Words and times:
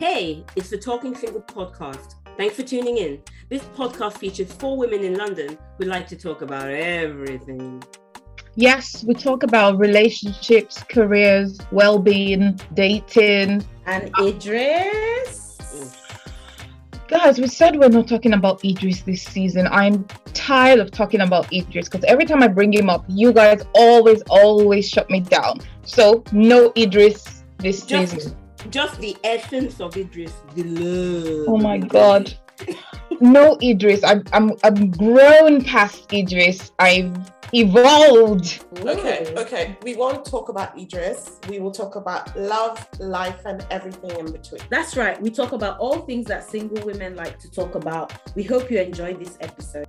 Hey, 0.00 0.44
it's 0.54 0.70
the 0.70 0.78
Talking 0.78 1.16
Single 1.16 1.40
podcast. 1.40 2.14
Thanks 2.36 2.54
for 2.54 2.62
tuning 2.62 2.98
in. 2.98 3.20
This 3.48 3.64
podcast 3.64 4.12
features 4.18 4.52
four 4.52 4.76
women 4.78 5.02
in 5.02 5.16
London 5.16 5.58
who 5.76 5.86
like 5.86 6.06
to 6.06 6.16
talk 6.16 6.40
about 6.40 6.68
everything. 6.68 7.82
Yes, 8.54 9.02
we 9.02 9.14
talk 9.14 9.42
about 9.42 9.76
relationships, 9.76 10.84
careers, 10.84 11.58
well 11.72 11.98
being, 11.98 12.60
dating. 12.74 13.64
And 13.86 14.12
Idris. 14.20 15.58
Guys, 17.08 17.40
we 17.40 17.48
said 17.48 17.76
we're 17.76 17.88
not 17.88 18.06
talking 18.06 18.34
about 18.34 18.64
Idris 18.64 19.02
this 19.02 19.24
season. 19.24 19.66
I'm 19.66 20.04
tired 20.32 20.78
of 20.78 20.92
talking 20.92 21.22
about 21.22 21.52
Idris 21.52 21.88
because 21.88 22.04
every 22.04 22.24
time 22.24 22.44
I 22.44 22.46
bring 22.46 22.72
him 22.72 22.88
up, 22.88 23.04
you 23.08 23.32
guys 23.32 23.64
always, 23.74 24.22
always 24.30 24.88
shut 24.88 25.10
me 25.10 25.18
down. 25.18 25.58
So, 25.82 26.22
no 26.30 26.72
Idris 26.76 27.42
this 27.58 27.84
Just, 27.84 28.12
season. 28.12 28.36
Just 28.70 29.00
the 29.00 29.16
essence 29.24 29.80
of 29.80 29.96
Idris, 29.96 30.34
the 30.54 30.64
love. 30.64 31.48
Oh 31.48 31.56
my 31.58 31.78
God. 31.78 32.34
No 33.20 33.56
Idris. 33.62 34.04
I'm, 34.04 34.22
I'm, 34.32 34.52
I'm 34.64 34.90
grown 34.90 35.64
past 35.64 36.12
Idris. 36.12 36.72
I've 36.78 37.16
evolved. 37.52 38.64
Okay, 38.78 39.32
okay. 39.36 39.76
We 39.82 39.96
won't 39.96 40.24
talk 40.24 40.48
about 40.48 40.78
Idris. 40.78 41.38
We 41.48 41.60
will 41.60 41.70
talk 41.70 41.96
about 41.96 42.36
love, 42.36 42.86
life, 43.00 43.40
and 43.44 43.66
everything 43.70 44.10
in 44.18 44.32
between. 44.32 44.60
That's 44.70 44.96
right. 44.96 45.20
We 45.20 45.30
talk 45.30 45.52
about 45.52 45.78
all 45.78 46.00
things 46.00 46.26
that 46.26 46.48
single 46.48 46.84
women 46.84 47.16
like 47.16 47.38
to 47.40 47.50
talk 47.50 47.74
about. 47.74 48.12
We 48.34 48.42
hope 48.42 48.70
you 48.70 48.78
enjoyed 48.78 49.18
this 49.18 49.36
episode. 49.40 49.88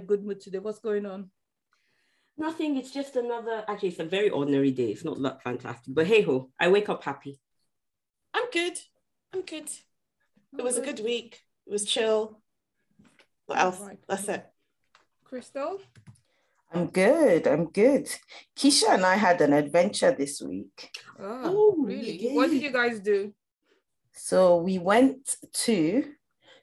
A 0.00 0.04
good 0.06 0.24
mood 0.24 0.40
today. 0.40 0.58
What's 0.58 0.78
going 0.78 1.06
on? 1.06 1.30
Nothing, 2.38 2.76
it's 2.78 2.90
just 2.90 3.16
another, 3.16 3.64
actually, 3.68 3.90
it's 3.90 3.98
a 4.00 4.04
very 4.04 4.30
ordinary 4.30 4.70
day. 4.70 4.90
It's 4.92 5.04
not 5.04 5.20
that 5.22 5.42
fantastic, 5.42 5.94
but 5.94 6.06
hey 6.06 6.22
ho, 6.22 6.50
I 6.58 6.68
wake 6.68 6.88
up 6.88 7.04
happy. 7.04 7.38
I'm 8.32 8.48
good. 8.50 8.78
I'm 9.34 9.42
good. 9.42 9.68
It 10.58 10.62
was 10.62 10.78
a 10.78 10.80
good 10.80 11.00
week. 11.00 11.40
It 11.66 11.72
was 11.72 11.84
chill. 11.84 12.40
What 13.46 13.58
else? 13.58 13.80
Right. 13.80 13.98
That's 14.08 14.28
it. 14.28 14.46
Crystal? 15.24 15.80
I'm 16.72 16.86
good. 16.86 17.46
I'm 17.46 17.66
good. 17.66 18.08
Keisha 18.56 18.94
and 18.94 19.04
I 19.04 19.16
had 19.16 19.40
an 19.40 19.52
adventure 19.52 20.12
this 20.16 20.40
week. 20.40 20.90
Oh, 21.20 21.40
Oh, 21.44 21.74
really? 21.84 22.16
yeah. 22.22 22.34
What 22.34 22.50
did 22.50 22.62
you 22.62 22.72
guys 22.72 23.00
do? 23.00 23.34
So 24.12 24.56
we 24.58 24.78
went 24.78 25.36
to 25.64 26.04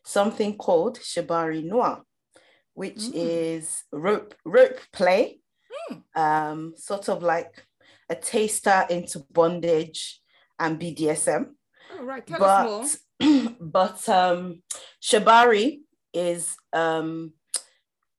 something 0.04 0.56
called 0.58 1.00
Shibari 1.00 1.64
Noir, 1.64 2.04
which 2.82 3.02
Mm. 3.10 3.12
is 3.16 3.84
rope 3.92 4.34
rope 4.46 4.80
play, 4.94 5.24
Mm. 5.90 6.04
um, 6.26 6.60
sort 6.90 7.10
of 7.10 7.24
like 7.24 7.54
a 8.10 8.16
taster 8.16 8.86
into 8.90 9.18
bondage 9.32 10.22
and 10.60 10.80
BDSM. 10.80 11.44
Oh, 11.94 12.04
right. 12.04 12.26
Tell 12.28 12.44
us 12.44 13.00
but 13.20 13.26
more. 13.26 13.56
but 13.78 14.00
um 14.10 14.62
shibari 15.02 15.68
is 16.14 16.56
um 16.74 17.34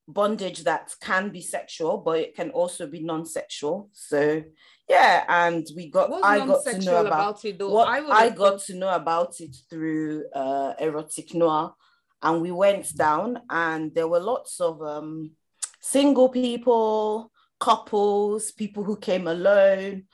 bondage 0.09 0.65
that 0.65 0.87
can 1.09 1.31
be 1.31 1.43
sexual 1.43 1.99
but 1.99 2.19
it 2.19 2.35
can 2.35 2.51
also 2.51 2.87
be 2.87 3.01
non-sexual 3.13 3.91
so 3.93 4.43
yeah 4.89 5.25
and 5.29 5.67
we 5.77 5.91
got 5.91 6.09
What's 6.11 6.25
i 6.25 6.39
got 6.47 6.65
to 6.65 6.79
know 6.81 7.01
about, 7.07 7.13
about 7.13 7.45
it, 7.45 7.59
though? 7.59 7.71
what 7.71 7.89
I 7.89 7.99
i, 8.25 8.29
got 8.31 8.37
thought- 8.39 8.61
to 8.69 8.75
know 8.75 8.89
about 9.03 9.33
it 9.41 9.55
through 9.71 10.25
uh 10.35 10.73
erotic 10.81 11.35
noir 11.35 11.75
and 12.23 12.43
we 12.43 12.51
went 12.51 12.95
down 12.97 13.41
and 13.51 13.95
there 13.95 14.09
were 14.09 14.21
lots 14.21 14.61
of 14.61 14.83
um 14.83 15.33
single 15.81 16.29
people 16.29 17.31
couples 17.61 18.53
people 18.53 18.85
who 18.85 18.97
came 18.97 19.27
alone 19.27 20.05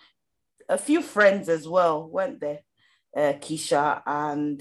a 0.69 0.79
few 0.79 1.03
friends 1.03 1.49
as 1.49 1.69
well 1.69 2.09
weren't 2.09 2.41
there 2.41 2.61
uh, 3.17 3.35
Keisha, 3.35 4.03
and 4.07 4.61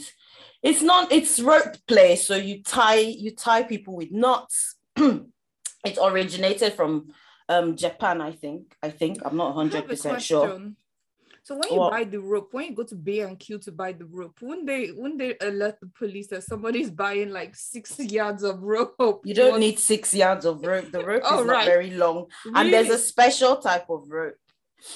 it's 0.62 0.82
not 0.82 1.12
it's 1.12 1.40
rope 1.40 1.76
play. 1.88 2.16
So 2.16 2.36
you 2.36 2.64
tie 2.64 3.00
you 3.00 3.32
tie 3.32 3.64
people 3.64 3.96
with 3.96 4.12
knots. 4.12 4.76
it 4.96 5.98
originated 6.02 6.74
from 6.74 7.14
um 7.50 7.76
Japan, 7.76 8.22
I 8.22 8.32
think. 8.32 8.76
I 8.82 8.90
think 8.90 9.20
I'm 9.26 9.38
not 9.38 9.56
100% 9.56 10.20
sure. 10.20 10.60
So 11.46 11.56
when 11.58 11.70
you 11.72 11.78
What? 11.80 11.92
buy 11.92 12.04
the 12.06 12.20
rope, 12.22 12.54
when 12.54 12.68
you 12.68 12.74
go 12.74 12.84
to 12.84 12.96
B 12.96 13.20
and 13.20 13.38
Q 13.38 13.60
to 13.60 13.72
buy 13.72 13.92
the 13.92 14.06
rope, 14.06 14.42
wouldn't 14.42 14.66
they 14.66 14.92
wouldn't 14.92 15.20
they 15.20 15.36
alert 15.46 15.78
the 15.82 15.88
police 15.88 16.28
that 16.28 16.44
somebody's 16.44 16.90
buying 17.06 17.32
like 17.32 17.54
six 17.56 18.00
yards 18.00 18.44
of 18.44 18.62
rope? 18.64 18.96
You 19.26 19.34
don't 19.34 19.52
What- 19.52 19.60
need 19.60 19.78
six 19.78 20.14
yards 20.14 20.46
of 20.46 20.64
rope. 20.66 20.90
The 20.92 21.04
rope 21.06 21.24
Oh, 21.26 21.42
is 21.42 21.48
not 21.48 21.66
very 21.66 21.92
long, 21.92 22.28
and 22.56 22.72
there's 22.72 22.90
a 22.90 22.98
special 22.98 23.58
type 23.58 23.90
of 23.90 24.06
rope. 24.08 24.36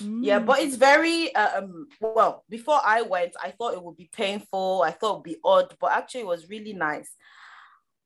Yeah, 0.02 0.40
Mm. 0.41 0.46
but 0.46 0.59
it's 0.59 0.75
very 0.75 1.34
uh, 1.35 1.59
um 1.59 1.88
well. 2.02 2.44
Before 2.50 2.79
I 2.84 3.02
went, 3.03 3.34
I 3.44 3.52
thought 3.52 3.74
it 3.74 3.84
would 3.84 3.96
be 3.97 4.09
painful. 4.14 4.81
I 4.85 4.91
thought 4.91 5.12
it 5.12 5.16
would 5.18 5.24
be 5.24 5.38
odd, 5.44 5.75
but 5.79 5.91
actually, 5.91 6.22
it 6.22 6.28
was 6.28 6.50
really 6.50 6.74
nice 6.74 7.12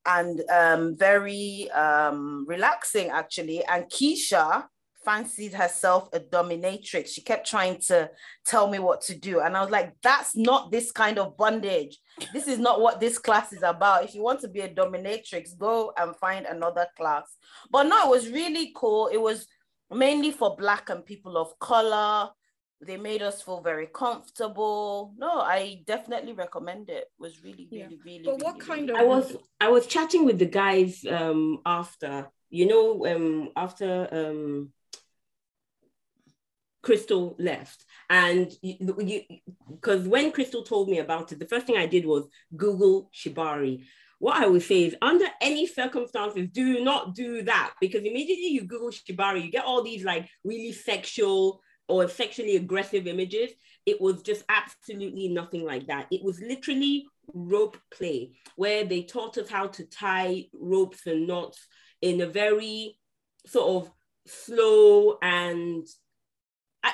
and 0.06 0.42
um 0.50 0.96
very 0.98 1.70
um 1.72 2.46
relaxing 2.48 3.10
actually. 3.12 3.64
And 3.66 3.86
Keisha 3.86 4.66
fancied 5.04 5.54
herself 5.54 6.10
a 6.14 6.20
dominatrix. 6.20 7.10
She 7.10 7.22
kept 7.22 7.48
trying 7.48 7.80
to 7.88 8.10
tell 8.46 8.68
me 8.70 8.80
what 8.80 9.02
to 9.02 9.16
do, 9.18 9.40
and 9.42 9.56
I 9.58 9.62
was 9.62 9.70
like, 9.72 9.94
"That's 10.02 10.36
not 10.36 10.72
this 10.72 10.92
kind 10.92 11.18
of 11.20 11.38
bondage. 11.38 11.98
This 12.34 12.48
is 12.48 12.60
not 12.60 12.82
what 12.82 13.00
this 13.00 13.18
class 13.18 13.54
is 13.54 13.64
about. 13.64 14.04
If 14.06 14.16
you 14.16 14.22
want 14.24 14.40
to 14.42 14.48
be 14.48 14.62
a 14.62 14.70
dominatrix, 14.70 15.58
go 15.58 15.94
and 15.98 16.16
find 16.16 16.46
another 16.46 16.88
class." 16.98 17.36
But 17.70 17.84
no, 17.84 17.98
it 18.08 18.10
was 18.10 18.30
really 18.30 18.72
cool. 18.76 19.08
It 19.08 19.22
was 19.22 19.48
mainly 19.90 20.32
for 20.32 20.56
black 20.56 20.90
and 20.90 21.06
people 21.06 21.38
of 21.38 21.58
color 21.60 22.30
they 22.84 22.98
made 22.98 23.22
us 23.22 23.44
feel 23.44 23.62
very 23.62 23.88
comfortable 23.88 25.14
no 25.18 25.42
i 25.42 25.82
definitely 25.86 26.34
recommend 26.34 26.90
it. 26.90 27.04
it 27.04 27.12
was 27.20 27.44
really 27.44 27.68
Yeah. 27.70 27.86
really 27.86 28.00
really 28.06 28.24
But 28.24 28.40
what 28.44 28.56
really, 28.56 28.66
kind 28.66 28.90
really 28.90 29.00
of- 29.00 29.06
I 29.06 29.16
was 29.16 29.36
I 29.60 29.68
was 29.70 29.86
chatting 29.88 30.26
with 30.26 30.40
the 30.40 30.46
guys 30.46 31.06
um 31.06 31.60
after 31.66 32.28
you 32.50 32.66
know 32.68 33.06
um 33.06 33.50
after 33.56 34.08
um 34.12 34.72
Crystal 36.82 37.36
left. 37.40 37.86
And 38.10 38.52
because 38.62 40.08
when 40.08 40.32
Crystal 40.32 40.64
told 40.64 40.90
me 40.90 41.00
about 41.00 41.32
it 41.32 41.40
the 41.40 41.48
first 41.48 41.68
thing 41.68 41.78
I 41.78 41.86
did 41.86 42.06
was 42.06 42.28
Google 42.56 43.10
Shibari. 43.14 43.84
What 44.20 44.38
I 44.38 44.48
would 44.48 44.62
say 44.62 44.84
is 44.84 44.96
under 45.02 45.26
any 45.42 45.66
circumstances 45.66 46.48
do 46.52 46.84
not 46.84 47.16
do 47.16 47.42
that 47.44 47.74
because 47.82 48.02
immediately 48.02 48.50
you 48.50 48.64
Google 48.66 48.92
Shibari 48.92 49.44
you 49.44 49.52
get 49.52 49.66
all 49.66 49.82
these 49.82 50.04
like 50.04 50.30
really 50.44 50.72
sexual 50.72 51.62
or 51.88 52.08
sexually 52.08 52.56
aggressive 52.56 53.08
images. 53.08 53.52
It 53.86 54.00
was 54.00 54.22
just 54.22 54.44
absolutely 54.48 55.28
nothing 55.30 55.66
like 55.66 55.88
that. 55.88 56.08
It 56.12 56.24
was 56.24 56.40
literally 56.40 57.06
rope 57.34 57.78
play 57.92 58.32
where 58.56 58.84
they 58.84 59.04
taught 59.04 59.38
us 59.38 59.50
how 59.50 59.68
to 59.68 59.86
tie 59.86 60.46
ropes 60.54 61.08
and 61.08 61.28
knots 61.28 61.68
in 62.02 62.22
a 62.22 62.28
very 62.28 62.98
sort 63.46 63.84
of 63.84 63.92
slow 64.28 65.18
and 65.22 65.86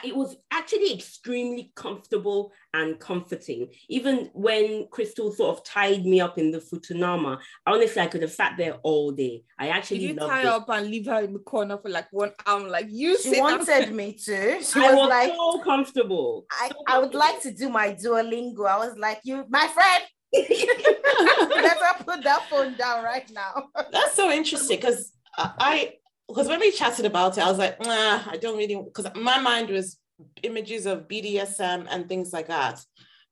it 0.03 0.15
was 0.15 0.35
actually 0.51 0.93
extremely 0.93 1.71
comfortable 1.75 2.51
and 2.73 2.99
comforting. 2.99 3.69
Even 3.89 4.29
when 4.33 4.87
Crystal 4.91 5.31
sort 5.31 5.57
of 5.57 5.63
tied 5.63 6.05
me 6.05 6.19
up 6.19 6.37
in 6.37 6.51
the 6.51 6.59
futomomo, 6.59 7.39
honestly, 7.65 8.01
I 8.01 8.07
could 8.07 8.21
have 8.21 8.31
sat 8.31 8.55
there 8.57 8.75
all 8.83 9.11
day. 9.11 9.43
I 9.57 9.67
Did 9.67 9.75
actually 9.75 10.07
you 10.07 10.13
loved 10.15 10.31
tie 10.31 10.41
it. 10.41 10.47
up 10.47 10.69
and 10.69 10.87
leave 10.87 11.05
her 11.05 11.21
in 11.21 11.33
the 11.33 11.39
corner 11.39 11.77
for 11.77 11.89
like 11.89 12.07
one 12.11 12.31
hour? 12.45 12.67
Like 12.67 12.87
you 12.89 13.17
she 13.17 13.39
wanted 13.39 13.93
me 13.93 14.13
to 14.25 14.61
she 14.61 14.79
I 14.79 14.93
was, 14.93 14.95
was 14.95 15.09
like 15.09 15.31
so 15.33 15.59
comfortable. 15.63 16.45
I, 16.51 16.69
so 16.69 16.75
I 16.87 16.99
would 16.99 17.13
like 17.13 17.41
to 17.41 17.51
do 17.53 17.69
my 17.69 17.93
duolingo 17.93 18.65
i 18.67 18.77
was 18.77 18.97
like 18.97 19.19
you 19.23 19.45
my 19.49 19.67
friend 19.67 20.03
better 20.33 22.03
put 22.03 22.23
that 22.23 22.43
phone 22.49 22.75
down 22.75 23.03
right 23.03 23.29
now 23.31 23.69
That's 23.91 24.15
so 24.15 24.31
interesting 24.31 24.77
because 24.77 25.13
I 25.37 25.93
because 26.27 26.47
when 26.47 26.59
we 26.59 26.71
chatted 26.71 27.05
about 27.05 27.37
it, 27.37 27.43
I 27.43 27.49
was 27.49 27.57
like, 27.57 27.79
nah, 27.79 28.21
I 28.27 28.37
don't 28.41 28.57
really 28.57 28.75
because 28.83 29.07
my 29.15 29.39
mind 29.39 29.69
was 29.69 29.97
images 30.43 30.85
of 30.85 31.07
BDSM 31.07 31.87
and 31.89 32.07
things 32.09 32.33
like 32.33 32.47
that. 32.47 32.83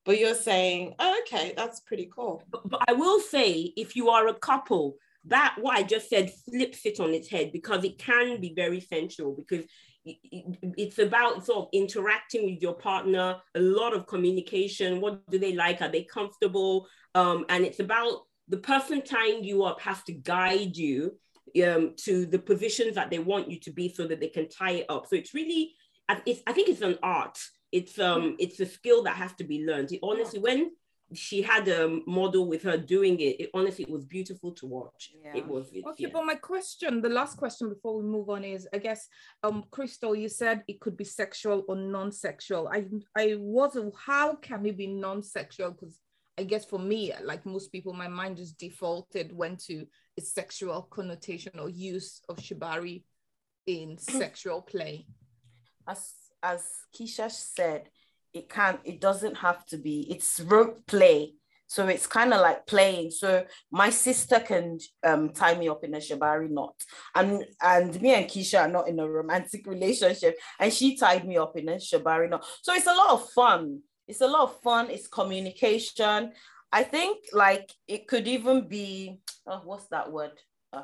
But 0.06 0.20
you're 0.20 0.36
saying, 0.36 0.94
oh, 1.00 1.20
okay, 1.22 1.54
that's 1.58 1.80
pretty 1.82 2.10
cool. 2.16 2.44
But, 2.50 2.70
but 2.70 2.82
I 2.88 2.94
will 2.94 3.20
say, 3.20 3.74
if 3.76 3.96
you 3.96 4.10
are 4.10 4.28
a 4.28 4.36
couple, 4.36 4.98
that 5.26 5.56
what 5.60 5.76
I 5.76 5.82
just 5.82 6.10
said 6.10 6.32
flips 6.48 6.86
it 6.86 7.00
on 7.00 7.12
its 7.14 7.28
head 7.28 7.52
because 7.52 7.84
it 7.84 7.98
can 7.98 8.40
be 8.40 8.54
very 8.56 8.80
sensual 8.80 9.36
because 9.36 9.66
it- 10.06 10.18
it- 10.32 10.74
it's 10.78 11.00
about 11.00 11.44
sort 11.44 11.58
of 11.66 11.70
interacting 11.74 12.46
with 12.46 12.62
your 12.62 12.76
partner, 12.76 13.42
a 13.56 13.60
lot 13.60 13.94
of 13.96 14.06
communication. 14.06 15.02
What 15.02 15.28
do 15.32 15.40
they 15.40 15.54
like? 15.54 15.82
Are 15.82 15.90
they 15.90 16.04
comfortable? 16.04 16.88
Um, 17.16 17.46
and 17.50 17.66
it's 17.66 17.80
about 17.80 18.22
the 18.48 18.58
person 18.58 19.02
tying 19.02 19.44
you 19.44 19.64
up 19.64 19.82
has 19.82 20.04
to 20.04 20.14
guide 20.14 20.78
you 20.78 21.18
um, 21.64 21.94
to 21.98 22.26
the 22.26 22.40
positions 22.40 22.96
that 22.96 23.10
they 23.10 23.20
want 23.20 23.50
you 23.50 23.60
to 23.62 23.72
be 23.72 23.90
so 23.90 24.08
that 24.08 24.20
they 24.20 24.28
can 24.28 24.50
tie 24.50 24.72
it 24.72 24.86
up. 24.90 25.08
So 25.08 25.16
it's 25.16 25.34
really, 25.34 25.74
it's, 26.26 26.42
I 26.48 26.54
think 26.54 26.70
it's 26.70 26.82
an 26.82 26.98
art. 27.02 27.38
It's 27.72 28.00
um, 28.00 28.36
it's 28.40 28.60
a 28.60 28.66
skill 28.66 29.04
that 29.04 29.16
has 29.16 29.34
to 29.34 29.44
be 29.44 29.66
learned. 29.66 29.92
It, 29.92 30.00
honestly, 30.02 30.40
when 30.40 30.72
she 31.14 31.42
had 31.42 31.68
a 31.68 32.00
model 32.08 32.48
with 32.48 32.64
her 32.64 32.78
doing 32.78 33.20
it, 33.20 33.40
it 33.40 33.50
honestly 33.54 33.84
it 33.84 33.92
was 33.92 34.06
beautiful 34.06 34.52
to 34.54 34.66
watch. 34.66 35.12
Yeah. 35.24 35.36
It 35.36 35.48
was. 35.48 35.72
It, 35.74 35.84
Okay, 35.86 36.06
yeah. 36.06 36.10
but 36.14 36.26
my 36.26 36.36
question, 36.36 37.02
the 37.02 37.10
last 37.10 37.38
question 37.38 37.70
before 37.70 37.98
we 37.98 38.04
move 38.04 38.30
on 38.30 38.44
is, 38.44 38.68
I 38.74 38.78
guess, 38.78 39.08
um, 39.44 39.66
Crystal, 39.72 40.16
you 40.16 40.30
said 40.30 40.64
it 40.68 40.80
could 40.80 40.98
be 40.98 41.04
sexual 41.04 41.64
or 41.68 41.76
non-sexual. 41.76 42.70
I, 42.70 42.86
I 43.16 43.36
wasn't. 43.38 43.94
How 43.98 44.36
can 44.36 44.66
it 44.66 44.78
be 44.78 44.88
non-sexual? 44.88 45.72
Because 45.72 46.00
I 46.38 46.44
guess 46.44 46.66
for 46.66 46.80
me, 46.80 47.14
like 47.24 47.46
most 47.46 47.72
people, 47.72 47.94
my 47.94 48.08
mind 48.08 48.38
just 48.38 48.58
defaulted 48.58 49.36
went 49.36 49.64
to 49.66 49.76
a 49.82 49.86
sexual 50.22 50.84
connotation 50.84 51.60
or 51.60 51.70
use 51.70 52.22
of 52.30 52.38
shibari 52.38 53.04
in 53.66 53.98
sexual 54.00 54.62
play. 54.62 55.08
as 55.88 56.14
as 56.44 56.64
Keisha 56.96 57.32
said, 57.32 57.90
it 58.34 58.50
can 58.50 58.80
it 58.84 59.02
doesn't 59.02 59.36
have 59.36 59.66
to 59.68 59.78
be. 59.78 60.06
It's 60.10 60.40
rope 60.40 60.86
play, 60.86 61.34
so 61.68 61.88
it's 61.88 62.08
kind 62.08 62.34
of 62.34 62.42
like 62.42 62.68
playing. 62.68 63.12
So 63.12 63.46
my 63.72 63.90
sister 63.90 64.40
can 64.40 64.80
um 65.04 65.30
tie 65.30 65.56
me 65.56 65.70
up 65.70 65.84
in 65.84 65.96
a 65.96 65.98
shibari 65.98 66.50
knot, 66.50 66.76
and 67.16 67.46
and 67.62 68.00
me 68.02 68.14
and 68.14 68.28
Keisha 68.28 68.62
are 68.62 68.68
not 68.68 68.88
in 68.88 69.00
a 69.00 69.10
romantic 69.10 69.66
relationship, 69.76 70.38
and 70.60 70.72
she 70.72 70.98
tied 70.98 71.28
me 71.28 71.38
up 71.38 71.58
in 71.58 71.70
a 71.70 71.76
shibari 71.76 72.30
knot. 72.30 72.46
So 72.62 72.74
it's 72.74 72.88
a 72.88 72.94
lot 72.94 73.12
of 73.12 73.30
fun. 73.32 73.82
It's 74.08 74.22
a 74.22 74.28
lot 74.28 74.44
of 74.44 74.62
fun. 74.62 74.92
It's 74.92 75.08
communication. 75.08 76.32
I 76.76 76.84
think 76.84 77.28
like 77.32 77.72
it 77.88 78.06
could 78.06 78.28
even 78.28 78.68
be 78.68 79.22
oh, 79.48 79.62
what's 79.64 79.88
that 79.88 80.12
word? 80.12 80.32
Uh, 80.74 80.84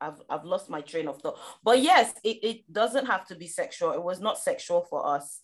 I've 0.00 0.20
I've 0.28 0.44
lost 0.44 0.68
my 0.68 0.80
train 0.80 1.06
of 1.06 1.22
thought. 1.22 1.38
But 1.62 1.78
yes, 1.80 2.12
it, 2.24 2.38
it 2.42 2.72
doesn't 2.72 3.06
have 3.06 3.24
to 3.28 3.36
be 3.36 3.46
sexual. 3.46 3.92
It 3.92 4.02
was 4.02 4.20
not 4.20 4.36
sexual 4.36 4.82
for 4.90 5.06
us. 5.06 5.40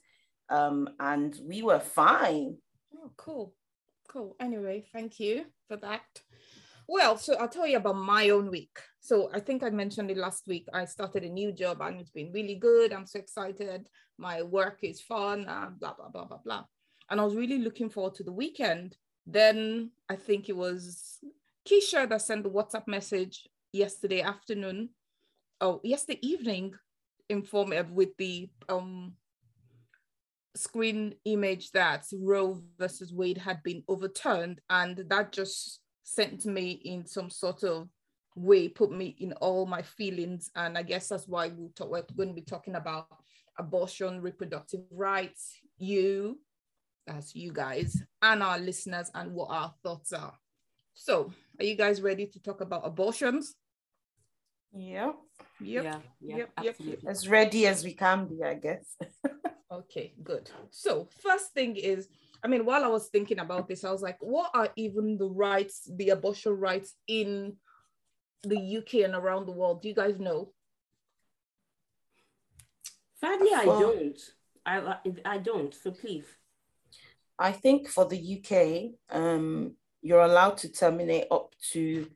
Um, 0.51 0.89
and 0.99 1.39
we 1.45 1.63
were 1.63 1.79
fine. 1.79 2.57
Oh, 2.97 3.13
cool. 3.17 3.55
Cool. 4.09 4.35
Anyway, 4.41 4.85
thank 4.93 5.21
you 5.21 5.45
for 5.69 5.77
that. 5.77 6.23
Well, 6.89 7.17
so 7.17 7.35
I'll 7.35 7.49
tell 7.49 7.67
you 7.67 7.77
about 7.77 7.99
my 7.99 8.31
own 8.31 8.51
week. 8.51 8.79
So 8.99 9.31
I 9.33 9.39
think 9.39 9.63
I 9.63 9.71
mentioned 9.71 10.11
it 10.11 10.17
last 10.17 10.49
week. 10.49 10.67
I 10.73 10.87
started 10.87 11.23
a 11.23 11.29
new 11.29 11.53
job 11.53 11.83
and 11.83 12.01
it's 12.01 12.11
been 12.11 12.33
really 12.33 12.57
good. 12.57 12.93
I'm 12.93 13.07
so 13.07 13.21
excited. 13.21 13.89
My 14.17 14.43
work 14.43 14.79
is 14.83 15.01
fun, 15.03 15.47
uh, 15.47 15.69
blah, 15.79 15.95
blah, 15.95 16.09
blah, 16.09 16.25
blah, 16.25 16.41
blah. 16.45 16.65
And 17.11 17.21
I 17.21 17.25
was 17.25 17.37
really 17.37 17.59
looking 17.59 17.91
forward 17.91 18.15
to 18.15 18.25
the 18.25 18.33
weekend. 18.33 18.97
Then 19.31 19.91
I 20.09 20.17
think 20.17 20.49
it 20.49 20.57
was 20.57 21.19
Keisha 21.69 22.09
that 22.09 22.23
sent 22.23 22.45
the 22.45 22.51
WhatsApp 22.51 22.89
message 22.89 23.47
yesterday 23.75 24.23
afternoon, 24.23 24.89
oh, 25.61 25.81
yesterday 25.85 26.19
evening, 26.23 26.75
inform 27.29 27.71
me 27.71 27.83
with 27.93 28.17
the 28.17 28.49
um 28.71 29.13
screen 30.57 31.15
image 31.27 31.71
that 31.73 32.07
Roe 32.13 32.63
versus 32.79 33.13
Wade 33.13 33.37
had 33.37 33.63
been 33.63 33.85
overturned, 33.87 34.63
and 34.71 34.97
that 35.11 35.33
just 35.33 35.81
sent 36.05 36.47
me 36.47 36.81
in 36.85 37.07
some 37.07 37.29
sort 37.29 37.65
of 37.65 37.89
way, 38.35 38.67
put 38.67 38.91
me 38.91 39.15
in 39.19 39.35
all 39.35 39.67
my 39.67 39.83
feelings, 39.83 40.51
and 40.57 40.79
I 40.79 40.83
guess 40.83 41.09
that's 41.09 41.29
why 41.29 41.53
we'll 41.55 41.73
talk, 41.77 41.91
we're 41.91 42.03
going 42.17 42.31
to 42.31 42.35
be 42.35 42.41
talking 42.41 42.77
about 42.77 43.09
abortion, 43.59 44.23
reproductive 44.23 44.81
rights, 44.91 45.53
you, 45.77 46.39
that's 47.09 47.35
you 47.35 47.53
guys, 47.53 48.03
and 48.23 48.43
our 48.43 48.59
listeners, 48.59 49.11
and 49.15 49.33
what 49.33 49.51
our 49.51 49.75
thoughts 49.83 50.13
are. 50.13 50.35
So, 50.95 51.33
are 51.59 51.65
you 51.65 51.75
guys 51.75 52.03
ready 52.03 52.27
to 52.27 52.43
talk 52.43 52.61
about 52.61 52.87
abortions? 52.87 53.55
Yeah. 54.73 55.13
Yep. 55.61 55.85
Yeah, 55.85 55.99
yeah, 56.21 56.37
yep, 56.37 56.77
yep. 56.81 56.99
As 57.07 57.29
ready 57.29 57.67
as 57.67 57.83
we 57.85 57.95
can 57.95 58.27
be, 58.27 58.45
I 58.45 58.55
guess. 58.55 58.97
Okay, 59.71 60.15
good. 60.25 60.51
So, 60.71 61.09
first 61.21 61.53
thing 61.53 61.77
is, 61.77 62.09
I 62.43 62.49
mean, 62.49 62.65
while 62.65 62.85
I 62.85 62.89
was 62.89 63.09
thinking 63.09 63.39
about 63.39 63.69
this, 63.69 63.85
I 63.85 63.93
was 63.93 64.01
like, 64.01 64.17
what 64.21 64.51
are 64.55 64.71
even 64.77 65.19
the 65.19 65.29
rights, 65.29 65.91
the 65.95 66.09
abortion 66.09 66.53
rights 66.55 66.95
in 67.07 67.57
the 68.45 68.79
UK 68.79 69.05
and 69.05 69.15
around 69.15 69.45
the 69.45 69.53
world? 69.53 69.83
Do 69.83 69.89
you 69.89 69.95
guys 69.95 70.19
know? 70.19 70.53
Sadly, 73.21 73.53
I 73.55 73.65
don't. 73.67 74.21
I, 74.65 74.79
I 74.79 74.97
I 75.25 75.39
don't. 75.39 75.75
So 75.75 75.91
please. 75.91 76.25
I 77.39 77.53
think 77.53 77.89
for 77.89 78.05
the 78.05 78.19
UK, 78.39 79.17
um, 79.17 79.77
you're 80.03 80.23
allowed 80.23 80.57
to 80.59 80.73
terminate 80.73 81.27
up 81.31 81.53
to 81.73 82.09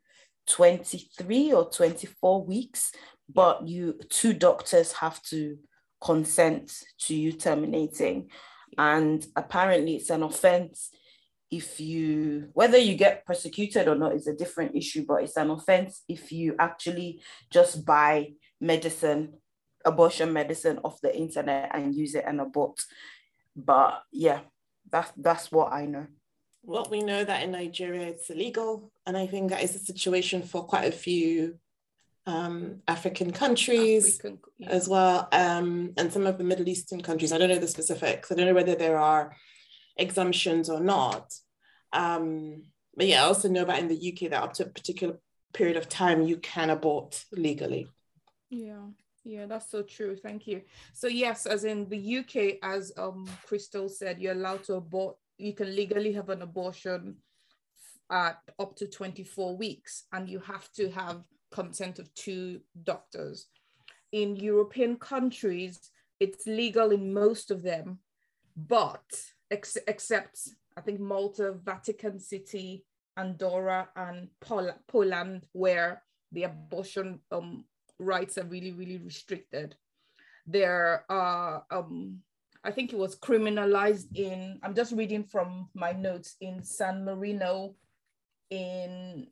23 0.49 1.53
or 1.53 1.71
24 1.71 2.45
weeks, 2.45 2.93
but 3.33 3.67
you 3.67 3.99
two 4.09 4.33
doctors 4.33 4.93
have 4.93 5.23
to 5.25 5.59
consent 6.03 6.73
to 6.99 7.15
you 7.15 7.33
terminating. 7.33 8.31
And 8.77 9.25
apparently 9.37 9.97
it's 9.97 10.11
an 10.11 10.23
offense 10.23 10.91
if 11.51 11.79
you 11.79 12.49
whether 12.55 12.79
you 12.79 12.95
get 12.95 13.27
persecuted 13.27 13.87
or 13.87 13.95
not 13.95 14.15
is 14.15 14.27
a 14.27 14.35
different 14.35 14.75
issue, 14.75 15.05
but 15.07 15.23
it's 15.23 15.37
an 15.37 15.51
offense 15.51 16.03
if 16.09 16.33
you 16.33 16.57
actually 16.59 17.21
just 17.51 17.85
buy 17.85 18.33
medicine, 18.61 19.35
abortion 19.85 20.33
medicine 20.33 20.81
off 20.83 21.01
the 21.03 21.15
internet 21.15 21.71
and 21.75 21.95
use 21.95 22.15
it 22.15 22.25
and 22.27 22.41
abort. 22.41 22.81
But 23.55 24.03
yeah, 24.11 24.41
that's 24.91 25.13
that's 25.17 25.53
what 25.53 25.73
I 25.73 25.87
know. 25.87 26.07
Well, 26.65 26.87
we 26.91 27.03
know 27.03 27.25
that 27.25 27.43
in 27.43 27.53
Nigeria 27.53 28.07
it's 28.09 28.31
illegal, 28.31 28.93
and 29.07 29.17
I 29.17 29.27
think 29.27 29.51
that 29.51 29.63
is 29.63 29.73
the 29.73 29.79
situation 29.79 30.43
for 30.43 30.65
quite 30.65 30.89
a 30.89 30.97
few 30.97 31.59
um, 32.27 32.83
African 32.87 33.33
countries 33.33 34.19
African- 34.21 34.39
yeah. 34.59 34.69
as 34.71 34.89
well, 34.89 35.29
um, 35.33 35.93
and 35.97 36.13
some 36.13 36.27
of 36.27 36.39
the 36.39 36.45
Middle 36.45 36.69
Eastern 36.69 37.03
countries. 37.03 37.33
I 37.33 37.39
don't 37.39 37.49
know 37.49 37.59
the 37.59 37.67
specifics. 37.67 38.31
I 38.31 38.37
don't 38.37 38.47
know 38.47 38.55
whether 38.55 38.77
there 38.77 38.99
are 38.99 39.35
exemptions 39.97 40.71
or 40.71 40.81
not. 40.81 41.33
Um, 41.93 42.65
but 42.97 43.07
yeah, 43.07 43.25
I 43.25 43.27
also 43.27 43.49
know 43.49 43.65
that 43.65 43.79
in 43.79 43.89
the 43.89 44.13
UK 44.13 44.31
that 44.31 44.43
up 44.43 44.53
to 44.55 44.65
a 44.65 44.69
particular 44.69 45.19
period 45.53 45.77
of 45.77 45.89
time 45.89 46.23
you 46.23 46.39
can 46.39 46.71
abort 46.71 47.25
legally. 47.33 47.89
Yeah, 48.51 48.87
yeah, 49.25 49.47
that's 49.47 49.71
so 49.71 49.83
true. 49.83 50.17
Thank 50.17 50.47
you. 50.47 50.63
So 50.93 51.07
yes, 51.07 51.47
as 51.47 51.65
in 51.65 51.89
the 51.89 52.19
UK, 52.19 52.59
as 52.63 52.93
um 52.97 53.27
Crystal 53.47 53.89
said, 53.89 54.21
you're 54.21 54.33
allowed 54.33 54.65
to 54.65 54.75
abort. 54.75 55.17
You 55.39 55.53
can 55.55 55.75
legally 55.75 56.13
have 56.13 56.29
an 56.29 56.43
abortion 56.43 57.17
at 58.11 58.39
up 58.59 58.77
to 58.77 58.87
24 58.87 59.57
weeks, 59.57 60.05
and 60.13 60.29
you 60.29 60.41
have 60.41 60.71
to 60.73 60.91
have 60.91 61.23
consent 61.53 61.99
of 61.99 62.13
two 62.15 62.61
doctors. 62.83 63.47
In 64.13 64.37
European 64.37 64.97
countries, 64.97 65.91
it's 66.21 66.47
legal 66.47 66.91
in 66.91 67.13
most 67.13 67.51
of 67.51 67.63
them, 67.63 67.99
but 68.57 69.05
ex- 69.51 69.79
except 69.89 70.49
I 70.77 70.81
think 70.81 71.01
Malta, 71.01 71.53
Vatican 71.53 72.19
City, 72.19 72.85
Andorra, 73.17 73.89
and 73.97 74.29
Pol- 74.41 74.79
Poland, 74.89 75.47
where 75.53 76.03
the 76.33 76.45
abortion 76.45 77.21
um, 77.31 77.65
rights 78.03 78.39
are 78.39 78.45
really, 78.45 78.73
really 78.73 78.99
restricted. 78.99 79.77
There 80.47 81.05
are, 81.09 81.65
um, 81.71 82.19
I 82.65 82.71
think 82.71 82.93
it 82.93 82.99
was 82.99 83.17
criminalized 83.17 84.17
in, 84.17 84.59
I'm 84.63 84.75
just 84.75 84.93
reading 84.93 85.25
from 85.25 85.69
my 85.75 85.93
notes, 85.93 86.37
in 86.41 86.63
San 86.63 87.05
Marino, 87.05 87.75
in, 88.51 89.27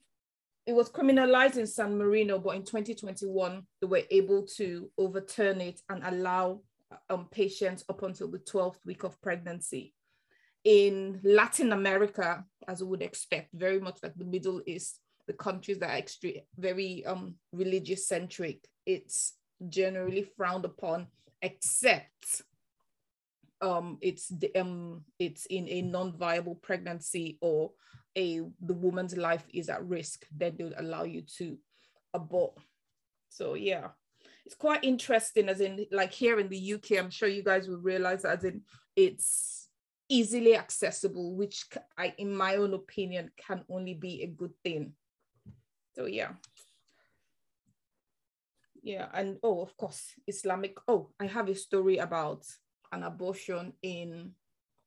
it 0.67 0.73
was 0.73 0.91
criminalized 0.91 1.57
in 1.57 1.67
San 1.67 1.99
Marino, 1.99 2.39
but 2.39 2.57
in 2.57 2.63
2021, 2.63 3.63
they 3.81 3.87
were 3.87 4.03
able 4.11 4.47
to 4.57 4.91
overturn 4.99 5.61
it 5.61 5.81
and 5.89 6.03
allow 6.05 6.61
um, 7.09 7.27
patients 7.31 7.85
up 7.89 8.03
until 8.03 8.29
the 8.29 8.39
12th 8.39 8.79
week 8.85 9.05
of 9.05 9.21
pregnancy. 9.21 9.95
In 10.65 11.21
Latin 11.23 11.73
America, 11.73 12.45
as 12.69 12.83
we 12.83 12.89
would 12.91 13.03
expect, 13.03 13.49
very 13.55 13.81
much 13.81 13.99
like 14.03 14.15
the 14.15 14.25
Middle 14.25 14.61
East, 14.67 15.01
the 15.31 15.37
countries 15.37 15.79
that 15.79 15.91
are 15.91 15.99
extreme, 15.99 16.41
very 16.59 17.07
um, 17.07 17.37
religious 17.53 18.09
centric, 18.09 18.67
it's 18.85 19.35
generally 19.69 20.27
frowned 20.37 20.65
upon, 20.65 21.07
except 21.41 22.43
um, 23.61 23.99
it's 24.01 24.27
the, 24.27 24.53
um, 24.57 25.05
it's 25.21 25.47
in 25.47 25.69
a 25.69 25.83
non-viable 25.83 26.57
pregnancy 26.57 27.39
or 27.41 27.71
a 28.19 28.41
the 28.61 28.75
woman's 28.75 29.17
life 29.17 29.45
is 29.55 29.69
at 29.69 29.87
risk. 29.87 30.27
Then 30.37 30.57
they 30.59 30.65
would 30.65 30.81
allow 30.81 31.05
you 31.05 31.23
to 31.39 31.57
abort. 32.13 32.59
So 33.29 33.55
yeah, 33.55 33.91
it's 34.45 34.57
quite 34.57 34.83
interesting. 34.83 35.49
As 35.49 35.61
in, 35.61 35.87
like 35.93 36.13
here 36.13 36.41
in 36.41 36.49
the 36.49 36.75
UK, 36.75 36.99
I'm 36.99 37.11
sure 37.11 37.29
you 37.29 37.45
guys 37.45 37.69
will 37.69 37.79
realize 37.79 38.25
as 38.25 38.43
in 38.43 38.63
it's 38.97 39.69
easily 40.09 40.57
accessible, 40.57 41.37
which 41.37 41.67
I, 41.97 42.15
in 42.19 42.35
my 42.35 42.57
own 42.57 42.75
opinion, 42.75 43.31
can 43.37 43.63
only 43.71 43.95
be 43.95 44.25
a 44.25 44.27
good 44.27 44.53
thing. 44.65 44.95
So 45.95 46.07
yeah. 46.07 46.33
Yeah, 48.83 49.09
and 49.13 49.37
oh, 49.43 49.61
of 49.61 49.77
course, 49.77 50.15
Islamic. 50.27 50.79
Oh, 50.89 51.11
I 51.21 51.27
have 51.27 51.49
a 51.49 51.55
story 51.55 51.99
about 51.99 52.47
an 52.93 53.03
abortion 53.03 53.75
in 53.83 54.33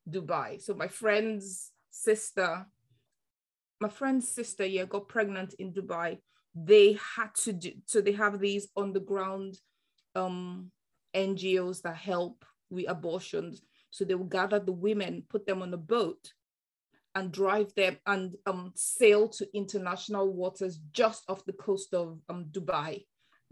Dubai. 0.10 0.60
So 0.60 0.74
my 0.74 0.88
friend's 0.88 1.72
sister, 1.92 2.66
my 3.80 3.90
friend's 3.90 4.28
sister, 4.28 4.66
yeah, 4.66 4.86
got 4.86 5.08
pregnant 5.08 5.54
in 5.60 5.72
Dubai 5.74 6.18
they 6.56 6.98
had 7.16 7.34
to 7.36 7.52
do 7.54 7.72
so 7.86 8.00
they 8.02 8.12
have 8.12 8.40
these 8.40 8.68
underground 8.78 9.58
um 10.16 10.72
ngos 11.16 11.82
that 11.82 11.96
help 11.96 12.46
with 12.70 12.86
abortions 12.88 13.62
so 13.90 14.06
they 14.06 14.16
will 14.16 14.26
gather 14.26 14.60
the 14.60 14.72
women 14.72 15.24
put 15.30 15.46
them 15.46 15.62
on 15.62 15.74
a 15.74 15.78
boat 15.78 16.34
and 17.15 17.32
drive 17.32 17.74
them 17.75 17.98
and 18.08 18.36
um, 18.46 18.72
sail 18.75 19.27
to 19.29 19.48
international 19.55 20.32
waters 20.34 20.79
just 20.91 21.24
off 21.29 21.46
the 21.46 21.53
coast 21.53 21.93
of 21.93 22.20
um, 22.29 22.46
dubai. 22.51 23.05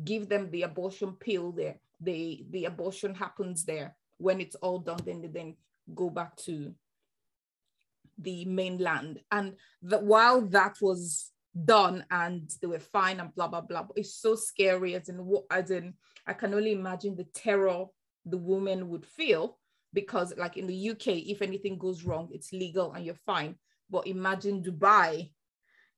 Give 0.04 0.28
them 0.28 0.50
the 0.50 0.64
abortion 0.64 1.14
pill 1.20 1.52
there. 1.52 1.76
The 2.00 2.46
the 2.50 2.66
abortion 2.66 3.14
happens 3.14 3.66
there. 3.66 3.96
When 4.18 4.42
it's 4.42 4.56
all 4.56 4.80
done 4.80 5.02
then 5.06 5.22
they 5.22 5.28
then 5.28 5.56
go 5.94 6.10
back 6.10 6.36
to 6.48 6.74
the 8.18 8.46
mainland. 8.46 9.22
And 9.32 9.56
that 9.84 10.04
while 10.04 10.42
that 10.42 10.78
was 10.82 11.32
done 11.66 12.06
and 12.10 12.50
they 12.62 12.68
were 12.68 12.80
fine 12.80 13.20
and 13.20 13.34
blah 13.36 13.48
blah 13.48 13.62
blah 13.62 13.86
it's 13.96 14.16
so 14.16 14.36
scary 14.36 14.96
as 14.96 15.10
in 15.10 15.20
as 15.50 15.70
in 15.70 15.94
i 16.26 16.32
can 16.32 16.54
only 16.54 16.72
imagine 16.72 17.14
the 17.16 17.26
terror 17.36 17.86
the 18.26 18.38
woman 18.38 18.88
would 18.88 19.06
feel 19.06 19.58
because 19.94 20.34
like 20.38 20.58
in 20.58 20.68
the 20.68 20.90
uk 20.92 21.08
if 21.08 21.42
anything 21.42 21.78
goes 21.78 22.04
wrong 22.04 22.30
it's 22.32 22.54
legal 22.54 22.94
and 22.94 23.06
you're 23.06 23.16
fine. 23.26 23.56
But 23.90 24.08
imagine 24.08 24.64
dubai 24.64 25.32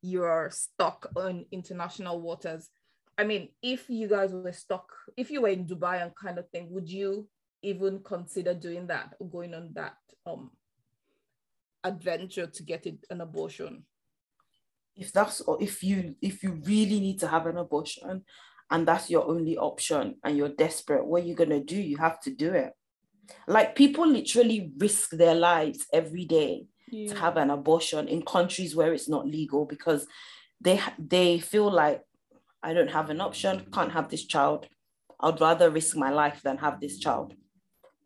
you're 0.02 0.50
stuck 0.52 1.08
on 1.16 1.46
international 1.52 2.22
waters. 2.22 2.70
I 3.18 3.24
mean 3.24 3.50
if 3.62 3.90
you 3.90 4.08
guys 4.08 4.34
were 4.34 4.52
stuck 4.52 4.92
if 5.16 5.30
you 5.30 5.42
were 5.42 5.50
in 5.50 5.66
dubai 5.66 6.02
and 6.02 6.16
kind 6.16 6.40
of 6.40 6.50
thing 6.50 6.70
would 6.72 6.90
you 6.90 7.28
even 7.62 8.00
consider 8.04 8.54
doing 8.54 8.88
that 8.88 9.14
or 9.20 9.30
going 9.30 9.54
on 9.54 9.70
that 9.74 9.96
um 10.26 10.52
adventure 11.84 12.48
to 12.48 12.64
get 12.64 12.86
it, 12.86 13.06
an 13.10 13.22
abortion? 13.22 13.86
If 14.96 15.12
that's 15.12 15.42
or 15.42 15.62
if 15.62 15.84
you 15.84 16.16
if 16.22 16.44
you 16.44 16.62
really 16.66 17.00
need 17.00 17.20
to 17.20 17.28
have 17.28 17.46
an 17.46 17.58
abortion 17.58 18.24
and 18.72 18.88
that's 18.88 19.10
your 19.10 19.28
only 19.28 19.58
option 19.58 20.16
and 20.24 20.36
you're 20.36 20.50
desperate 20.50 21.06
what 21.06 21.24
are 21.24 21.26
you 21.26 21.36
to 21.36 21.60
do? 21.60 21.80
You 21.80 21.98
have 21.98 22.20
to 22.22 22.32
do 22.32 22.54
it 22.54 22.74
like 23.48 23.76
people 23.76 24.08
literally 24.08 24.72
risk 24.78 25.12
their 25.12 25.36
lives 25.36 25.86
every 25.94 26.26
day 26.26 26.66
yeah. 26.90 27.14
to 27.14 27.20
have 27.20 27.38
an 27.38 27.50
abortion 27.50 28.08
in 28.08 28.22
countries 28.22 28.76
where 28.76 28.94
it's 28.94 29.10
not 29.10 29.26
legal 29.28 29.66
because 29.66 30.08
they 30.62 30.80
they 30.98 31.40
feel 31.40 31.70
like 31.72 32.02
i 32.62 32.74
don't 32.74 32.92
have 32.92 33.10
an 33.10 33.22
option 33.22 33.66
can't 33.74 33.92
have 33.92 34.10
this 34.10 34.26
child. 34.26 34.68
I'd 35.20 35.40
rather 35.40 35.70
risk 35.70 35.96
my 35.96 36.10
life 36.10 36.42
than 36.44 36.58
have 36.58 36.82
this 36.82 37.00
child. 37.00 37.34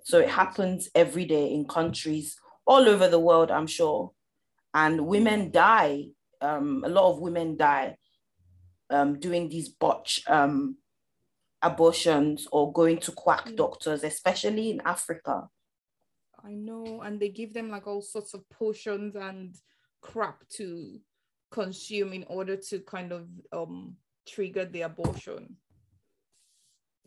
So 0.04 0.20
it 0.20 0.30
happens 0.30 0.88
every 0.94 1.26
day 1.26 1.52
in 1.52 1.66
countries 1.66 2.36
all 2.68 2.88
over 2.88 3.08
the 3.08 3.20
world 3.20 3.50
i'm 3.52 3.68
sure. 3.68 4.12
And 4.74 5.08
women 5.08 5.52
die 5.52 6.10
um, 6.42 6.84
a 6.86 6.90
lot 6.90 7.12
of 7.12 7.20
women 7.20 7.58
die 7.58 7.98
um, 8.90 9.20
doing 9.20 9.50
these 9.50 9.70
botch 9.70 10.22
um, 10.28 10.78
abortions 11.62 12.48
or 12.52 12.72
going 12.72 12.98
to 13.00 13.12
quack 13.12 13.44
yeah. 13.48 13.56
doctors, 13.56 14.04
especially 14.04 14.72
in 14.72 14.82
Africa. 14.86 15.50
I 16.44 16.54
know, 16.54 17.02
and 17.02 17.20
they 17.20 17.30
give 17.30 17.54
them 17.54 17.70
like 17.70 17.88
all 17.88 18.02
sorts 18.02 18.34
of 18.34 18.48
potions 18.50 19.16
and 19.16 19.56
crap 20.02 20.48
to 20.50 21.00
consume 21.52 22.14
in 22.14 22.26
order 22.28 22.56
to 22.56 22.80
kind 22.80 23.12
of 23.12 23.28
um, 23.52 23.96
trigger 24.28 24.66
the 24.66 24.82
abortion, 24.82 25.58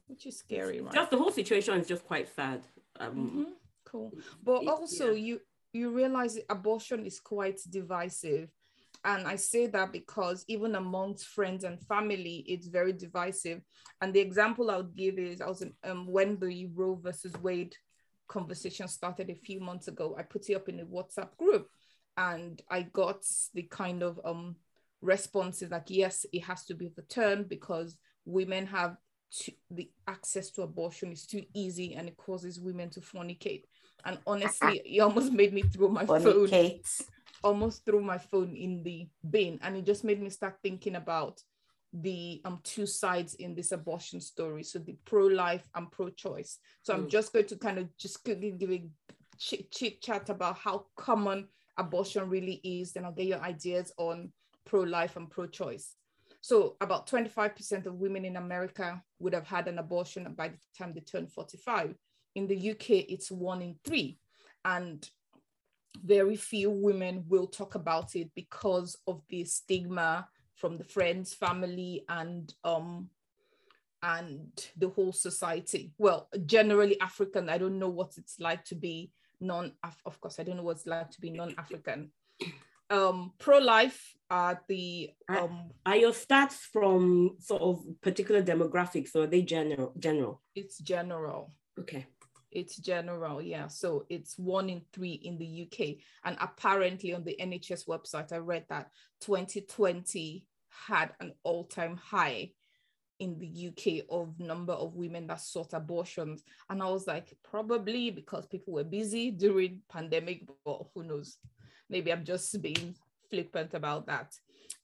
which 0.07 0.27
is 0.27 0.39
scary, 0.39 0.81
right? 0.81 0.93
Just 0.93 1.11
the 1.11 1.19
whole 1.19 1.31
situation 1.31 1.79
is 1.79 1.87
just 1.87 2.05
quite 2.05 2.29
sad. 2.35 2.63
Um, 2.99 3.15
mm-hmm. 3.15 3.43
Cool, 3.85 4.13
but 4.43 4.67
also 4.67 5.13
yeah. 5.13 5.25
you 5.27 5.41
you 5.73 5.91
realize 5.91 6.39
abortion 6.49 7.07
is 7.07 7.21
quite 7.21 7.61
divisive 7.69 8.51
and 9.05 9.27
I 9.27 9.37
say 9.37 9.67
that 9.69 9.93
because 9.93 10.45
even 10.49 10.75
amongst 10.75 11.27
friends 11.29 11.65
and 11.65 11.81
family, 11.87 12.45
it's 12.47 12.67
very 12.67 12.93
divisive. 12.93 13.63
And 14.01 14.13
the 14.13 14.21
example 14.21 14.71
I 14.71 14.77
would 14.77 14.95
give 14.95 15.19
is 15.19 15.41
I 15.41 15.49
was 15.49 15.63
in, 15.63 15.73
um, 15.85 16.07
when 16.07 16.39
the 16.39 16.67
Roe 16.75 17.01
versus 17.03 17.33
Wade 17.41 17.75
conversation 18.29 18.89
started 18.89 19.31
a 19.31 19.35
few 19.35 19.61
months 19.61 19.89
ago, 19.89 20.17
I 20.19 20.23
put 20.23 20.51
it 20.51 20.55
up 20.55 20.69
in 20.69 20.81
a 20.81 20.85
WhatsApp 20.85 21.37
group 21.39 21.69
and 22.17 22.61
I 22.71 22.83
got 22.83 23.25
the 23.55 23.63
kind 23.63 24.03
of 24.03 24.21
um, 24.25 24.57
responses 25.01 25.71
like, 25.71 25.87
yes, 25.89 26.27
it 26.33 26.45
has 26.45 26.67
to 26.67 26.75
be 26.75 26.87
overturned 26.89 27.49
because 27.49 27.97
women 28.27 28.67
have 28.67 28.97
to, 29.39 29.53
the 29.71 29.91
access 30.09 30.51
to 30.51 30.63
abortion 30.63 31.13
is 31.13 31.25
too 31.25 31.45
easy 31.55 31.95
and 31.95 32.09
it 32.09 32.17
causes 32.19 32.61
women 32.61 32.91
to 32.91 33.01
fornicate. 33.01 33.63
And 34.05 34.19
honestly, 34.27 34.83
it 34.85 35.01
almost 35.01 35.33
made 35.33 35.55
me 35.55 35.63
throw 35.63 35.89
my 35.89 36.05
fornicate. 36.05 36.23
phone 36.23 36.53
almost 37.43 37.85
threw 37.85 38.01
my 38.01 38.19
phone 38.19 38.55
in 38.55 38.83
the 38.83 39.09
bin 39.29 39.59
and 39.63 39.77
it 39.77 39.87
just 39.87 40.05
made 40.05 40.21
me 40.21 40.31
start 40.31 40.57
thinking 40.63 40.97
about 40.97 41.41
the 41.93 42.41
um 42.45 42.61
two 42.63 42.87
sides 42.87 43.35
in 43.35 43.55
this 43.55 43.73
abortion 43.73 44.21
story. 44.21 44.63
So 44.63 44.79
the 44.79 44.97
pro-life 45.05 45.69
and 45.75 45.91
pro-choice. 45.91 46.59
So 46.83 46.95
i'm 46.95 47.07
mm. 47.07 47.11
just 47.11 47.33
going 47.33 47.47
to 47.47 47.57
kind 47.57 47.79
of 47.79 47.97
just 47.97 48.25
give, 48.25 48.41
give 48.41 48.71
a 48.71 48.89
chit, 49.39 49.71
chit 49.71 50.01
chat 50.03 50.29
about 50.29 50.59
how 50.59 50.87
common 50.97 51.49
abortion 51.79 52.29
really 52.29 52.61
is 52.63 52.93
then 52.93 53.05
i'll 53.05 53.13
get 53.13 53.27
your 53.27 53.41
ideas 53.41 53.93
on 53.97 54.33
pro-life 54.67 55.17
and 55.17 55.31
pro-choice. 55.31 55.97
So 56.43 56.77
about 56.81 57.07
25% 57.07 57.87
of 57.87 57.95
women 57.95 58.25
in 58.25 58.37
america 58.37 59.03
would 59.19 59.35
have 59.35 59.47
had 59.47 59.67
an 59.67 59.79
abortion 59.79 60.33
by 60.37 60.49
the 60.49 60.59
time 60.79 60.93
they 60.95 61.01
turn 61.01 61.27
45 61.27 61.95
in 62.37 62.47
the 62.47 62.71
uk 62.71 62.91
it's 62.91 63.31
one 63.31 63.63
in 63.63 63.77
three. 63.85 64.19
And 64.65 65.09
very 66.05 66.37
few 66.37 66.71
women 66.71 67.25
will 67.29 67.47
talk 67.47 67.75
about 67.75 68.15
it 68.17 68.31
because 68.35 68.97
of 69.07 69.23
the 69.29 69.45
stigma 69.45 70.29
from 70.55 70.77
the 70.77 70.85
friends, 70.85 71.35
family, 71.35 72.05
and 72.09 72.53
um, 72.65 73.09
and 74.03 74.69
the 74.77 74.89
whole 74.89 75.13
society. 75.13 75.93
Well, 75.99 76.29
generally 76.47 77.01
African. 77.01 77.49
I 77.49 77.59
don't 77.59 77.79
know 77.79 77.89
what 77.89 78.15
it's 78.17 78.39
like 78.41 78.65
to 78.67 78.75
be 78.75 79.11
non. 79.41 79.73
Of 80.05 80.21
course, 80.21 80.39
I 80.39 80.43
don't 80.43 80.57
know 80.57 80.63
what 80.63 80.77
it's 80.77 80.87
like 80.87 81.11
to 81.11 81.21
be 81.21 81.31
non-African. 81.31 82.11
Um, 82.91 83.33
pro-life 83.39 84.17
are 84.31 84.61
the 84.69 85.11
um, 85.29 85.71
are 85.87 85.97
your 85.97 86.13
stats 86.13 86.55
from 86.55 87.37
sort 87.39 87.63
of 87.63 87.85
particular 88.01 88.43
demographics 88.43 89.15
or 89.15 89.23
are 89.23 89.27
they 89.27 89.43
general? 89.43 89.93
General. 89.99 90.43
It's 90.57 90.79
general. 90.79 91.53
Okay. 91.79 92.07
It's 92.51 92.77
general, 92.77 93.41
yeah. 93.41 93.69
So 93.69 94.07
it's 94.09 94.39
one 94.39 94.69
in 94.69 94.83
three 94.93 95.13
in 95.13 95.39
the 95.39 95.67
UK. 95.67 95.97
And 96.25 96.37
apparently 96.41 97.15
on 97.15 97.25
the 97.25 97.37
NHS 97.41 97.87
website, 97.87 98.33
I 98.33 98.39
read 98.39 98.67
that 98.69 98.91
2020 99.21 100.47
had 100.87 101.13
an 101.21 101.33
all-time 101.43 101.97
high 101.97 102.51
in 103.21 103.39
the 103.39 103.69
UK 103.69 104.05
of 104.11 104.41
number 104.41 104.73
of 104.73 104.97
women 104.97 105.27
that 105.27 105.41
sought 105.41 105.75
abortions. 105.75 106.43
And 106.71 106.83
I 106.83 106.89
was 106.89 107.07
like, 107.07 107.37
probably 107.49 108.11
because 108.11 108.47
people 108.47 108.73
were 108.73 108.85
busy 108.85 109.31
during 109.31 109.83
pandemic, 109.93 110.49
but 110.65 110.87
who 110.95 111.05
knows? 111.05 111.37
Maybe 111.89 112.13
I'm 112.13 112.25
just 112.25 112.61
being 112.63 112.97
flippant 113.31 113.75
about 113.75 114.07
that. 114.07 114.35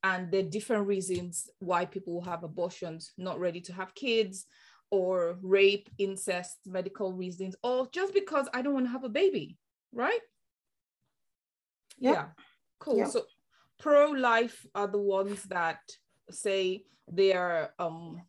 And 0.04 0.30
the 0.30 0.42
different 0.42 0.86
reasons 0.86 1.48
why 1.58 1.86
people 1.86 2.20
have 2.22 2.44
abortions, 2.44 3.12
not 3.16 3.40
ready 3.40 3.60
to 3.62 3.72
have 3.72 3.94
kids, 3.94 4.46
or 4.90 5.38
rape, 5.42 5.88
incest, 5.98 6.58
medical 6.66 7.12
reasons, 7.12 7.56
or 7.62 7.88
just 7.92 8.14
because 8.14 8.48
I 8.54 8.62
don't 8.62 8.74
want 8.74 8.86
to 8.86 8.92
have 8.92 9.04
a 9.04 9.08
baby, 9.08 9.58
right? 9.92 10.20
Yeah. 11.98 12.12
yeah. 12.12 12.24
Cool. 12.78 13.06
So 13.06 13.24
pro-life 13.78 14.66
are 14.74 14.86
the 14.86 14.98
ones 14.98 15.42
that 15.44 15.80
say 16.30 16.84
they 17.10 17.32
are 17.32 17.72
um 17.78 18.20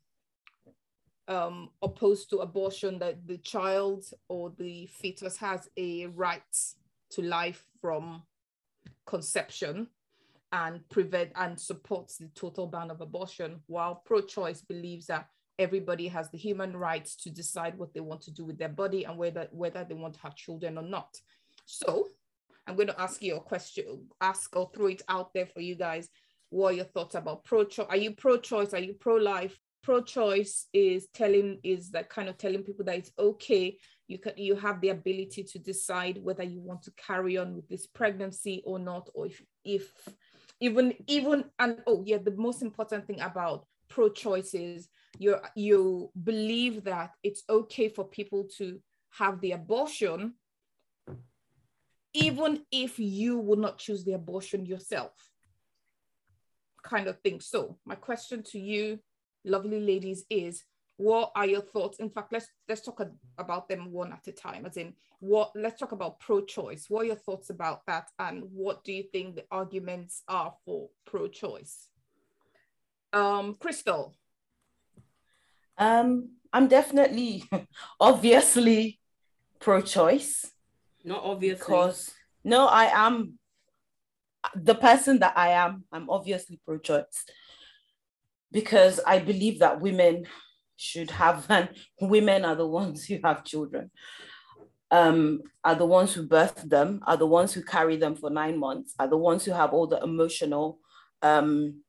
um 1.27 1.69
opposed 1.81 2.29
to 2.29 2.37
abortion 2.37 2.99
that 2.99 3.25
the 3.27 3.37
child 3.39 4.05
or 4.29 4.53
the 4.57 4.87
fetus 4.87 5.35
has 5.37 5.67
a 5.77 6.05
right 6.07 6.41
to 7.09 7.21
life 7.21 7.63
from 7.81 8.21
conception 9.05 9.87
and 10.51 10.87
prevent 10.89 11.31
and 11.35 11.59
supports 11.59 12.17
the 12.17 12.29
total 12.35 12.67
ban 12.67 12.89
of 12.89 13.01
abortion 13.01 13.59
while 13.67 14.01
pro-choice 14.05 14.61
believes 14.61 15.07
that 15.07 15.27
everybody 15.59 16.07
has 16.07 16.29
the 16.29 16.37
human 16.37 16.75
rights 16.75 17.15
to 17.15 17.29
decide 17.29 17.77
what 17.77 17.93
they 17.93 17.99
want 17.99 18.21
to 18.21 18.31
do 18.31 18.45
with 18.45 18.57
their 18.57 18.69
body 18.69 19.05
and 19.05 19.17
whether 19.17 19.47
whether 19.51 19.83
they 19.83 19.95
want 19.95 20.13
to 20.13 20.19
have 20.21 20.35
children 20.35 20.77
or 20.77 20.83
not. 20.83 21.17
So 21.65 22.07
I'm 22.67 22.75
going 22.75 22.87
to 22.87 23.01
ask 23.01 23.21
you 23.21 23.37
a 23.37 23.41
question, 23.41 24.07
ask 24.21 24.55
or 24.55 24.69
throw 24.73 24.87
it 24.87 25.01
out 25.07 25.33
there 25.33 25.47
for 25.47 25.61
you 25.61 25.75
guys. 25.75 26.09
What 26.49 26.73
are 26.73 26.75
your 26.77 26.85
thoughts 26.85 27.15
about 27.15 27.45
pro-choice? 27.45 27.87
Are 27.89 27.97
you 27.97 28.11
pro-choice? 28.11 28.73
Are 28.73 28.79
you 28.79 28.93
pro-life? 28.93 29.57
Pro-choice 29.83 30.67
is 30.73 31.07
telling 31.13 31.59
is 31.63 31.91
that 31.91 32.09
kind 32.09 32.27
of 32.27 32.37
telling 32.37 32.63
people 32.63 32.85
that 32.85 32.97
it's 32.97 33.11
okay. 33.17 33.77
You 34.07 34.17
can 34.17 34.33
you 34.37 34.55
have 34.55 34.81
the 34.81 34.89
ability 34.89 35.43
to 35.43 35.59
decide 35.59 36.19
whether 36.21 36.43
you 36.43 36.61
want 36.61 36.83
to 36.83 36.91
carry 36.97 37.37
on 37.37 37.55
with 37.55 37.67
this 37.69 37.87
pregnancy 37.87 38.61
or 38.65 38.79
not, 38.79 39.09
or 39.13 39.27
if 39.27 39.41
if 39.63 39.91
even 40.59 40.93
even 41.07 41.45
and 41.59 41.79
oh 41.87 42.03
yeah, 42.05 42.17
the 42.17 42.35
most 42.35 42.61
important 42.61 43.07
thing 43.07 43.21
about 43.21 43.65
pro-choice 43.89 44.53
is 44.53 44.89
you 45.17 45.37
you 45.55 46.11
believe 46.23 46.83
that 46.83 47.11
it's 47.23 47.43
okay 47.49 47.89
for 47.89 48.05
people 48.05 48.45
to 48.57 48.79
have 49.11 49.39
the 49.41 49.51
abortion 49.51 50.33
even 52.13 52.63
if 52.71 52.97
you 52.97 53.37
would 53.37 53.59
not 53.59 53.77
choose 53.77 54.03
the 54.03 54.13
abortion 54.13 54.65
yourself 54.65 55.11
kind 56.87 57.07
of 57.07 57.19
thing. 57.19 57.39
So 57.39 57.77
my 57.85 57.95
question 57.95 58.43
to 58.51 58.59
you, 58.59 58.99
lovely 59.43 59.79
ladies, 59.79 60.25
is 60.29 60.63
what 60.95 61.31
are 61.35 61.45
your 61.45 61.61
thoughts? 61.61 61.99
In 61.99 62.09
fact, 62.09 62.31
let's 62.31 62.47
let's 62.67 62.81
talk 62.81 63.01
about 63.37 63.67
them 63.69 63.91
one 63.91 64.11
at 64.11 64.27
a 64.27 64.31
time. 64.31 64.65
As 64.65 64.77
in, 64.77 64.93
what 65.19 65.51
let's 65.55 65.79
talk 65.79 65.91
about 65.91 66.19
pro-choice. 66.19 66.85
What 66.89 67.03
are 67.03 67.07
your 67.07 67.15
thoughts 67.15 67.49
about 67.49 67.81
that, 67.87 68.07
and 68.17 68.43
what 68.51 68.83
do 68.83 68.93
you 68.93 69.03
think 69.11 69.35
the 69.35 69.45
arguments 69.51 70.23
are 70.27 70.53
for 70.65 70.89
pro-choice? 71.05 71.89
Um, 73.13 73.55
Crystal. 73.55 74.15
Um, 75.77 76.29
I'm 76.51 76.67
definitely, 76.67 77.43
obviously, 77.99 78.99
pro-choice. 79.59 80.51
Not 81.03 81.23
obviously. 81.23 81.59
Because 81.59 82.11
no, 82.43 82.67
I 82.67 82.85
am 82.85 83.37
the 84.55 84.75
person 84.75 85.19
that 85.19 85.37
I 85.37 85.49
am. 85.49 85.83
I'm 85.91 86.09
obviously 86.09 86.59
pro-choice 86.65 87.25
because 88.51 88.99
I 89.05 89.19
believe 89.19 89.59
that 89.59 89.81
women 89.81 90.25
should 90.77 91.11
have, 91.11 91.45
and 91.49 91.69
women 91.99 92.45
are 92.45 92.55
the 92.55 92.67
ones 92.67 93.05
who 93.05 93.19
have 93.23 93.43
children, 93.43 93.91
um, 94.89 95.41
are 95.63 95.75
the 95.75 95.85
ones 95.85 96.13
who 96.13 96.23
birth 96.23 96.63
them, 96.63 97.01
are 97.05 97.17
the 97.17 97.27
ones 97.27 97.53
who 97.53 97.61
carry 97.61 97.97
them 97.97 98.15
for 98.15 98.29
nine 98.29 98.57
months, 98.57 98.93
are 98.99 99.07
the 99.07 99.17
ones 99.17 99.43
who 99.43 99.51
have 99.51 99.73
all 99.73 99.87
the 99.87 100.01
emotional 100.01 100.79
um, 101.21 101.81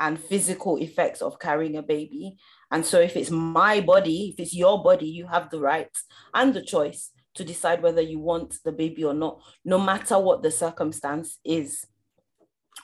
and 0.00 0.20
physical 0.20 0.76
effects 0.76 1.22
of 1.22 1.38
carrying 1.38 1.76
a 1.76 1.82
baby. 1.82 2.36
And 2.72 2.84
so, 2.86 3.00
if 3.00 3.16
it's 3.16 3.30
my 3.30 3.80
body, 3.80 4.30
if 4.32 4.40
it's 4.40 4.54
your 4.54 4.82
body, 4.82 5.06
you 5.06 5.26
have 5.26 5.50
the 5.50 5.60
right 5.60 5.90
and 6.32 6.54
the 6.54 6.62
choice 6.62 7.10
to 7.34 7.44
decide 7.44 7.82
whether 7.82 8.00
you 8.00 8.18
want 8.18 8.56
the 8.64 8.72
baby 8.72 9.04
or 9.04 9.14
not, 9.14 9.42
no 9.64 9.78
matter 9.78 10.18
what 10.18 10.42
the 10.42 10.50
circumstance 10.50 11.38
is. 11.44 11.86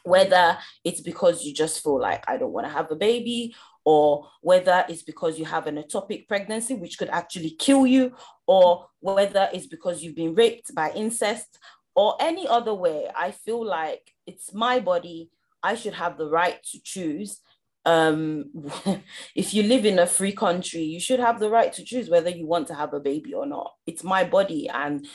Whether 0.04 0.59
it's 0.85 1.00
because 1.00 1.45
you 1.45 1.54
just 1.54 1.83
feel 1.83 2.00
like 2.00 2.23
I 2.28 2.37
don't 2.37 2.52
want 2.52 2.66
to 2.66 2.73
have 2.73 2.90
a 2.90 2.97
baby, 2.97 3.54
or 3.85 4.28
whether 4.42 4.85
it's 4.90 5.02
because 5.02 5.38
you 5.38 5.47
have 5.47 5.66
an 5.66 5.76
ectopic 5.76 6.28
pregnancy, 6.28 6.75
which 6.75 6.99
could 6.99 7.09
actually 7.09 7.50
kill 7.59 7.87
you, 7.87 8.14
or 8.47 8.87
whether 9.00 9.49
it's 9.52 9.66
because 9.66 10.02
you've 10.02 10.16
been 10.16 10.35
raped 10.35 10.75
by 10.75 10.92
incest, 10.92 11.59
or 11.97 12.14
any 12.21 12.47
other 12.47 12.75
way. 12.75 13.09
I 13.16 13.30
feel 13.30 13.64
like 13.64 14.12
it's 14.26 14.52
my 14.52 14.80
body. 14.80 15.30
I 15.62 15.75
should 15.75 15.95
have 15.95 16.18
the 16.18 16.28
right 16.28 16.62
to 16.73 16.78
choose. 16.83 17.40
Um, 17.88 18.50
if 19.35 19.54
you 19.54 19.62
live 19.62 19.87
in 19.87 19.99
a 19.99 20.07
free 20.07 20.33
country, 20.33 20.83
you 20.83 21.00
should 21.00 21.21
have 21.21 21.40
the 21.40 21.49
right 21.49 21.73
to 21.73 21.85
choose 21.85 22.11
whether 22.11 22.28
you 22.28 22.47
want 22.47 22.66
to 22.68 22.75
have 22.75 22.92
a 22.92 23.00
baby 23.00 23.33
or 23.33 23.47
not. 23.47 23.73
It's 23.87 24.04
my 24.04 24.25
body. 24.25 24.68
And 24.68 25.07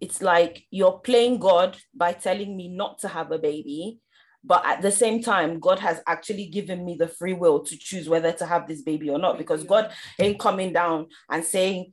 it's 0.00 0.20
like 0.20 0.64
you're 0.70 0.98
playing 0.98 1.38
God 1.38 1.76
by 1.94 2.12
telling 2.12 2.56
me 2.56 2.68
not 2.68 2.98
to 3.00 3.08
have 3.08 3.30
a 3.30 3.38
baby 3.38 4.00
but 4.46 4.64
at 4.64 4.80
the 4.80 4.92
same 4.92 5.20
time 5.22 5.58
god 5.58 5.78
has 5.78 6.00
actually 6.06 6.46
given 6.46 6.84
me 6.84 6.94
the 6.94 7.08
free 7.08 7.32
will 7.32 7.60
to 7.64 7.76
choose 7.76 8.08
whether 8.08 8.32
to 8.32 8.46
have 8.46 8.66
this 8.66 8.82
baby 8.82 9.10
or 9.10 9.18
not 9.18 9.38
because 9.38 9.64
god 9.64 9.90
ain't 10.20 10.38
coming 10.38 10.72
down 10.72 11.06
and 11.30 11.44
saying 11.44 11.92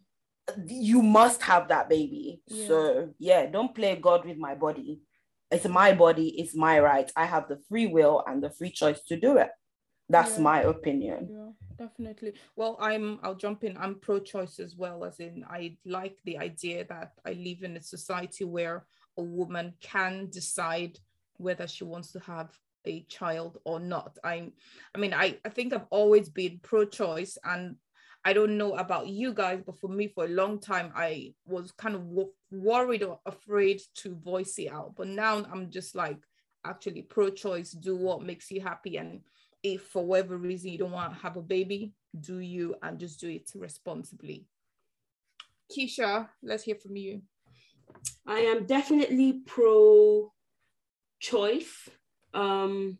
you 0.67 1.01
must 1.01 1.41
have 1.41 1.67
that 1.67 1.89
baby 1.89 2.41
yeah. 2.47 2.67
so 2.67 3.09
yeah 3.17 3.45
don't 3.47 3.73
play 3.73 3.95
god 3.95 4.25
with 4.25 4.37
my 4.37 4.53
body 4.53 5.01
it's 5.49 5.65
my 5.65 5.93
body 5.93 6.27
it's 6.39 6.55
my 6.55 6.79
right 6.79 7.11
i 7.15 7.25
have 7.25 7.47
the 7.47 7.59
free 7.69 7.87
will 7.87 8.23
and 8.27 8.43
the 8.43 8.51
free 8.51 8.69
choice 8.69 9.01
to 9.03 9.19
do 9.19 9.37
it 9.37 9.49
that's 10.13 10.37
yeah. 10.37 10.43
my 10.43 10.61
opinion 10.61 11.27
yeah 11.29 11.85
definitely 11.85 12.33
well 12.55 12.77
i'm 12.79 13.19
i'll 13.23 13.35
jump 13.35 13.63
in 13.63 13.75
i'm 13.77 13.95
pro-choice 13.95 14.59
as 14.59 14.75
well 14.75 15.03
as 15.03 15.19
in 15.19 15.43
i 15.49 15.75
like 15.85 16.17
the 16.23 16.37
idea 16.37 16.85
that 16.85 17.13
i 17.25 17.33
live 17.33 17.63
in 17.63 17.75
a 17.75 17.81
society 17.81 18.43
where 18.43 18.85
a 19.17 19.23
woman 19.23 19.73
can 19.81 20.29
decide 20.29 20.97
whether 21.37 21.67
she 21.67 21.83
wants 21.83 22.11
to 22.11 22.19
have 22.19 22.49
a 22.85 23.01
child 23.03 23.57
or 23.63 23.79
not. 23.79 24.17
I 24.23 24.51
I 24.93 24.97
mean 24.97 25.13
I, 25.13 25.37
I 25.45 25.49
think 25.49 25.73
I've 25.73 25.87
always 25.89 26.29
been 26.29 26.59
pro-choice 26.61 27.37
and 27.43 27.75
I 28.25 28.33
don't 28.33 28.57
know 28.57 28.75
about 28.75 29.07
you 29.07 29.33
guys, 29.33 29.61
but 29.65 29.77
for 29.79 29.89
me, 29.89 30.07
for 30.07 30.23
a 30.23 30.29
long 30.29 30.57
time, 30.59 30.93
I 30.95 31.33
was 31.45 31.73
kind 31.73 31.93
of 31.93 32.03
worried 32.51 33.03
or 33.03 33.19
afraid 33.25 33.81
to 33.95 34.15
voice 34.15 34.55
it 34.59 34.71
out. 34.71 34.93
But 34.95 35.09
now 35.09 35.43
I'm 35.51 35.69
just 35.69 35.93
like, 35.93 36.19
actually, 36.65 37.01
pro 37.01 37.31
choice, 37.31 37.71
do 37.71 37.97
what 37.97 38.23
makes 38.23 38.49
you 38.49 38.61
happy. 38.61 38.95
And 38.95 39.23
if 39.63 39.83
for 39.83 40.05
whatever 40.05 40.37
reason 40.37 40.71
you 40.71 40.77
don't 40.77 40.91
want 40.91 41.13
to 41.13 41.19
have 41.19 41.37
a 41.37 41.41
baby, 41.41 41.93
do 42.19 42.39
you 42.39 42.75
and 42.83 42.99
just 42.99 43.19
do 43.19 43.29
it 43.29 43.49
responsibly. 43.55 44.45
Keisha, 45.71 46.27
let's 46.43 46.63
hear 46.63 46.75
from 46.75 46.95
you. 46.95 47.21
I 48.27 48.39
am 48.39 48.65
definitely 48.65 49.41
pro 49.45 50.31
choice. 51.19 51.89
Um, 52.33 52.97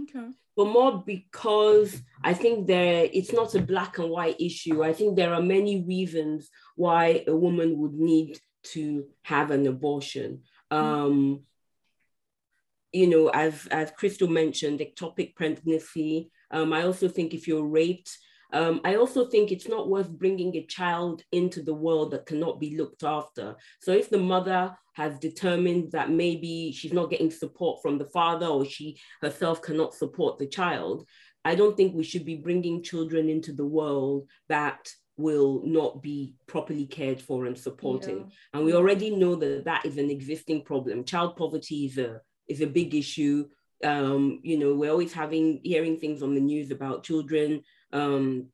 okay. 0.00 0.28
But 0.56 0.66
more 0.66 1.02
because 1.04 2.00
I 2.22 2.32
think 2.32 2.66
there 2.66 3.08
it's 3.12 3.32
not 3.32 3.54
a 3.56 3.60
black 3.60 3.98
and 3.98 4.08
white 4.08 4.40
issue. 4.40 4.84
I 4.84 4.92
think 4.92 5.16
there 5.16 5.34
are 5.34 5.42
many 5.42 5.84
reasons 5.84 6.48
why 6.76 7.24
a 7.26 7.36
woman 7.36 7.78
would 7.78 7.94
need 7.94 8.38
to 8.74 9.04
have 9.22 9.50
an 9.50 9.66
abortion. 9.66 10.42
Um, 10.70 11.42
you 12.94 13.08
know, 13.08 13.28
as 13.28 13.66
as 13.70 13.90
Crystal 13.90 14.28
mentioned, 14.28 14.80
ectopic 14.80 15.34
pregnancy. 15.34 16.30
Um, 16.50 16.72
I 16.72 16.82
also 16.82 17.08
think 17.08 17.34
if 17.34 17.48
you're 17.48 17.66
raped, 17.66 18.16
um, 18.52 18.80
I 18.84 18.94
also 18.94 19.26
think 19.28 19.50
it's 19.50 19.68
not 19.68 19.88
worth 19.88 20.08
bringing 20.08 20.54
a 20.54 20.66
child 20.66 21.22
into 21.32 21.60
the 21.60 21.74
world 21.74 22.12
that 22.12 22.26
cannot 22.26 22.60
be 22.60 22.76
looked 22.76 23.02
after. 23.02 23.56
So 23.80 23.90
if 23.92 24.08
the 24.10 24.18
mother 24.18 24.76
has 24.94 25.18
determined 25.18 25.90
that 25.90 26.10
maybe 26.10 26.72
she's 26.72 26.92
not 26.92 27.10
getting 27.10 27.32
support 27.32 27.82
from 27.82 27.98
the 27.98 28.06
father 28.06 28.46
or 28.46 28.64
she 28.64 28.96
herself 29.20 29.60
cannot 29.60 29.92
support 29.92 30.38
the 30.38 30.46
child, 30.46 31.04
I 31.44 31.56
don't 31.56 31.76
think 31.76 31.94
we 31.94 32.04
should 32.04 32.24
be 32.24 32.36
bringing 32.36 32.84
children 32.84 33.28
into 33.28 33.52
the 33.52 33.66
world 33.66 34.28
that 34.48 34.88
will 35.16 35.62
not 35.64 36.00
be 36.00 36.36
properly 36.46 36.86
cared 36.86 37.20
for 37.20 37.46
and 37.46 37.58
supported. 37.58 38.18
Yeah. 38.18 38.34
And 38.52 38.64
we 38.64 38.74
already 38.74 39.10
know 39.10 39.34
that 39.34 39.64
that 39.64 39.84
is 39.84 39.98
an 39.98 40.10
existing 40.10 40.62
problem. 40.62 41.04
Child 41.04 41.36
poverty 41.36 41.86
is 41.86 41.98
a 41.98 42.20
is 42.48 42.60
a 42.60 42.66
big 42.66 42.94
issue. 42.94 43.48
Um, 43.82 44.40
you 44.42 44.58
know, 44.58 44.74
we're 44.74 44.90
always 44.90 45.12
having 45.12 45.60
hearing 45.62 45.98
things 45.98 46.22
on 46.22 46.34
the 46.34 46.40
news 46.40 46.70
about 46.70 47.04
children 47.04 47.62
um, 47.92 48.46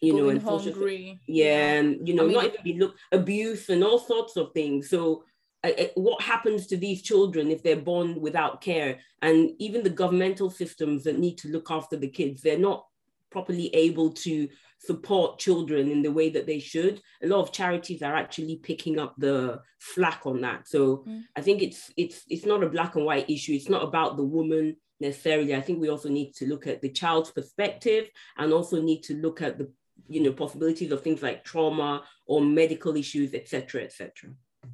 you 0.00 0.12
Going 0.12 0.24
know, 0.24 0.30
and 0.30 0.42
hungry. 0.42 1.20
yeah, 1.26 1.74
and 1.74 2.06
you 2.06 2.14
know, 2.14 2.24
I 2.24 2.26
mean, 2.26 2.34
not 2.34 2.44
even 2.46 2.62
be 2.64 2.78
look 2.78 2.96
abuse 3.12 3.68
and 3.68 3.82
all 3.82 3.98
sorts 3.98 4.36
of 4.36 4.52
things. 4.52 4.90
So 4.90 5.24
uh, 5.64 5.70
what 5.94 6.22
happens 6.22 6.66
to 6.66 6.76
these 6.76 7.02
children 7.02 7.50
if 7.50 7.62
they're 7.62 7.76
born 7.76 8.20
without 8.20 8.60
care 8.60 8.98
and 9.22 9.50
even 9.58 9.82
the 9.82 9.90
governmental 9.90 10.50
systems 10.50 11.04
that 11.04 11.18
need 11.18 11.38
to 11.38 11.48
look 11.48 11.70
after 11.70 11.96
the 11.96 12.08
kids 12.08 12.42
they're 12.42 12.58
not 12.58 12.86
properly 13.30 13.74
able 13.74 14.10
to 14.10 14.48
support 14.78 15.38
children 15.38 15.90
in 15.90 16.02
the 16.02 16.12
way 16.12 16.28
that 16.28 16.46
they 16.46 16.58
should 16.58 17.00
a 17.22 17.26
lot 17.26 17.40
of 17.40 17.52
charities 17.52 18.02
are 18.02 18.14
actually 18.14 18.56
picking 18.56 18.98
up 18.98 19.14
the 19.18 19.58
slack 19.78 20.20
on 20.26 20.40
that 20.40 20.68
so 20.68 20.98
mm. 21.08 21.22
i 21.34 21.40
think 21.40 21.62
it's 21.62 21.90
it's 21.96 22.24
it's 22.28 22.44
not 22.44 22.62
a 22.62 22.68
black 22.68 22.94
and 22.94 23.04
white 23.04 23.28
issue 23.28 23.52
it's 23.52 23.68
not 23.68 23.82
about 23.82 24.16
the 24.16 24.22
woman 24.22 24.76
necessarily. 25.00 25.54
I 25.54 25.60
think 25.60 25.80
we 25.80 25.88
also 25.88 26.08
need 26.08 26.34
to 26.36 26.46
look 26.46 26.66
at 26.66 26.80
the 26.80 26.90
child's 26.90 27.30
perspective 27.30 28.08
and 28.38 28.52
also 28.52 28.80
need 28.80 29.02
to 29.04 29.14
look 29.14 29.42
at 29.42 29.58
the 29.58 29.70
you 30.08 30.22
know 30.22 30.32
possibilities 30.32 30.92
of 30.92 31.02
things 31.02 31.22
like 31.22 31.44
trauma 31.44 32.02
or 32.26 32.40
medical 32.40 32.96
issues, 32.96 33.34
etc., 33.34 33.84
etc. 33.84 34.30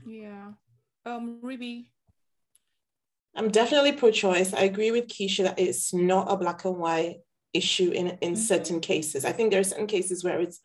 Yeah. 0.07 0.53
Um, 1.07 1.39
Ruby. 1.43 1.89
I'm 3.35 3.51
definitely 3.51 3.93
pro-choice. 3.93 4.53
I 4.53 4.63
agree 4.63 4.91
with 4.91 5.09
Keisha 5.09 5.45
that 5.45 5.59
it's 5.59 5.95
not 5.95 6.31
a 6.31 6.37
black 6.37 6.67
and 6.67 6.77
white 6.77 7.17
issue 7.55 7.91
in, 7.91 8.19
in 8.21 8.33
mm-hmm. 8.33 8.35
certain 8.35 8.81
cases. 8.81 9.25
I 9.25 9.33
think 9.33 9.51
there 9.51 9.61
are 9.61 9.65
certain 9.65 9.87
cases 9.87 10.25
where 10.25 10.41
it's 10.41 10.61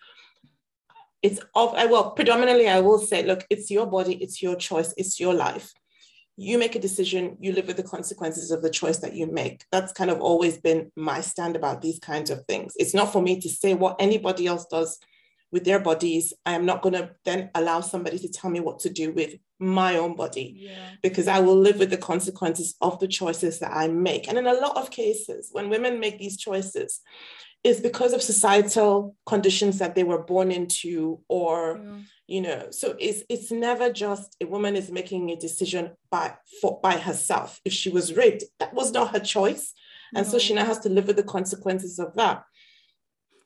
it's 1.24 1.40
of 1.56 1.74
well 1.74 2.12
predominantly 2.12 2.70
I 2.70 2.80
will 2.80 3.00
say 3.00 3.26
look 3.26 3.44
it's 3.50 3.72
your 3.72 3.88
body 3.88 4.14
it's 4.16 4.40
your 4.44 4.56
choice 4.56 4.94
it's 4.98 5.20
your 5.20 5.34
life 5.34 5.74
you 6.38 6.60
make 6.60 6.76
a 6.76 6.80
decision, 6.80 7.36
you 7.40 7.52
live 7.52 7.66
with 7.66 7.78
the 7.78 7.84
consequences 7.84 8.52
of 8.52 8.62
the 8.62 8.70
choice 8.70 9.00
that 9.00 9.16
you 9.16 9.26
make. 9.26 9.66
That's 9.72 9.92
kind 9.92 10.12
of 10.12 10.22
always 10.22 10.60
been 10.60 10.92
my 10.96 11.20
stand 11.20 11.56
about 11.56 11.82
these 11.82 11.98
kinds 11.98 12.30
of 12.30 12.46
things. 12.46 12.74
It's 12.78 12.94
not 12.94 13.12
for 13.12 13.24
me 13.24 13.42
to 13.42 13.50
say 13.50 13.74
what 13.74 13.96
anybody 14.00 14.46
else 14.46 14.68
does 14.68 15.00
with 15.52 15.66
their 15.66 15.80
bodies. 15.80 16.34
I 16.46 16.54
am 16.54 16.66
not 16.66 16.82
going 16.82 16.94
to 16.94 17.12
then 17.26 17.50
allow 17.56 17.82
somebody 17.82 18.20
to 18.20 18.30
tell 18.30 18.50
me 18.50 18.60
what 18.60 18.80
to 18.80 18.90
do 18.90 19.12
with 19.12 19.36
my 19.60 19.98
own 19.98 20.16
body 20.16 20.56
yeah. 20.56 20.92
because 21.02 21.28
I 21.28 21.40
will 21.40 21.58
live 21.58 21.80
with 21.80 21.90
the 21.90 21.98
consequences 21.98 22.76
of 22.82 23.00
the 23.00 23.08
choices 23.08 23.60
that 23.60 23.72
I 23.74 23.88
make. 23.88 24.28
And 24.28 24.38
in 24.38 24.46
a 24.46 24.54
lot 24.54 24.78
of 24.78 24.92
cases, 24.92 25.50
when 25.52 25.70
women 25.70 26.00
make 26.00 26.20
these 26.20 26.38
choices, 26.38 27.02
it's 27.64 27.80
because 27.80 28.14
of 28.14 28.22
societal 28.22 29.16
conditions 29.26 29.80
that 29.80 29.96
they 29.96 30.04
were 30.04 30.24
born 30.24 30.52
into 30.52 31.20
or 31.28 31.82
yeah 31.84 32.00
you 32.28 32.42
know 32.42 32.68
so 32.72 32.96
it's 33.00 33.24
it's 33.30 33.52
never 33.52 33.92
just 33.92 34.36
a 34.42 34.46
woman 34.46 34.76
is 34.76 34.92
making 34.92 35.30
a 35.30 35.36
decision 35.36 35.92
by 36.12 36.36
for 36.62 36.80
by 36.84 36.98
herself 36.98 37.60
if 37.66 37.74
she 37.74 37.90
was 37.90 38.16
raped 38.16 38.44
that 38.60 38.74
was 38.74 38.92
not 38.92 39.12
her 39.12 39.20
choice 39.20 39.74
and 40.14 40.26
no. 40.26 40.32
so 40.32 40.40
she 40.40 40.54
now 40.54 40.66
has 40.66 40.80
to 40.80 40.90
live 40.90 41.08
with 41.08 41.16
the 41.16 41.24
consequences 41.24 42.00
of 42.00 42.14
that 42.16 42.44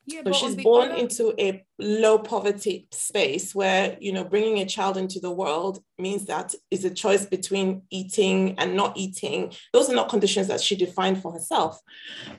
Yeah, 0.05 0.19
So 0.19 0.23
but 0.23 0.35
she's 0.35 0.55
born 0.55 0.89
other- 0.89 0.99
into 0.99 1.33
a 1.39 1.63
low 1.77 2.17
poverty 2.17 2.87
space 2.91 3.53
where, 3.53 3.97
you 4.01 4.11
know, 4.11 4.23
bringing 4.23 4.59
a 4.59 4.65
child 4.65 4.97
into 4.97 5.19
the 5.19 5.31
world 5.31 5.83
means 5.99 6.25
that 6.25 6.55
is 6.71 6.83
a 6.85 6.89
choice 6.89 7.25
between 7.25 7.83
eating 7.91 8.55
and 8.57 8.75
not 8.75 8.97
eating. 8.97 9.53
Those 9.73 9.89
are 9.89 9.95
not 9.95 10.09
conditions 10.09 10.47
that 10.47 10.61
she 10.61 10.75
defined 10.75 11.21
for 11.21 11.31
herself. 11.31 11.79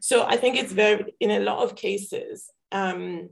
So 0.01 0.25
I 0.25 0.37
think 0.37 0.57
it's 0.57 0.72
very, 0.72 1.14
in 1.20 1.31
a 1.31 1.40
lot 1.40 1.62
of 1.62 1.77
cases, 1.77 2.51
um, 2.72 3.31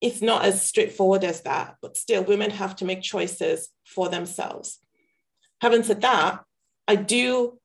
it's 0.00 0.22
not 0.22 0.44
as 0.44 0.62
straightforward 0.62 1.24
as 1.24 1.42
that, 1.42 1.76
but 1.82 1.96
still, 1.96 2.24
women 2.24 2.50
have 2.50 2.76
to 2.76 2.84
make 2.84 3.02
choices 3.02 3.68
for 3.84 4.08
themselves. 4.08 4.78
Having 5.60 5.82
said 5.84 6.00
that, 6.02 6.42
I 6.88 6.96
do 6.96 7.58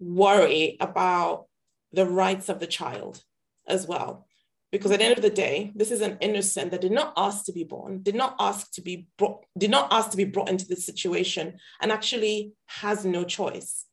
worry 0.00 0.76
about 0.80 1.46
the 1.92 2.04
rights 2.06 2.48
of 2.48 2.60
the 2.60 2.66
child 2.66 3.22
as 3.66 3.86
well. 3.86 4.25
Because 4.76 4.90
at 4.90 4.98
the 4.98 5.06
end 5.06 5.16
of 5.16 5.22
the 5.22 5.30
day, 5.30 5.72
this 5.74 5.90
is 5.90 6.02
an 6.02 6.18
innocent 6.20 6.70
that 6.70 6.82
did 6.82 6.92
not 6.92 7.14
ask 7.16 7.46
to 7.46 7.52
be 7.52 7.64
born, 7.64 8.02
did 8.02 8.14
not 8.14 8.36
ask 8.38 8.70
to 8.72 8.82
be 8.82 9.06
brought, 9.16 9.42
did 9.56 9.70
not 9.70 9.90
ask 9.90 10.10
to 10.10 10.18
be 10.18 10.24
brought 10.24 10.50
into 10.50 10.66
this 10.66 10.84
situation, 10.84 11.56
and 11.80 11.90
actually 11.90 12.52
has 12.66 13.06
no 13.06 13.24
choice. 13.24 13.86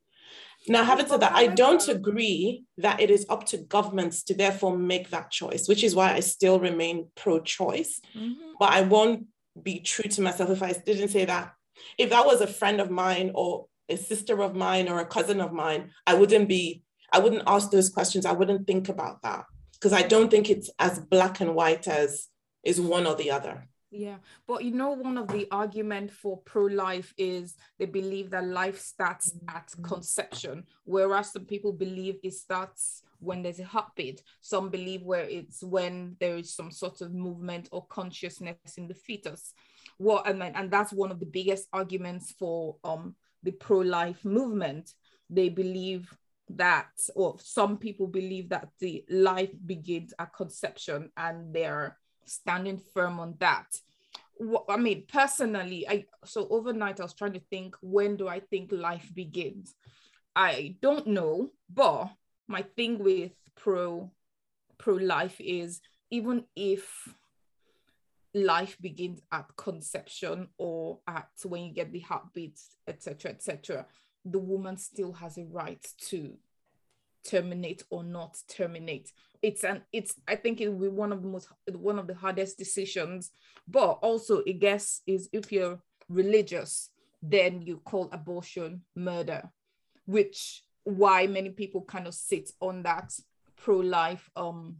Now, 0.67 0.83
having 0.83 1.07
said 1.07 1.21
that, 1.21 1.31
I 1.31 1.47
don't 1.47 1.87
agree 1.87 2.65
that 2.79 2.99
it 2.99 3.09
is 3.09 3.25
up 3.29 3.45
to 3.45 3.57
governments 3.59 4.23
to 4.23 4.33
therefore 4.33 4.77
make 4.77 5.09
that 5.11 5.31
choice, 5.31 5.69
which 5.69 5.85
is 5.85 5.95
why 5.95 6.11
I 6.11 6.19
still 6.19 6.59
remain 6.59 7.07
pro-choice. 7.15 8.01
Mhm. 8.13 8.35
But 8.59 8.73
I 8.73 8.81
won't 8.81 9.27
be 9.61 9.79
true 9.79 10.09
to 10.09 10.21
myself 10.21 10.49
if 10.49 10.61
I 10.61 10.73
didn't 10.73 11.09
say 11.15 11.23
that. 11.23 11.53
If 11.97 12.09
that 12.09 12.25
was 12.25 12.41
a 12.41 12.47
friend 12.59 12.81
of 12.81 12.91
mine 12.91 13.31
or 13.33 13.67
a 13.87 13.95
sister 13.95 14.41
of 14.41 14.53
mine 14.53 14.89
or 14.89 14.99
a 14.99 15.05
cousin 15.05 15.39
of 15.39 15.53
mine, 15.53 15.91
I 16.05 16.15
wouldn't 16.15 16.49
be, 16.49 16.83
I 17.09 17.19
wouldn't 17.19 17.43
ask 17.47 17.71
those 17.71 17.89
questions. 17.89 18.25
I 18.25 18.33
wouldn't 18.33 18.67
think 18.67 18.89
about 18.89 19.21
that 19.21 19.45
because 19.83 20.01
I 20.01 20.07
don't 20.07 20.31
think 20.31 20.49
it's 20.49 20.69
as 20.79 20.97
black 20.97 21.41
and 21.41 21.55
white 21.55 21.89
as 21.89 22.29
is 22.63 22.79
one 22.79 23.05
or 23.05 23.15
the 23.15 23.31
other. 23.31 23.67
Yeah, 23.91 24.15
but 24.47 24.63
you 24.63 24.71
know, 24.71 24.91
one 24.91 25.17
of 25.17 25.27
the 25.27 25.45
argument 25.51 26.09
for 26.09 26.37
pro-life 26.45 27.13
is 27.17 27.55
they 27.77 27.85
believe 27.85 28.29
that 28.29 28.45
life 28.45 28.79
starts 28.79 29.33
at 29.49 29.73
conception, 29.83 30.63
whereas 30.85 31.33
some 31.33 31.43
people 31.43 31.73
believe 31.73 32.15
it 32.23 32.33
starts 32.33 33.03
when 33.19 33.43
there's 33.43 33.59
a 33.59 33.65
heartbeat. 33.65 34.23
Some 34.39 34.69
believe 34.69 35.03
where 35.03 35.25
it's 35.25 35.61
when 35.61 36.15
there 36.21 36.37
is 36.37 36.55
some 36.55 36.71
sort 36.71 37.01
of 37.01 37.13
movement 37.13 37.67
or 37.73 37.85
consciousness 37.87 38.55
in 38.77 38.87
the 38.87 38.95
fetus. 38.95 39.53
What 39.97 40.29
and 40.29 40.41
then, 40.41 40.53
and 40.55 40.71
that's 40.71 40.93
one 40.93 41.11
of 41.11 41.19
the 41.19 41.25
biggest 41.25 41.67
arguments 41.73 42.33
for 42.39 42.77
um 42.85 43.15
the 43.43 43.51
pro-life 43.51 44.23
movement. 44.23 44.93
They 45.29 45.49
believe 45.49 46.09
that, 46.49 46.91
or 47.15 47.37
some 47.39 47.77
people 47.77 48.07
believe 48.07 48.49
that 48.49 48.69
the 48.79 49.03
life 49.09 49.53
begins 49.65 50.13
at 50.19 50.33
conception, 50.33 51.11
and 51.17 51.53
they're 51.53 51.97
standing 52.25 52.81
firm 52.93 53.19
on 53.19 53.35
that. 53.39 53.67
What, 54.37 54.65
I 54.69 54.77
mean, 54.77 55.05
personally, 55.07 55.87
I 55.87 56.05
so 56.25 56.47
overnight 56.49 56.99
I 56.99 57.03
was 57.03 57.13
trying 57.13 57.33
to 57.33 57.41
think 57.51 57.75
when 57.81 58.15
do 58.17 58.27
I 58.27 58.39
think 58.39 58.71
life 58.71 59.09
begins? 59.13 59.75
I 60.35 60.75
don't 60.81 61.07
know, 61.07 61.51
but 61.71 62.09
my 62.47 62.63
thing 62.75 62.99
with 62.99 63.31
pro 63.55 64.11
pro 64.77 64.95
life 64.95 65.39
is 65.39 65.81
even 66.09 66.45
if 66.55 67.07
life 68.33 68.77
begins 68.81 69.21
at 69.31 69.45
conception 69.55 70.47
or 70.57 70.99
at 71.07 71.29
when 71.43 71.63
you 71.65 71.73
get 71.73 71.91
the 71.91 71.99
heartbeats, 71.99 72.77
etc., 72.87 73.31
etc., 73.31 73.85
the 74.25 74.39
woman 74.39 74.77
still 74.77 75.13
has 75.13 75.37
a 75.37 75.43
right 75.45 75.85
to 76.09 76.37
terminate 77.23 77.83
or 77.89 78.03
not 78.03 78.37
terminate. 78.47 79.11
It's 79.41 79.63
an 79.63 79.81
it's 79.91 80.15
i 80.27 80.35
think 80.35 80.61
it 80.61 80.69
will 80.69 80.79
be 80.79 80.87
one 80.87 81.11
of 81.11 81.21
the 81.21 81.27
most 81.27 81.47
one 81.67 81.99
of 81.99 82.07
the 82.07 82.15
hardest 82.15 82.57
decisions. 82.57 83.31
But 83.67 83.93
also 84.01 84.43
i 84.47 84.51
guess 84.51 85.01
is 85.07 85.29
if 85.31 85.51
you're 85.51 85.79
religious 86.09 86.89
then 87.21 87.61
you 87.61 87.77
call 87.77 88.09
abortion 88.11 88.81
murder 88.95 89.49
which 90.05 90.63
why 90.83 91.25
many 91.27 91.49
people 91.49 91.81
kind 91.81 92.05
of 92.07 92.13
sit 92.13 92.51
on 92.59 92.83
that 92.83 93.13
pro-life 93.55 94.29
um 94.35 94.77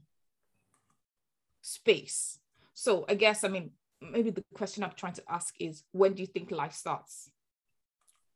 space. 1.61 2.39
So 2.73 3.05
i 3.07 3.15
guess 3.15 3.43
i 3.43 3.47
mean 3.47 3.71
maybe 4.01 4.31
the 4.31 4.43
question 4.53 4.83
i'm 4.83 4.91
trying 4.97 5.13
to 5.13 5.23
ask 5.29 5.55
is 5.59 5.83
when 5.91 6.13
do 6.13 6.21
you 6.21 6.27
think 6.27 6.51
life 6.51 6.73
starts 6.73 7.29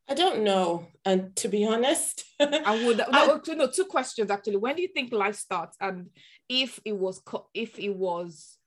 I 0.09 0.13
don't 0.13 0.43
know. 0.43 0.87
And 1.05 1.35
to 1.37 1.47
be 1.49 1.65
honest, 1.65 2.23
I 2.39 2.85
would 2.85 3.01
I- 3.01 3.25
no, 3.27 3.39
two, 3.39 3.55
no 3.55 3.67
two 3.67 3.85
questions 3.85 4.31
actually. 4.31 4.57
When 4.57 4.75
do 4.75 4.81
you 4.81 4.87
think 4.87 5.11
life 5.11 5.35
starts, 5.35 5.75
and 5.81 6.09
if 6.47 6.79
it 6.85 6.93
was 6.97 7.21
if 7.53 7.77
it 7.77 7.95
was 7.95 8.57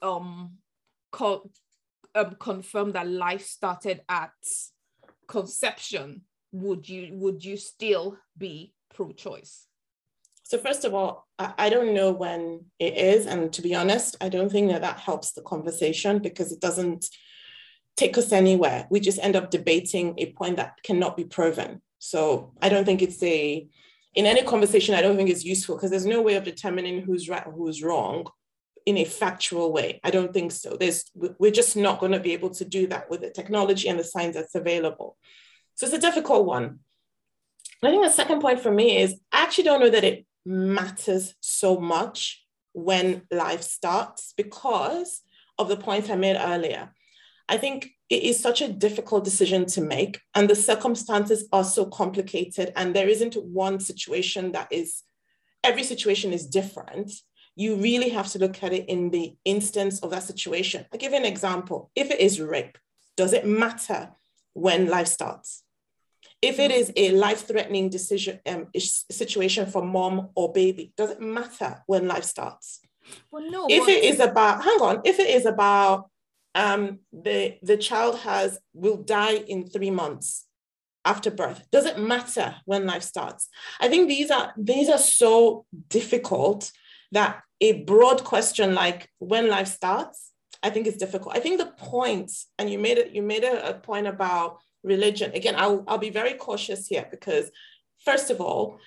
um, 0.00 0.54
co- 1.12 1.50
um 2.14 2.36
confirmed 2.40 2.94
that 2.94 3.08
life 3.08 3.44
started 3.46 4.02
at 4.08 4.32
conception, 5.28 6.22
would 6.52 6.88
you 6.88 7.10
would 7.14 7.44
you 7.44 7.56
still 7.56 8.18
be 8.36 8.74
pro-choice? 8.94 9.66
So 10.44 10.58
first 10.58 10.84
of 10.84 10.92
all, 10.92 11.26
I, 11.38 11.54
I 11.56 11.68
don't 11.70 11.94
know 11.94 12.10
when 12.12 12.66
it 12.78 12.96
is, 12.96 13.26
and 13.26 13.52
to 13.52 13.62
be 13.62 13.74
honest, 13.74 14.16
I 14.20 14.28
don't 14.28 14.50
think 14.50 14.70
that 14.70 14.82
that 14.82 14.98
helps 14.98 15.32
the 15.32 15.42
conversation 15.42 16.18
because 16.18 16.52
it 16.52 16.60
doesn't 16.60 17.06
take 17.96 18.16
us 18.18 18.32
anywhere. 18.32 18.86
We 18.90 19.00
just 19.00 19.18
end 19.20 19.36
up 19.36 19.50
debating 19.50 20.14
a 20.18 20.32
point 20.32 20.56
that 20.56 20.76
cannot 20.82 21.16
be 21.16 21.24
proven. 21.24 21.82
So 21.98 22.52
I 22.60 22.68
don't 22.68 22.84
think 22.84 23.02
it's 23.02 23.22
a 23.22 23.66
in 24.14 24.26
any 24.26 24.42
conversation. 24.42 24.94
I 24.94 25.02
don't 25.02 25.16
think 25.16 25.30
it's 25.30 25.44
useful 25.44 25.76
because 25.76 25.90
there's 25.90 26.06
no 26.06 26.22
way 26.22 26.34
of 26.34 26.44
determining 26.44 27.02
who's 27.02 27.28
right 27.28 27.44
who's 27.44 27.82
wrong 27.82 28.26
in 28.84 28.98
a 28.98 29.04
factual 29.04 29.72
way. 29.72 30.00
I 30.02 30.10
don't 30.10 30.32
think 30.32 30.52
so. 30.52 30.76
There's 30.76 31.10
we're 31.14 31.52
just 31.52 31.76
not 31.76 32.00
going 32.00 32.12
to 32.12 32.20
be 32.20 32.32
able 32.32 32.50
to 32.50 32.64
do 32.64 32.86
that 32.88 33.08
with 33.10 33.20
the 33.20 33.30
technology 33.30 33.88
and 33.88 33.98
the 33.98 34.04
science 34.04 34.34
that's 34.34 34.54
available. 34.54 35.16
So 35.74 35.86
it's 35.86 35.94
a 35.94 36.00
difficult 36.00 36.46
one. 36.46 36.80
I 37.82 37.90
think 37.90 38.04
the 38.04 38.10
second 38.10 38.40
point 38.40 38.60
for 38.60 38.70
me 38.70 38.98
is 38.98 39.18
I 39.32 39.42
actually 39.42 39.64
don't 39.64 39.80
know 39.80 39.90
that 39.90 40.04
it 40.04 40.24
matters 40.44 41.34
so 41.40 41.80
much 41.80 42.44
when 42.72 43.22
life 43.30 43.62
starts 43.62 44.34
because 44.36 45.22
of 45.58 45.68
the 45.68 45.76
points 45.76 46.08
I 46.08 46.16
made 46.16 46.36
earlier. 46.36 46.92
I 47.48 47.56
think 47.56 47.90
it 48.08 48.22
is 48.22 48.38
such 48.38 48.60
a 48.60 48.72
difficult 48.72 49.24
decision 49.24 49.66
to 49.66 49.80
make, 49.80 50.20
and 50.34 50.48
the 50.48 50.54
circumstances 50.54 51.48
are 51.52 51.64
so 51.64 51.86
complicated, 51.86 52.72
and 52.76 52.94
there 52.94 53.08
isn't 53.08 53.34
one 53.34 53.80
situation 53.80 54.52
that 54.52 54.68
is, 54.70 55.02
every 55.64 55.82
situation 55.82 56.32
is 56.32 56.46
different. 56.46 57.12
You 57.56 57.76
really 57.76 58.10
have 58.10 58.28
to 58.28 58.38
look 58.38 58.62
at 58.62 58.72
it 58.72 58.88
in 58.88 59.10
the 59.10 59.34
instance 59.44 60.00
of 60.00 60.10
that 60.10 60.22
situation. 60.22 60.86
I'll 60.92 60.98
give 60.98 61.12
you 61.12 61.18
an 61.18 61.24
example. 61.24 61.90
If 61.94 62.10
it 62.10 62.20
is 62.20 62.40
rape, 62.40 62.78
does 63.16 63.32
it 63.32 63.46
matter 63.46 64.10
when 64.54 64.88
life 64.88 65.08
starts? 65.08 65.62
If 66.40 66.58
it 66.58 66.70
is 66.70 66.92
a 66.96 67.12
life-threatening 67.12 67.88
decision 67.88 68.40
um, 68.46 68.68
situation 68.74 69.66
for 69.66 69.82
mom 69.82 70.30
or 70.34 70.52
baby, 70.52 70.92
does 70.96 71.10
it 71.10 71.20
matter 71.20 71.82
when 71.86 72.08
life 72.08 72.24
starts? 72.24 72.80
Well, 73.30 73.50
no. 73.50 73.66
if 73.68 73.88
it 73.88 74.04
is 74.04 74.20
about 74.20 74.62
hang 74.62 74.80
on 74.80 75.00
if 75.04 75.18
it 75.18 75.28
is 75.28 75.44
about 75.44 76.08
um 76.54 77.00
the 77.12 77.58
the 77.62 77.76
child 77.76 78.18
has 78.20 78.58
will 78.74 78.96
die 78.96 79.36
in 79.36 79.66
three 79.66 79.90
months 79.90 80.46
after 81.04 81.30
birth. 81.30 81.64
Does 81.72 81.86
it 81.86 81.98
matter 81.98 82.56
when 82.64 82.86
life 82.86 83.02
starts. 83.02 83.48
I 83.80 83.88
think 83.88 84.08
these 84.08 84.30
are 84.30 84.52
these 84.56 84.88
are 84.88 84.98
so 84.98 85.66
difficult 85.88 86.70
that 87.12 87.42
a 87.60 87.84
broad 87.84 88.24
question 88.24 88.74
like 88.74 89.08
when 89.18 89.48
life 89.48 89.68
starts 89.68 90.32
i 90.62 90.70
think 90.70 90.86
is 90.86 90.96
difficult. 90.96 91.36
I 91.36 91.40
think 91.40 91.58
the 91.58 91.72
point 91.94 92.30
and 92.58 92.70
you 92.70 92.78
made 92.78 92.98
it 92.98 93.14
you 93.14 93.22
made 93.22 93.44
a, 93.44 93.70
a 93.70 93.74
point 93.74 94.06
about 94.06 94.58
religion. 94.84 95.32
Again 95.34 95.54
I'll, 95.56 95.84
I'll 95.88 95.98
be 95.98 96.10
very 96.10 96.34
cautious 96.34 96.86
here 96.86 97.06
because 97.10 97.50
first 98.04 98.30
of 98.30 98.40
all 98.40 98.78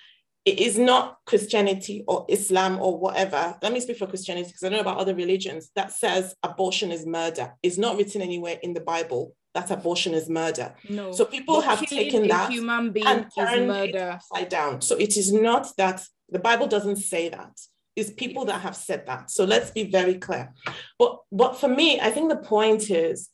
it 0.46 0.60
is 0.60 0.78
not 0.78 1.18
Christianity 1.26 2.04
or 2.06 2.24
Islam 2.28 2.78
or 2.80 2.96
whatever. 2.96 3.56
Let 3.60 3.72
me 3.72 3.80
speak 3.80 3.98
for 3.98 4.06
Christianity 4.06 4.46
because 4.46 4.62
I 4.62 4.68
know 4.68 4.80
about 4.80 4.98
other 4.98 5.14
religions 5.14 5.70
that 5.74 5.90
says 5.92 6.34
abortion 6.42 6.92
is 6.92 7.04
murder. 7.04 7.52
It's 7.64 7.76
not 7.78 7.96
written 7.98 8.22
anywhere 8.22 8.56
in 8.62 8.72
the 8.72 8.80
Bible 8.80 9.34
that 9.54 9.70
abortion 9.72 10.14
is 10.14 10.28
murder. 10.28 10.74
no. 10.88 11.10
So 11.12 11.24
people 11.24 11.56
But 11.56 11.64
have 11.64 11.86
taken 11.86 12.28
that 12.28 12.50
human 12.52 12.92
being 12.92 13.06
and 13.06 13.26
is 13.26 13.34
turned 13.34 13.62
it 13.64 13.66
murder. 13.66 14.10
upside 14.12 14.48
down. 14.48 14.82
So 14.82 14.96
it 14.96 15.16
is 15.16 15.32
not 15.32 15.66
that 15.78 16.04
the 16.30 16.38
Bible 16.38 16.68
doesn't 16.68 16.96
say 16.96 17.28
that. 17.30 17.58
It's 17.96 18.10
people 18.10 18.44
that 18.44 18.60
have 18.60 18.76
said 18.76 19.06
that. 19.06 19.30
So 19.30 19.44
let's 19.46 19.70
be 19.70 19.84
very 19.90 20.14
clear. 20.26 20.52
But 20.98 21.18
but 21.32 21.58
for 21.58 21.68
me, 21.68 21.98
I 21.98 22.10
think 22.10 22.28
the 22.28 22.36
point 22.36 22.90
is 22.90 23.30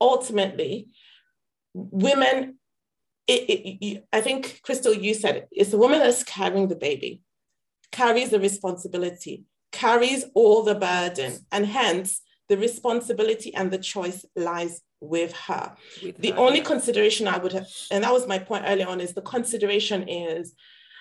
ultimately 0.00 0.88
women 1.74 2.58
it, 3.26 3.50
it, 3.50 3.84
you- 3.84 4.02
I 4.12 4.20
think, 4.20 4.60
Crystal, 4.62 4.94
you 4.94 5.14
said 5.14 5.36
it. 5.36 5.48
It's 5.50 5.70
the 5.70 5.78
woman 5.78 5.98
that's 6.00 6.22
carrying 6.24 6.68
the 6.68 6.76
baby, 6.76 7.22
carries 7.92 8.30
the 8.30 8.40
responsibility, 8.40 9.44
carries 9.72 10.24
all 10.34 10.62
the 10.62 10.74
burden, 10.74 11.38
and 11.52 11.66
hence 11.66 12.20
the 12.48 12.56
responsibility 12.56 13.54
and 13.54 13.70
the 13.70 13.78
choice 13.78 14.24
lies 14.36 14.80
with 15.00 15.32
her. 15.32 15.74
with 16.02 16.18
The 16.18 16.30
her, 16.32 16.38
only 16.38 16.58
yeah. 16.58 16.64
consideration 16.64 17.26
I 17.28 17.38
would 17.38 17.52
have, 17.52 17.66
and 17.90 18.04
that 18.04 18.12
was 18.12 18.26
my 18.26 18.38
point 18.38 18.64
earlier 18.66 18.86
on, 18.88 19.00
is 19.00 19.12
the 19.12 19.22
consideration 19.22 20.08
is, 20.08 20.54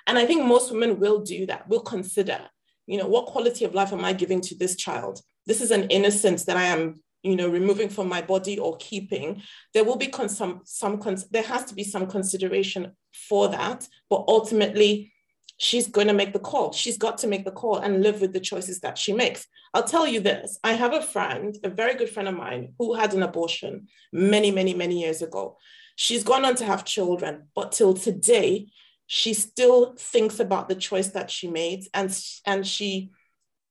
and 0.07 0.17
I 0.17 0.25
think 0.25 0.43
most 0.43 0.71
women 0.71 0.99
will 0.99 1.21
do 1.21 1.45
that, 1.47 1.67
will 1.69 1.81
consider 1.81 2.39
you 2.87 2.99
know, 2.99 3.07
what 3.07 3.25
quality 3.25 3.65
of 3.65 3.73
life 3.73 3.91
am 3.91 4.05
I 4.05 4.13
giving 4.13 4.41
to 4.41 4.55
this 4.55 4.75
child? 4.75 5.19
This 5.47 5.59
is 5.61 5.71
an 5.71 5.85
innocence 5.89 6.45
that 6.45 6.57
I 6.57 6.65
am 6.65 7.01
you 7.25 7.35
know, 7.35 7.49
removing 7.49 7.89
from 7.89 8.07
my 8.07 8.21
body 8.21 8.59
or 8.59 8.77
keeping, 8.77 9.41
there 9.73 9.83
will 9.83 9.95
be 9.95 10.07
con- 10.07 10.29
some, 10.29 10.61
some 10.63 11.01
there 11.31 11.43
has 11.43 11.65
to 11.65 11.73
be 11.73 11.83
some 11.83 12.05
consideration 12.05 12.91
for 13.27 13.47
that. 13.49 13.87
But 14.09 14.25
ultimately, 14.27 15.11
she's 15.57 15.87
going 15.87 16.07
to 16.07 16.13
make 16.13 16.33
the 16.33 16.39
call. 16.39 16.71
She's 16.71 16.97
got 16.97 17.17
to 17.19 17.27
make 17.27 17.43
the 17.43 17.51
call 17.51 17.77
and 17.77 18.03
live 18.03 18.21
with 18.21 18.31
the 18.31 18.39
choices 18.39 18.79
that 18.81 18.97
she 18.97 19.11
makes. 19.11 19.47
I'll 19.73 19.83
tell 19.83 20.05
you 20.05 20.19
this 20.19 20.59
I 20.63 20.73
have 20.73 20.93
a 20.93 21.01
friend, 21.01 21.57
a 21.63 21.69
very 21.69 21.95
good 21.95 22.09
friend 22.09 22.29
of 22.29 22.35
mine, 22.35 22.73
who 22.77 22.93
had 22.93 23.13
an 23.13 23.23
abortion 23.23 23.87
many, 24.13 24.51
many, 24.51 24.75
many 24.75 25.01
years 25.01 25.23
ago. 25.23 25.57
She's 25.95 26.23
gone 26.23 26.45
on 26.45 26.55
to 26.55 26.65
have 26.65 26.85
children, 26.85 27.47
but 27.55 27.71
till 27.71 27.93
today, 27.95 28.67
she 29.07 29.33
still 29.33 29.95
thinks 29.97 30.39
about 30.39 30.69
the 30.69 30.75
choice 30.75 31.09
that 31.09 31.31
she 31.31 31.47
made 31.47 31.85
and, 31.93 32.15
and 32.45 32.65
she 32.67 33.11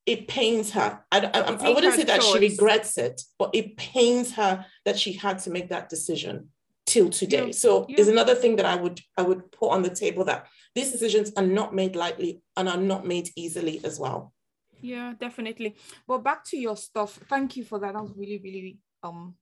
it 0.07 0.29
pains 0.29 0.71
her. 0.73 1.01
I, 1.11 1.21
I, 1.21 1.41
I 1.41 1.71
wouldn't 1.71 1.95
say 1.95 2.05
that 2.05 2.21
choice. 2.21 2.33
she 2.33 2.39
regrets 2.39 2.99
it, 2.99 3.23
but 3.39 3.51
it 3.55 3.77
pains 3.77 4.33
her 4.35 4.67
that 4.85 4.99
she 4.99 5.15
had 5.15 5.39
to 5.41 5.51
make 5.51 5.71
that 5.71 5.89
decision 5.89 6.49
till 6.87 7.09
today. 7.09 7.47
Yeah. 7.47 7.53
So 7.53 7.87
yeah. 7.89 8.01
is 8.01 8.09
another 8.09 8.35
thing 8.35 8.57
that 8.57 8.67
I 8.67 8.77
would 8.77 9.01
I 9.17 9.23
would 9.23 9.51
put 9.53 9.71
on 9.71 9.83
the 9.83 9.95
table 9.95 10.25
that 10.25 10.47
these 10.75 10.93
decisions 10.93 11.33
are 11.37 11.47
not 11.47 11.75
made 11.75 11.97
lightly 11.97 12.43
and 12.57 12.69
are 12.69 12.77
not 12.77 13.07
made 13.07 13.31
easily 13.37 13.81
as 13.85 13.99
well. 13.99 14.33
Yeah, 14.81 15.15
definitely. 15.19 15.77
But 16.07 16.19
back 16.19 16.45
to 16.47 16.59
your 16.59 16.77
stuff. 16.77 17.19
Thank 17.29 17.57
you 17.57 17.65
for 17.65 17.79
that. 17.79 17.95
That 17.95 18.03
was 18.03 18.13
really, 18.17 18.41
really 18.43 18.79
um 19.03 19.35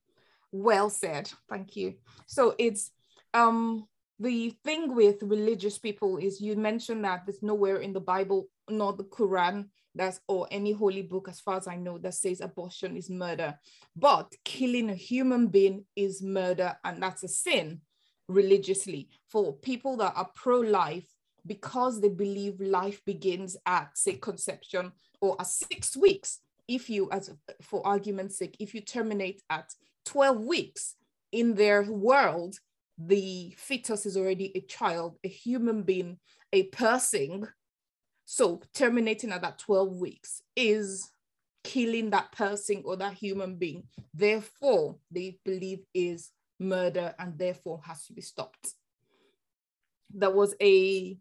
well 0.51 0.89
said. 0.89 1.29
Thank 1.49 1.75
you. 1.75 1.95
So 2.27 2.55
it's 2.57 2.91
um 3.33 3.87
the 4.19 4.55
thing 4.63 4.95
with 4.95 5.21
religious 5.23 5.77
people 5.77 6.17
is 6.17 6.39
you 6.39 6.55
mentioned 6.55 7.03
that 7.03 7.23
there's 7.25 7.43
nowhere 7.43 7.77
in 7.77 7.91
the 7.91 7.99
Bible 7.99 8.47
nor 8.69 8.93
the 8.93 9.03
Quran 9.03 9.67
that's 9.95 10.19
or 10.27 10.47
any 10.51 10.71
holy 10.71 11.01
book 11.03 11.27
as 11.29 11.39
far 11.39 11.57
as 11.57 11.67
i 11.67 11.75
know 11.75 11.97
that 11.97 12.13
says 12.13 12.41
abortion 12.41 12.97
is 12.97 13.09
murder. 13.09 13.57
But 13.95 14.33
killing 14.43 14.89
a 14.89 14.95
human 14.95 15.47
being 15.47 15.85
is 15.95 16.21
murder 16.21 16.75
and 16.83 17.01
that's 17.01 17.23
a 17.23 17.27
sin 17.27 17.81
religiously. 18.27 19.09
For 19.29 19.53
people 19.53 19.97
that 19.97 20.13
are 20.15 20.29
pro-life 20.35 21.07
because 21.45 21.99
they 21.99 22.09
believe 22.09 22.59
life 22.59 23.01
begins 23.05 23.57
at 23.65 23.97
say 23.97 24.13
conception 24.13 24.91
or 25.21 25.35
at 25.39 25.47
six 25.47 25.95
weeks 25.95 26.39
if 26.67 26.89
you 26.89 27.09
as 27.11 27.29
for 27.61 27.85
argument's 27.85 28.37
sake 28.37 28.55
if 28.59 28.73
you 28.73 28.79
terminate 28.79 29.41
at 29.49 29.69
12 30.05 30.39
weeks 30.45 30.95
in 31.33 31.53
their 31.55 31.83
world 31.83 32.55
the 32.97 33.53
fetus 33.57 34.05
is 34.05 34.15
already 34.15 34.51
a 34.55 34.61
child 34.61 35.17
a 35.25 35.27
human 35.27 35.83
being 35.83 36.17
a 36.53 36.63
person 36.63 37.45
so 38.35 38.59
terminating 38.73 39.31
at 39.31 39.43
that 39.43 39.59
12 39.59 39.97
weeks 39.97 40.41
is 40.55 41.11
killing 41.63 42.09
that 42.09 42.31
person 42.31 42.81
or 42.83 42.95
that 42.97 43.13
human 43.13 43.57
being. 43.57 43.83
Therefore, 44.11 44.97
they 45.11 45.37
believe 45.45 45.81
is 45.93 46.31
murder 46.59 47.13
and 47.19 47.37
therefore 47.37 47.81
has 47.85 48.07
to 48.07 48.13
be 48.13 48.23
stopped. 48.23 48.69
There 50.11 50.31
was 50.31 50.55
a 50.59 51.15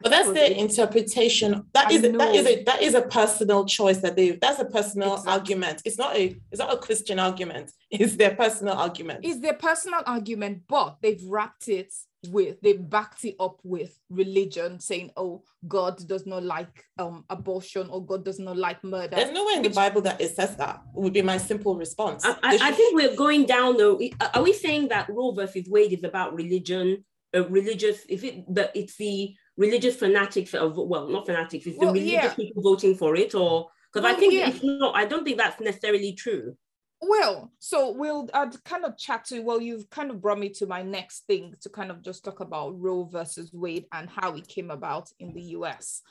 but 0.00 0.10
that's 0.10 0.32
their 0.32 0.50
interpretation. 0.50 1.64
That 1.74 1.90
is 1.90 2.02
that 2.02 2.34
is 2.34 2.46
a 2.46 2.64
that 2.64 2.82
is 2.82 2.94
a 2.94 3.02
personal 3.02 3.64
choice 3.64 3.98
that 3.98 4.16
they 4.16 4.32
that's 4.32 4.60
a 4.60 4.64
personal 4.64 5.14
exactly. 5.14 5.32
argument. 5.32 5.82
It's 5.84 5.98
not 5.98 6.16
a 6.16 6.36
it's 6.52 6.60
not 6.60 6.72
a 6.72 6.78
Christian 6.78 7.18
argument. 7.18 7.72
It's 7.90 8.16
their 8.16 8.34
personal 8.34 8.74
argument. 8.74 9.20
It's 9.22 9.40
their 9.40 9.54
personal 9.54 10.02
argument, 10.06 10.64
but 10.68 10.98
they've 11.00 11.22
wrapped 11.26 11.68
it 11.68 11.90
with 12.30 12.60
they 12.60 12.72
backed 12.72 13.24
it 13.24 13.36
up 13.38 13.60
with 13.62 13.98
religion 14.10 14.80
saying 14.80 15.10
oh 15.16 15.40
god 15.68 15.96
does 16.08 16.26
not 16.26 16.42
like 16.42 16.84
um 16.98 17.24
abortion 17.30 17.88
or 17.90 18.04
god 18.04 18.24
does 18.24 18.40
not 18.40 18.56
like 18.56 18.82
murder 18.82 19.14
there's 19.14 19.30
nowhere 19.30 19.54
in 19.54 19.62
Which, 19.62 19.70
the 19.70 19.76
bible 19.76 20.00
that 20.00 20.20
it 20.20 20.34
says 20.34 20.56
that 20.56 20.82
would 20.94 21.12
be 21.12 21.22
my 21.22 21.36
simple 21.36 21.76
response 21.76 22.24
i, 22.24 22.34
I, 22.42 22.58
I 22.60 22.72
think 22.72 22.96
we're 22.96 23.14
going 23.14 23.46
down 23.46 23.76
though 23.76 24.00
are 24.34 24.42
we 24.42 24.52
saying 24.52 24.88
that 24.88 25.08
roe 25.08 25.30
versus 25.30 25.68
wade 25.68 25.92
is 25.92 26.02
about 26.02 26.34
religion 26.34 27.04
uh, 27.36 27.46
religious 27.48 28.04
is 28.06 28.24
it 28.24 28.52
that 28.52 28.72
it's 28.74 28.96
the 28.96 29.34
religious 29.58 29.96
fanatics 29.96 30.54
of 30.54 30.76
well 30.76 31.08
not 31.08 31.26
fanatics 31.26 31.66
it's 31.66 31.76
well, 31.78 31.92
the 31.92 32.00
religious 32.00 32.22
yeah. 32.24 32.34
people 32.34 32.62
voting 32.62 32.94
for 32.94 33.14
it 33.16 33.34
or 33.34 33.68
because 33.92 34.04
well, 34.04 34.16
i 34.16 34.18
think 34.18 34.32
yeah. 34.32 34.48
it's 34.48 34.62
not 34.62 34.96
i 34.96 35.04
don't 35.04 35.24
think 35.24 35.36
that's 35.36 35.60
necessarily 35.60 36.12
true 36.14 36.56
well, 37.00 37.52
so 37.60 37.92
we'll 37.92 38.28
I'd 38.34 38.62
kind 38.64 38.84
of 38.84 38.98
chat 38.98 39.26
to 39.26 39.40
well, 39.40 39.60
you've 39.60 39.88
kind 39.88 40.10
of 40.10 40.20
brought 40.20 40.38
me 40.38 40.48
to 40.50 40.66
my 40.66 40.82
next 40.82 41.26
thing 41.26 41.54
to 41.60 41.68
kind 41.68 41.90
of 41.90 42.02
just 42.02 42.24
talk 42.24 42.40
about 42.40 42.78
Roe 42.80 43.04
versus 43.04 43.52
Wade 43.52 43.86
and 43.92 44.10
how 44.10 44.34
it 44.34 44.48
came 44.48 44.70
about 44.70 45.10
in 45.20 45.32
the 45.32 45.42
US. 45.58 46.02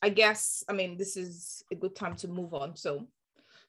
I 0.00 0.08
guess 0.08 0.64
I 0.66 0.72
mean 0.72 0.96
this 0.96 1.16
is 1.16 1.62
a 1.70 1.74
good 1.74 1.94
time 1.94 2.16
to 2.16 2.28
move 2.28 2.54
on. 2.54 2.74
So 2.74 3.06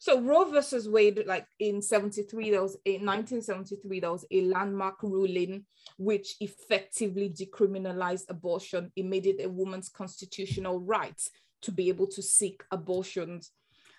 so 0.01 0.19
Roe 0.19 0.45
versus 0.45 0.89
Wade, 0.89 1.25
like 1.27 1.45
in 1.59 1.79
73, 1.79 2.49
there 2.49 2.63
was 2.63 2.73
a 2.87 2.93
1973, 2.93 3.99
there 3.99 4.11
was 4.11 4.25
a 4.31 4.41
landmark 4.41 5.03
ruling 5.03 5.63
which 5.99 6.37
effectively 6.39 7.29
decriminalized 7.29 8.25
abortion. 8.27 8.91
It 8.95 9.05
made 9.05 9.27
it 9.27 9.45
a 9.45 9.47
woman's 9.47 9.89
constitutional 9.89 10.79
right 10.79 11.21
to 11.61 11.71
be 11.71 11.89
able 11.89 12.07
to 12.07 12.23
seek 12.23 12.63
abortions. 12.71 13.51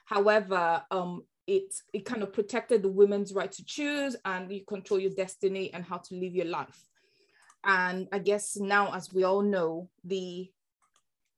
However, 0.04 0.82
um, 0.90 1.22
it 1.46 1.72
it 1.92 2.04
kind 2.04 2.24
of 2.24 2.32
protected 2.32 2.82
the 2.82 2.88
women's 2.88 3.32
right 3.32 3.52
to 3.52 3.64
choose 3.64 4.16
and 4.24 4.50
you 4.50 4.64
control 4.66 4.98
your 4.98 5.12
destiny 5.12 5.72
and 5.72 5.84
how 5.84 5.98
to 5.98 6.16
live 6.16 6.34
your 6.34 6.46
life 6.46 6.88
and 7.64 8.06
i 8.12 8.18
guess 8.20 8.56
now 8.56 8.94
as 8.94 9.12
we 9.12 9.24
all 9.24 9.42
know 9.42 9.88
the 10.04 10.48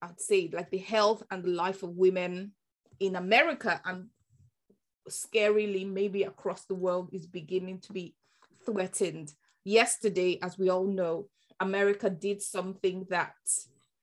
i'd 0.02 0.20
say 0.20 0.50
like 0.52 0.70
the 0.70 0.76
health 0.76 1.22
and 1.30 1.42
the 1.42 1.48
life 1.48 1.82
of 1.82 1.96
women 1.96 2.52
in 3.00 3.16
america 3.16 3.80
and 3.86 4.08
scarily 5.08 5.86
maybe 5.86 6.22
across 6.22 6.64
the 6.64 6.74
world 6.74 7.10
is 7.12 7.26
beginning 7.26 7.78
to 7.78 7.92
be 7.92 8.14
threatened 8.64 9.32
yesterday 9.64 10.38
as 10.42 10.58
we 10.58 10.70
all 10.70 10.86
know 10.86 11.26
america 11.60 12.08
did 12.08 12.40
something 12.40 13.06
that 13.10 13.34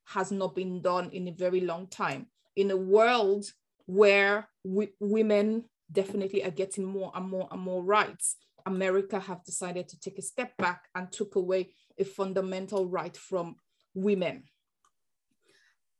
has 0.06 0.32
not 0.32 0.56
been 0.56 0.82
done 0.82 1.10
in 1.12 1.28
a 1.28 1.32
very 1.32 1.62
long 1.62 1.88
time 1.88 2.28
in 2.56 2.72
a 2.72 2.78
world 2.78 3.46
where 3.86 4.48
women 4.64 5.66
definitely 5.92 6.44
are 6.44 6.52
getting 6.52 6.86
more 6.86 7.12
and 7.16 7.28
more 7.28 7.48
and 7.52 7.62
more 7.62 7.84
rights. 7.84 8.38
America 8.66 9.20
have 9.20 9.44
decided 9.44 9.88
to 9.90 10.00
take 10.00 10.18
a 10.18 10.22
step 10.22 10.56
back 10.58 10.88
and 10.96 11.12
took 11.12 11.36
away 11.36 11.74
a 11.98 12.04
fundamental 12.04 12.88
right 12.88 13.18
from 13.18 13.56
women. 13.94 14.44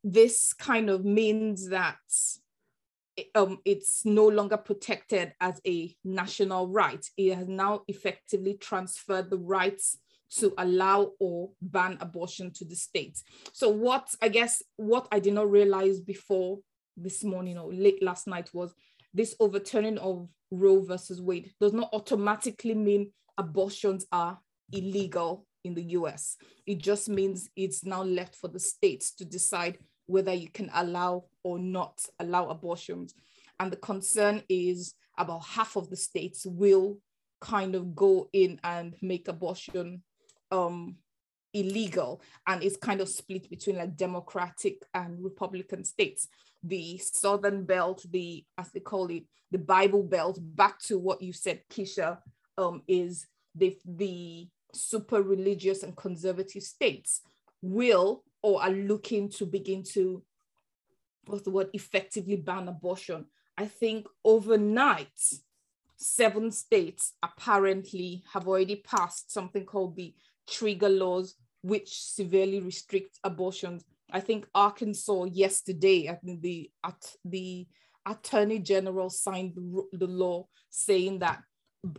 This 0.04 0.54
kind 0.54 0.90
of 0.90 1.04
means 1.04 1.70
that 1.70 1.98
um, 3.36 3.60
it's 3.66 4.06
no 4.06 4.28
longer 4.28 4.58
protected 4.58 5.34
as 5.42 5.60
a 5.66 5.96
national 6.04 6.68
right. 6.68 7.06
It 7.18 7.36
has 7.36 7.48
now 7.48 7.82
effectively 7.88 8.56
transferred 8.56 9.30
the 9.30 9.38
rights 9.38 9.98
to 10.38 10.54
allow 10.58 11.12
or 11.20 11.50
ban 11.62 11.98
abortion 12.00 12.52
to 12.52 12.66
the 12.66 12.76
states. 12.76 13.24
So 13.52 13.70
what 13.70 14.08
I 14.22 14.30
guess 14.30 14.64
what 14.78 15.08
I 15.12 15.20
did 15.20 15.34
not 15.34 15.52
realize 15.52 16.00
before 16.00 16.60
this 16.96 17.24
morning 17.24 17.58
or 17.58 17.74
late 17.74 18.02
last 18.02 18.28
night 18.28 18.50
was 18.54 18.74
this 19.14 19.36
overturning 19.40 19.98
of 19.98 20.30
Roe 20.52 20.82
versus 20.82 21.22
Wade 21.22 21.52
does 21.60 21.74
not 21.74 21.90
automatically 21.92 22.76
mean 22.76 23.12
abortions 23.38 24.06
are 24.12 24.40
illegal 24.72 25.46
in 25.64 25.74
the 25.74 25.84
US. 25.84 26.38
It 26.66 26.80
just 26.80 27.10
means 27.10 27.50
it's 27.56 27.84
now 27.84 28.04
left 28.04 28.36
for 28.36 28.48
the 28.48 28.60
states 28.60 29.14
to 29.16 29.26
decide 29.26 29.80
whether 30.06 30.34
you 30.34 30.50
can 30.50 30.70
allow 30.74 31.26
or 31.44 31.60
not 31.60 32.06
allow 32.20 32.50
abortions. 32.50 33.14
And 33.60 33.72
the 33.72 33.78
concern 33.78 34.44
is 34.50 34.96
about 35.18 35.46
half 35.46 35.76
of 35.76 35.90
the 35.90 35.96
states 35.96 36.46
will 36.46 36.98
kind 37.40 37.76
of 37.76 37.96
go 37.96 38.30
in 38.34 38.60
and 38.64 38.96
make 39.02 39.28
abortion 39.28 40.04
um, 40.52 40.96
illegal. 41.54 42.22
And 42.48 42.64
it's 42.64 42.78
kind 42.78 43.02
of 43.02 43.10
split 43.10 43.50
between 43.50 43.78
like 43.78 43.96
Democratic 43.96 44.84
and 44.94 45.24
Republican 45.24 45.84
states 45.84 46.28
the 46.64 47.00
Southern 47.00 47.66
Belt, 47.66 48.06
the 48.12 48.46
as 48.58 48.72
they 48.72 48.80
call 48.80 49.08
it, 49.08 49.24
the 49.52 49.58
Bible 49.58 50.04
Belt, 50.04 50.38
back 50.42 50.80
to 50.84 50.98
what 50.98 51.22
you 51.22 51.34
said, 51.34 51.62
Keisha, 51.70 52.20
um, 52.58 52.84
is 52.88 53.28
the 53.56 53.78
the 53.86 54.48
super 54.74 55.22
religious 55.22 55.84
and 55.84 55.96
conservative 55.98 56.64
states 56.64 57.22
will 57.62 58.24
or 58.42 58.62
are 58.62 58.72
looking 58.72 59.30
to 59.30 59.46
begin 59.46 59.84
to 59.84 60.24
what's 61.26 61.44
the 61.44 61.52
word 61.52 61.70
effectively 61.74 62.36
ban 62.36 62.68
abortion. 62.68 63.26
I 63.58 63.66
think 63.66 64.08
overnight, 64.24 65.20
seven 65.98 66.52
states 66.52 67.14
apparently 67.22 68.24
have 68.34 68.48
already 68.48 68.78
passed 68.78 69.32
something 69.32 69.66
called 69.66 69.96
the 69.96 70.14
trigger 70.50 70.90
laws, 70.90 71.36
which 71.62 72.02
severely 72.02 72.60
restrict 72.60 73.20
abortions 73.24 73.84
I 74.12 74.20
think 74.20 74.48
Arkansas 74.54 75.26
yesterday, 75.32 76.18
the 76.24 76.70
at 76.84 77.16
the 77.24 77.68
attorney 78.06 78.60
general 78.60 79.10
signed 79.10 79.54
the 79.94 80.08
law 80.08 80.48
saying 80.70 81.20
that 81.20 81.42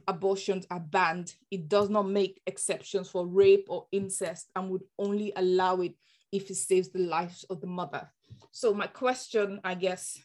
abortions 0.07 0.67
are 0.71 0.81
banned. 0.81 1.35
It 1.51 1.69
does 1.69 1.89
not 1.89 2.09
make 2.09 2.41
exceptions 2.47 3.09
for 3.09 3.27
rape 3.27 3.67
or 3.69 3.87
incest 3.93 4.49
and 4.55 4.69
would 4.71 4.85
only 4.99 5.33
allow 5.37 5.81
it 5.81 5.95
if 6.31 6.51
it 6.51 6.57
saves 6.57 6.91
the 6.91 7.01
lives 7.01 7.45
of 7.49 7.61
the 7.61 7.67
mother. 7.67 8.09
So 8.51 8.75
my 8.75 8.87
question, 8.87 9.61
I 9.65 9.75
guess, 9.75 10.19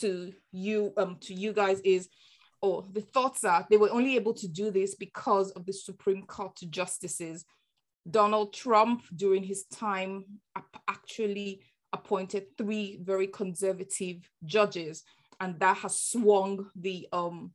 to 0.00 0.32
you 0.52 0.92
um 0.96 1.16
to 1.22 1.32
you 1.32 1.52
guys 1.52 1.80
is 1.80 2.08
or 2.60 2.84
the 2.92 3.00
thoughts 3.00 3.44
are 3.44 3.66
they 3.70 3.76
were 3.76 3.90
only 3.90 4.16
able 4.16 4.34
to 4.34 4.48
do 4.48 4.70
this 4.70 4.94
because 4.94 5.50
of 5.52 5.64
the 5.64 5.72
Supreme 5.72 6.22
Court 6.26 6.58
justices. 6.68 7.44
Donald 8.10 8.54
Trump, 8.54 9.02
during 9.14 9.42
his 9.42 9.64
time, 9.64 10.24
actually 10.88 11.60
appointed 11.92 12.44
three 12.56 12.98
very 13.02 13.26
conservative 13.26 14.28
judges, 14.44 15.04
and 15.40 15.58
that 15.60 15.78
has 15.78 16.00
swung 16.00 16.70
the 16.74 17.06
um, 17.12 17.52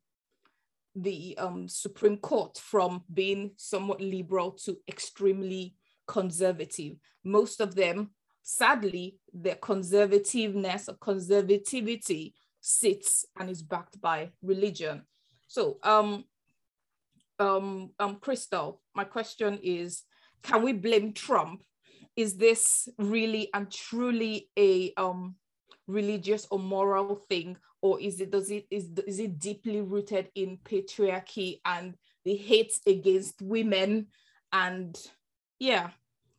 the 0.95 1.35
um, 1.37 1.67
Supreme 1.67 2.17
Court 2.17 2.57
from 2.57 3.03
being 3.11 3.51
somewhat 3.57 3.99
liberal 4.01 4.51
to 4.65 4.77
extremely 4.87 5.75
conservative. 6.07 6.97
Most 7.23 7.61
of 7.61 7.73
them, 7.75 8.11
sadly, 8.43 9.17
their 9.33 9.55
conservativeness 9.55 10.89
or 10.89 10.95
conservativity 10.95 12.35
sits 12.59 13.25
and 13.39 13.49
is 13.49 13.63
backed 13.63 13.99
by 13.99 14.29
religion. 14.41 15.03
So, 15.47 15.77
um, 15.83 16.25
um, 17.39 17.91
um, 17.99 18.17
Crystal, 18.17 18.81
my 18.93 19.05
question 19.05 19.59
is, 19.63 20.03
can 20.43 20.61
we 20.61 20.73
blame 20.73 21.13
Trump? 21.13 21.63
Is 22.15 22.35
this 22.37 22.87
really 22.97 23.49
and 23.53 23.71
truly 23.71 24.49
a 24.57 24.93
um, 24.97 25.35
religious 25.87 26.45
or 26.51 26.59
moral 26.59 27.15
thing, 27.15 27.57
or 27.81 27.99
is 27.99 28.21
it 28.21 28.29
does 28.29 28.51
it 28.51 28.67
is 28.69 28.89
is 29.07 29.19
it 29.19 29.39
deeply 29.39 29.81
rooted 29.81 30.29
in 30.35 30.59
patriarchy 30.63 31.59
and 31.65 31.95
the 32.23 32.35
hate 32.35 32.73
against 32.85 33.41
women? 33.41 34.07
And 34.51 34.95
yeah, 35.59 35.89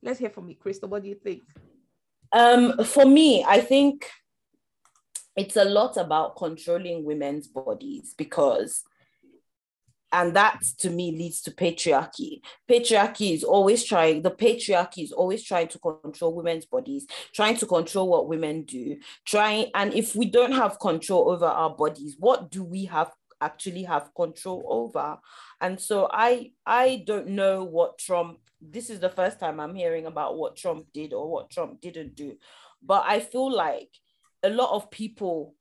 let's 0.03 0.21
hear 0.21 0.31
from 0.31 0.49
you, 0.49 0.55
Crystal. 0.55 0.89
What 0.89 1.03
do 1.03 1.09
you 1.09 1.17
think? 1.17 1.43
Um, 2.35 2.85
for 2.85 3.07
me, 3.07 3.45
I 3.47 3.61
think 3.61 4.11
it's 5.37 5.57
a 5.57 5.65
lot 5.65 5.97
about 5.97 6.37
controlling 6.37 7.05
women's 7.05 7.47
bodies 7.47 8.13
because 8.19 8.83
and 10.11 10.35
that 10.35 10.61
to 10.79 10.91
me 10.91 11.11
leads 11.11 11.43
to 11.43 11.51
patriarchy. 11.51 12.41
Patriarchy 12.71 13.35
is 13.35 13.45
always 13.45 13.85
trying 13.85 14.23
the 14.23 14.33
patriarchy 14.33 15.05
is 15.05 15.13
always 15.13 15.45
trying 15.45 15.69
to 15.69 15.79
control 15.79 16.35
women's 16.35 16.67
bodies 16.67 17.07
trying 17.33 17.57
to 17.57 17.67
control 17.67 18.09
what 18.09 18.29
women 18.29 18.63
do 18.63 18.97
trying 19.25 19.71
and 19.75 19.95
if 19.95 20.15
we 20.15 20.27
don't 20.27 20.53
have 20.53 20.79
control 20.81 21.31
over 21.31 21.47
our 21.47 21.71
bodies 21.71 22.17
what 22.19 22.51
do 22.51 22.63
we 22.63 22.85
have 22.85 23.11
actually 23.41 23.83
have 23.83 24.15
control 24.15 24.65
over 24.69 25.19
and 25.61 25.81
so 25.81 26.09
i 26.13 26.51
i 26.67 27.03
don't 27.07 27.27
know 27.27 27.65
what 27.65 27.99
trump 27.99 28.39
this 28.61 28.91
is 28.91 29.01
the 29.01 29.09
first 29.09 29.39
time 29.39 29.61
i'm 29.61 29.75
hearing 29.75 30.07
about 30.07 30.37
what 30.37 30.57
trump 30.57 30.87
did 30.93 31.13
or 31.13 31.31
what 31.31 31.51
trump 31.51 31.81
didn't 31.81 32.15
do 32.15 32.37
but 32.83 33.05
i 33.07 33.21
feel 33.21 33.51
like 33.51 33.91
a 34.43 34.51
lot 34.51 34.71
of 34.71 34.91
people 34.91 35.55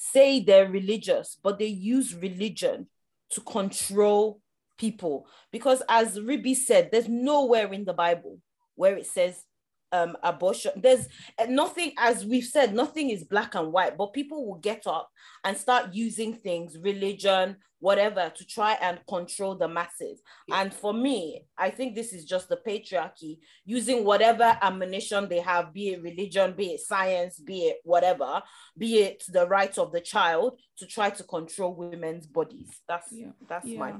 say 0.00 0.40
they're 0.40 0.68
religious, 0.68 1.36
but 1.42 1.58
they 1.58 1.66
use 1.66 2.14
religion 2.14 2.86
to 3.30 3.40
control 3.42 4.40
people. 4.78 5.26
Because 5.52 5.82
as 5.88 6.18
Ribi 6.18 6.56
said, 6.56 6.88
there's 6.90 7.08
nowhere 7.08 7.70
in 7.72 7.84
the 7.84 7.92
Bible 7.92 8.38
where 8.74 8.96
it 8.96 9.06
says 9.06 9.44
um, 9.92 10.16
abortion. 10.22 10.72
There's 10.76 11.06
uh, 11.38 11.46
nothing, 11.48 11.92
as 11.98 12.24
we've 12.24 12.44
said, 12.44 12.74
nothing 12.74 13.10
is 13.10 13.24
black 13.24 13.54
and 13.54 13.72
white, 13.72 13.96
but 13.96 14.12
people 14.12 14.46
will 14.46 14.58
get 14.58 14.86
up 14.86 15.10
and 15.44 15.56
start 15.56 15.94
using 15.94 16.34
things, 16.34 16.76
religion, 16.78 17.56
whatever, 17.80 18.30
to 18.36 18.46
try 18.46 18.74
and 18.80 19.00
control 19.08 19.56
the 19.56 19.66
masses. 19.66 20.20
And 20.52 20.72
for 20.72 20.92
me, 20.92 21.46
I 21.58 21.70
think 21.70 21.94
this 21.94 22.12
is 22.12 22.24
just 22.24 22.48
the 22.48 22.58
patriarchy 22.66 23.38
using 23.64 24.04
whatever 24.04 24.56
ammunition 24.62 25.28
they 25.28 25.40
have, 25.40 25.72
be 25.72 25.90
it 25.90 26.02
religion, 26.02 26.54
be 26.56 26.74
it 26.74 26.80
science, 26.80 27.38
be 27.40 27.66
it 27.66 27.78
whatever, 27.84 28.42
be 28.76 28.98
it 28.98 29.24
the 29.28 29.46
rights 29.48 29.78
of 29.78 29.92
the 29.92 30.00
child 30.00 30.60
to 30.78 30.86
try 30.86 31.10
to 31.10 31.24
control 31.24 31.74
women's 31.74 32.26
bodies. 32.26 32.80
That's 32.86 33.08
yeah. 33.10 33.30
that's 33.48 33.66
yeah. 33.66 33.78
my 33.78 33.94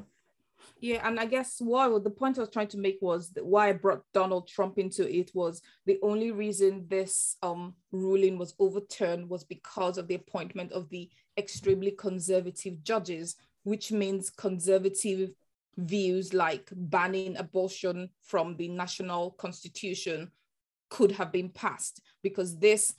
yeah, 0.81 1.07
and 1.07 1.21
I 1.21 1.27
guess 1.27 1.61
what 1.61 2.05
the 2.05 2.11
point 2.11 2.39
I 2.39 2.41
was 2.41 2.51
trying 2.51 2.69
to 2.69 2.79
make 2.79 2.99
was 3.01 3.33
why 3.43 3.69
I 3.69 3.73
brought 3.73 4.03
Donald 4.15 4.49
Trump 4.49 4.79
into 4.79 5.09
it 5.09 5.31
was 5.35 5.61
the 5.85 5.99
only 6.03 6.33
reason 6.33 6.87
this 6.89 7.37
um, 7.43 7.75
ruling 7.93 8.39
was 8.39 8.55
overturned 8.59 9.29
was 9.29 9.45
because 9.45 9.99
of 9.99 10.09
the 10.09 10.15
appointment 10.15 10.73
of 10.73 10.89
the 10.89 11.11
extremely 11.37 11.91
conservative 11.91 12.83
judges, 12.83 13.37
which 13.65 13.93
means 13.93 14.31
conservative 14.31 15.35
views 15.77 16.33
like 16.33 16.69
banning 16.73 17.37
abortion 17.37 18.09
from 18.23 18.57
the 18.57 18.69
national 18.69 19.33
constitution 19.33 20.31
could 20.89 21.13
have 21.13 21.31
been 21.31 21.51
passed 21.51 22.01
because 22.23 22.59
this 22.59 22.95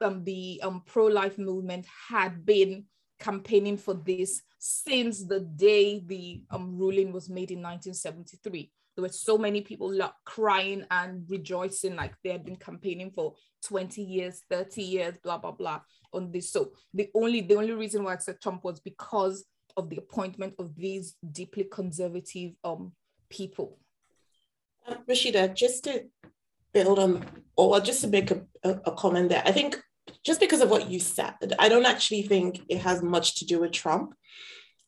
um, 0.00 0.24
the 0.24 0.60
um, 0.62 0.82
pro-life 0.86 1.38
movement 1.38 1.86
had 2.08 2.46
been 2.46 2.84
campaigning 3.18 3.76
for 3.76 3.94
this 3.94 4.42
since 4.58 5.24
the 5.24 5.40
day 5.40 6.02
the 6.06 6.42
um, 6.50 6.76
ruling 6.76 7.12
was 7.12 7.28
made 7.28 7.50
in 7.50 7.58
1973. 7.58 8.70
There 8.96 9.02
were 9.02 9.10
so 9.10 9.36
many 9.36 9.60
people 9.60 9.92
like, 9.92 10.12
crying 10.24 10.84
and 10.90 11.24
rejoicing 11.28 11.96
like 11.96 12.14
they 12.24 12.30
had 12.30 12.44
been 12.44 12.56
campaigning 12.56 13.10
for 13.10 13.34
20 13.64 14.02
years, 14.02 14.40
30 14.50 14.82
years, 14.82 15.16
blah, 15.22 15.38
blah, 15.38 15.52
blah 15.52 15.80
on 16.12 16.32
this. 16.32 16.50
So 16.50 16.72
the 16.92 17.08
only 17.14 17.42
the 17.42 17.56
only 17.56 17.72
reason 17.72 18.02
why 18.02 18.14
I 18.14 18.18
said 18.18 18.40
Trump 18.40 18.64
was 18.64 18.80
because 18.80 19.44
of 19.76 19.90
the 19.90 19.98
appointment 19.98 20.54
of 20.58 20.74
these 20.74 21.14
deeply 21.32 21.64
conservative 21.64 22.52
um, 22.64 22.92
people. 23.28 23.78
Uh, 24.88 24.94
Rashida, 25.08 25.54
just 25.54 25.84
to 25.84 26.06
build 26.72 26.98
on, 26.98 27.24
or 27.56 27.80
just 27.80 28.00
to 28.00 28.08
make 28.08 28.30
a, 28.30 28.42
a 28.64 28.92
comment 28.92 29.28
there, 29.28 29.42
I 29.44 29.52
think 29.52 29.78
just 30.26 30.40
because 30.40 30.60
of 30.60 30.68
what 30.68 30.90
you 30.90 30.98
said, 30.98 31.54
I 31.56 31.68
don't 31.68 31.86
actually 31.86 32.22
think 32.22 32.60
it 32.68 32.78
has 32.78 33.00
much 33.00 33.36
to 33.36 33.46
do 33.46 33.60
with 33.60 33.70
Trump. 33.70 34.12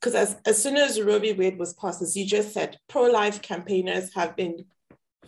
Because 0.01 0.15
as, 0.15 0.37
as 0.45 0.61
soon 0.61 0.77
as 0.77 1.01
Roe 1.01 1.21
v. 1.21 1.33
Wade 1.33 1.59
was 1.59 1.75
passed, 1.75 2.03
as 2.03 2.17
you 2.17 2.27
just 2.27 2.53
said, 2.53 2.77
pro 2.89 3.03
life 3.05 3.41
campaigners 3.41 4.13
have 4.15 4.35
been 4.35 4.65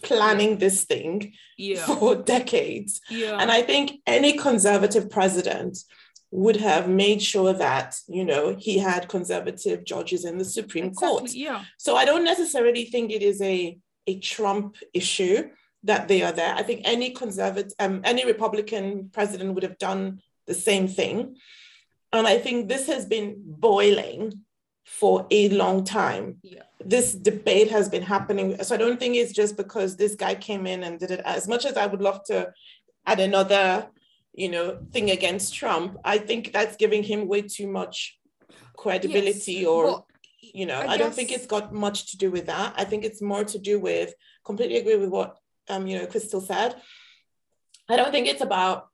planning 0.02 0.58
this 0.58 0.84
thing 0.84 1.32
yeah. 1.56 1.84
for 1.86 2.16
decades. 2.16 3.00
Yeah. 3.08 3.38
And 3.38 3.52
I 3.52 3.62
think 3.62 4.00
any 4.04 4.36
conservative 4.36 5.10
president 5.10 5.78
would 6.32 6.56
have 6.56 6.88
made 6.88 7.20
sure 7.20 7.52
that 7.52 7.96
you 8.06 8.24
know 8.24 8.54
he 8.56 8.78
had 8.78 9.08
conservative 9.08 9.84
judges 9.84 10.24
in 10.24 10.38
the 10.38 10.44
Supreme 10.44 10.86
exactly, 10.86 11.08
Court. 11.08 11.32
Yeah. 11.32 11.64
So 11.78 11.96
I 11.96 12.04
don't 12.04 12.24
necessarily 12.24 12.84
think 12.84 13.10
it 13.10 13.22
is 13.22 13.40
a 13.42 13.78
a 14.06 14.18
Trump 14.20 14.76
issue 14.94 15.50
that 15.84 16.08
they 16.08 16.22
are 16.22 16.32
there. 16.32 16.54
I 16.54 16.62
think 16.62 16.82
any 16.84 17.10
conservative, 17.10 17.72
um, 17.78 18.00
any 18.04 18.26
Republican 18.26 19.10
president 19.12 19.54
would 19.54 19.62
have 19.62 19.78
done 19.78 20.20
the 20.46 20.54
same 20.54 20.88
thing. 20.88 21.36
And 22.12 22.26
I 22.26 22.38
think 22.38 22.68
this 22.68 22.86
has 22.88 23.06
been 23.06 23.36
boiling 23.38 24.44
for 24.84 25.26
a 25.30 25.48
long 25.50 25.84
time. 25.84 26.38
Yeah. 26.42 26.62
This 26.84 27.14
debate 27.14 27.70
has 27.70 27.88
been 27.88 28.02
happening. 28.02 28.62
So 28.62 28.74
I 28.74 28.78
don't 28.78 28.98
think 28.98 29.14
it's 29.16 29.32
just 29.32 29.56
because 29.56 29.96
this 29.96 30.16
guy 30.16 30.34
came 30.34 30.66
in 30.66 30.82
and 30.82 30.98
did 30.98 31.12
it. 31.12 31.20
As 31.24 31.46
much 31.46 31.64
as 31.64 31.76
I 31.76 31.86
would 31.86 32.02
love 32.02 32.24
to 32.24 32.52
add 33.06 33.20
another, 33.20 33.86
you 34.34 34.48
know, 34.48 34.80
thing 34.92 35.10
against 35.10 35.54
Trump, 35.54 35.96
I 36.04 36.18
think 36.18 36.52
that's 36.52 36.76
giving 36.76 37.02
him 37.02 37.28
way 37.28 37.42
too 37.42 37.68
much 37.68 38.18
credibility 38.76 39.52
yes. 39.52 39.66
or 39.66 39.84
well, 39.84 40.06
you 40.42 40.66
know, 40.66 40.80
I, 40.80 40.94
I 40.94 40.96
don't 40.96 41.14
think 41.14 41.30
it's 41.30 41.46
got 41.46 41.72
much 41.72 42.10
to 42.10 42.16
do 42.16 42.30
with 42.30 42.46
that. 42.46 42.74
I 42.76 42.84
think 42.84 43.04
it's 43.04 43.22
more 43.22 43.44
to 43.44 43.58
do 43.58 43.78
with 43.78 44.14
completely 44.44 44.78
agree 44.78 44.96
with 44.96 45.10
what 45.10 45.36
um, 45.70 45.86
you 45.86 45.98
know, 45.98 46.06
Crystal 46.06 46.40
said. 46.40 46.74
I 47.88 47.96
don't 47.96 48.12
think 48.12 48.28
it's 48.28 48.42
about 48.42 48.88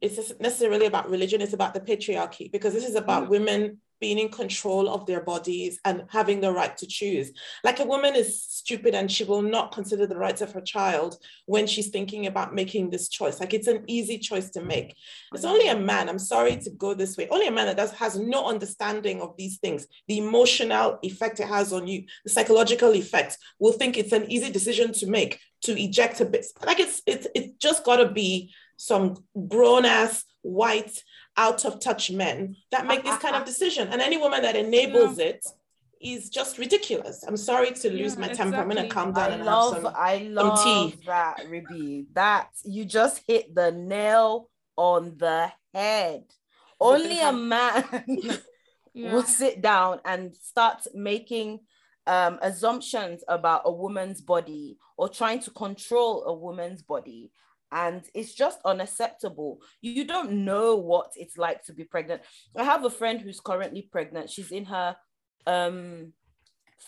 it's 0.00 0.32
necessarily 0.40 0.86
about 0.86 1.10
religion, 1.10 1.40
it's 1.40 1.52
about 1.52 1.74
the 1.74 1.80
patriarchy 1.80 2.50
because 2.50 2.72
this 2.72 2.88
is 2.88 2.94
about 2.94 3.24
mm. 3.24 3.28
women 3.28 3.78
being 4.04 4.18
in 4.18 4.28
control 4.28 4.86
of 4.90 5.06
their 5.06 5.22
bodies 5.22 5.80
and 5.86 6.04
having 6.10 6.38
the 6.38 6.52
right 6.52 6.76
to 6.76 6.86
choose. 6.86 7.32
Like 7.64 7.80
a 7.80 7.86
woman 7.86 8.14
is 8.14 8.44
stupid 8.44 8.94
and 8.94 9.10
she 9.10 9.24
will 9.24 9.40
not 9.40 9.72
consider 9.72 10.06
the 10.06 10.18
rights 10.18 10.42
of 10.42 10.52
her 10.52 10.60
child 10.60 11.16
when 11.46 11.66
she's 11.66 11.88
thinking 11.88 12.26
about 12.26 12.54
making 12.54 12.90
this 12.90 13.08
choice. 13.08 13.40
Like 13.40 13.54
it's 13.54 13.66
an 13.66 13.82
easy 13.86 14.18
choice 14.18 14.50
to 14.50 14.60
make. 14.60 14.94
It's 15.32 15.46
only 15.46 15.68
a 15.68 15.80
man, 15.90 16.10
I'm 16.10 16.18
sorry 16.18 16.58
to 16.58 16.70
go 16.72 16.92
this 16.92 17.16
way, 17.16 17.28
only 17.30 17.46
a 17.46 17.50
man 17.50 17.64
that 17.64 17.78
does, 17.78 17.92
has 17.92 18.18
no 18.18 18.44
understanding 18.44 19.22
of 19.22 19.34
these 19.38 19.56
things, 19.56 19.86
the 20.06 20.18
emotional 20.18 20.98
effect 21.02 21.40
it 21.40 21.48
has 21.48 21.72
on 21.72 21.86
you, 21.86 22.04
the 22.24 22.30
psychological 22.30 22.92
effect, 22.92 23.38
will 23.58 23.72
think 23.72 23.96
it's 23.96 24.12
an 24.12 24.30
easy 24.30 24.50
decision 24.50 24.92
to 24.92 25.06
make 25.06 25.40
to 25.62 25.82
eject 25.82 26.20
a 26.20 26.26
bit. 26.26 26.44
Like 26.62 26.78
it's, 26.78 27.00
it's, 27.06 27.26
it's 27.34 27.56
just 27.58 27.84
got 27.84 27.96
to 27.96 28.10
be 28.10 28.52
some 28.76 29.16
grown 29.48 29.86
ass 29.86 30.24
white 30.42 31.02
out 31.36 31.64
of 31.64 31.80
touch 31.80 32.10
men 32.10 32.56
that 32.70 32.86
make 32.86 33.02
this 33.02 33.18
kind 33.18 33.36
of 33.36 33.44
decision. 33.52 33.88
And 33.88 34.00
any 34.00 34.16
woman 34.16 34.42
that 34.42 34.56
enables 34.56 35.18
yeah. 35.18 35.26
it 35.26 35.46
is 36.00 36.28
just 36.28 36.58
ridiculous. 36.58 37.24
I'm 37.26 37.36
sorry 37.36 37.72
to 37.72 37.90
lose 37.90 38.14
yeah, 38.14 38.20
my 38.20 38.28
temper. 38.28 38.58
I'm 38.58 38.68
gonna 38.68 38.88
calm 38.88 39.12
down 39.12 39.30
I 39.30 39.34
and 39.34 39.44
love, 39.44 39.74
have 39.74 39.82
some, 39.82 39.94
I 39.96 40.18
love 40.30 40.58
some 40.58 40.90
tea. 40.90 40.98
that, 41.06 41.38
Ribi. 41.48 42.06
That 42.12 42.50
you 42.64 42.84
just 42.84 43.22
hit 43.26 43.54
the 43.54 43.72
nail 43.72 44.50
on 44.76 45.16
the 45.16 45.50
head. 45.72 46.24
Only 46.80 47.20
a 47.20 47.32
man 47.32 47.84
yeah. 48.94 49.12
will 49.12 49.22
sit 49.22 49.62
down 49.62 50.00
and 50.04 50.34
start 50.36 50.86
making 50.94 51.60
um, 52.06 52.38
assumptions 52.42 53.24
about 53.28 53.62
a 53.64 53.72
woman's 53.72 54.20
body 54.20 54.76
or 54.98 55.08
trying 55.08 55.40
to 55.40 55.50
control 55.50 56.24
a 56.24 56.34
woman's 56.34 56.82
body 56.82 57.30
and 57.74 58.04
it's 58.14 58.32
just 58.32 58.60
unacceptable. 58.64 59.60
You 59.82 60.04
don't 60.04 60.44
know 60.44 60.76
what 60.76 61.12
it's 61.16 61.36
like 61.36 61.64
to 61.64 61.74
be 61.74 61.84
pregnant. 61.84 62.22
I 62.56 62.64
have 62.64 62.84
a 62.84 62.90
friend 62.90 63.20
who's 63.20 63.40
currently 63.40 63.82
pregnant. 63.82 64.30
She's 64.30 64.52
in 64.52 64.64
her 64.66 64.96
um 65.46 66.12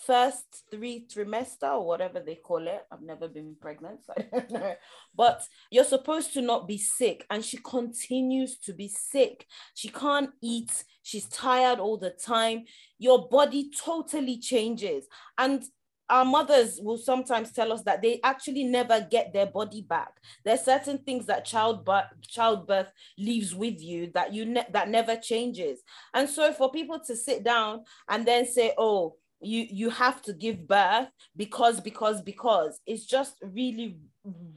first 0.07 0.65
three 0.71 1.07
trimester 1.13 1.73
or 1.73 1.87
whatever 1.87 2.21
they 2.21 2.37
call 2.37 2.67
it. 2.69 2.83
I've 2.93 3.03
never 3.03 3.29
been 3.29 3.57
pregnant, 3.61 4.05
so 4.05 4.13
I 4.17 4.23
don't 4.23 4.51
know. 4.51 4.75
But 5.15 5.43
you're 5.71 5.85
supposed 5.85 6.33
to 6.35 6.43
not 6.43 6.69
be 6.69 6.79
sick, 6.79 7.27
and 7.31 7.45
she 7.45 7.57
continues 7.57 8.59
to 8.59 8.73
be 8.73 8.89
sick. 8.89 9.47
She 9.75 9.89
can't 9.89 10.31
eat. 10.41 10.85
She's 11.03 11.27
tired 11.27 11.81
all 11.81 11.99
the 11.99 12.11
time. 12.11 12.65
Your 12.99 13.29
body 13.29 13.71
totally 13.77 14.39
changes, 14.39 15.07
and 15.37 15.65
our 16.09 16.25
mothers 16.25 16.79
will 16.81 16.99
sometimes 16.99 17.53
tell 17.53 17.73
us 17.73 17.83
that 17.83 18.01
they 18.03 18.21
actually 18.23 18.65
never 18.65 19.01
get 19.11 19.33
their 19.33 19.47
body 19.47 19.83
back. 19.83 20.11
There's 20.45 20.63
certain 20.63 20.99
things 20.99 21.27
that 21.27 21.45
childbirth 21.45 22.07
childbirth 22.23 22.93
leaves 23.19 23.55
with 23.55 23.83
you 23.83 24.11
that 24.15 24.33
you 24.33 24.45
ne- 24.47 24.67
that 24.73 24.89
never 24.89 25.17
changes. 25.17 25.81
And 26.15 26.29
so 26.29 26.53
for 26.53 26.71
people 26.71 27.01
to 27.07 27.17
sit 27.17 27.43
down 27.45 27.85
and 28.09 28.25
then 28.27 28.47
say, 28.47 28.73
"Oh, 28.79 29.17
you 29.41 29.67
you 29.71 29.91
have 29.91 30.23
to 30.23 30.33
give 30.33 30.67
birth 30.69 31.09
because 31.37 31.81
because 31.81 32.23
because," 32.23 32.81
it's 32.87 33.05
just 33.07 33.35
really 33.43 33.99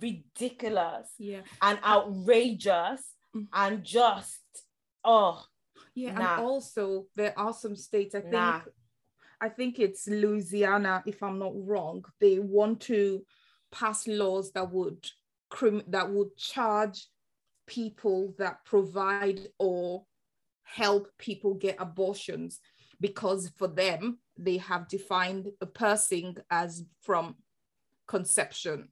ridiculous 0.02 1.14
Yeah. 1.18 1.42
and 1.62 1.80
outrageous 1.84 3.02
Mm. 3.36 3.48
and 3.54 3.84
just 3.84 4.42
oh 5.04 5.44
Yeah. 5.94 6.14
Nah. 6.14 6.38
And 6.38 6.46
also 6.46 7.06
there 7.16 7.38
are 7.38 7.54
some 7.54 7.76
states, 7.76 8.16
I 8.16 8.22
think 8.22 8.34
Nah. 8.34 8.62
I 9.42 9.50
think 9.50 9.80
it's 9.80 10.08
Louisiana, 10.08 11.04
if 11.06 11.24
I'm 11.24 11.40
not 11.40 11.54
wrong, 11.56 12.04
they 12.20 12.40
want 12.40 12.82
to 12.82 13.24
pass 13.72 14.08
laws 14.08 14.52
that 14.52 14.72
would 14.72 15.10
crim- 15.50 15.84
that 15.88 16.10
would 16.10 16.36
charge 16.36 17.08
people 17.66 18.34
that 18.38 18.66
provide 18.66 19.48
or 19.58 20.06
help 20.64 21.08
people 21.18 21.54
get 21.54 21.76
abortions 21.80 22.60
because 23.00 23.50
for 23.58 23.68
them 23.68 24.20
they 24.38 24.58
have 24.58 24.88
defined 24.88 25.48
a 25.62 25.66
person 25.66 26.36
as 26.52 26.84
from 27.02 27.36
conception. 28.08 28.90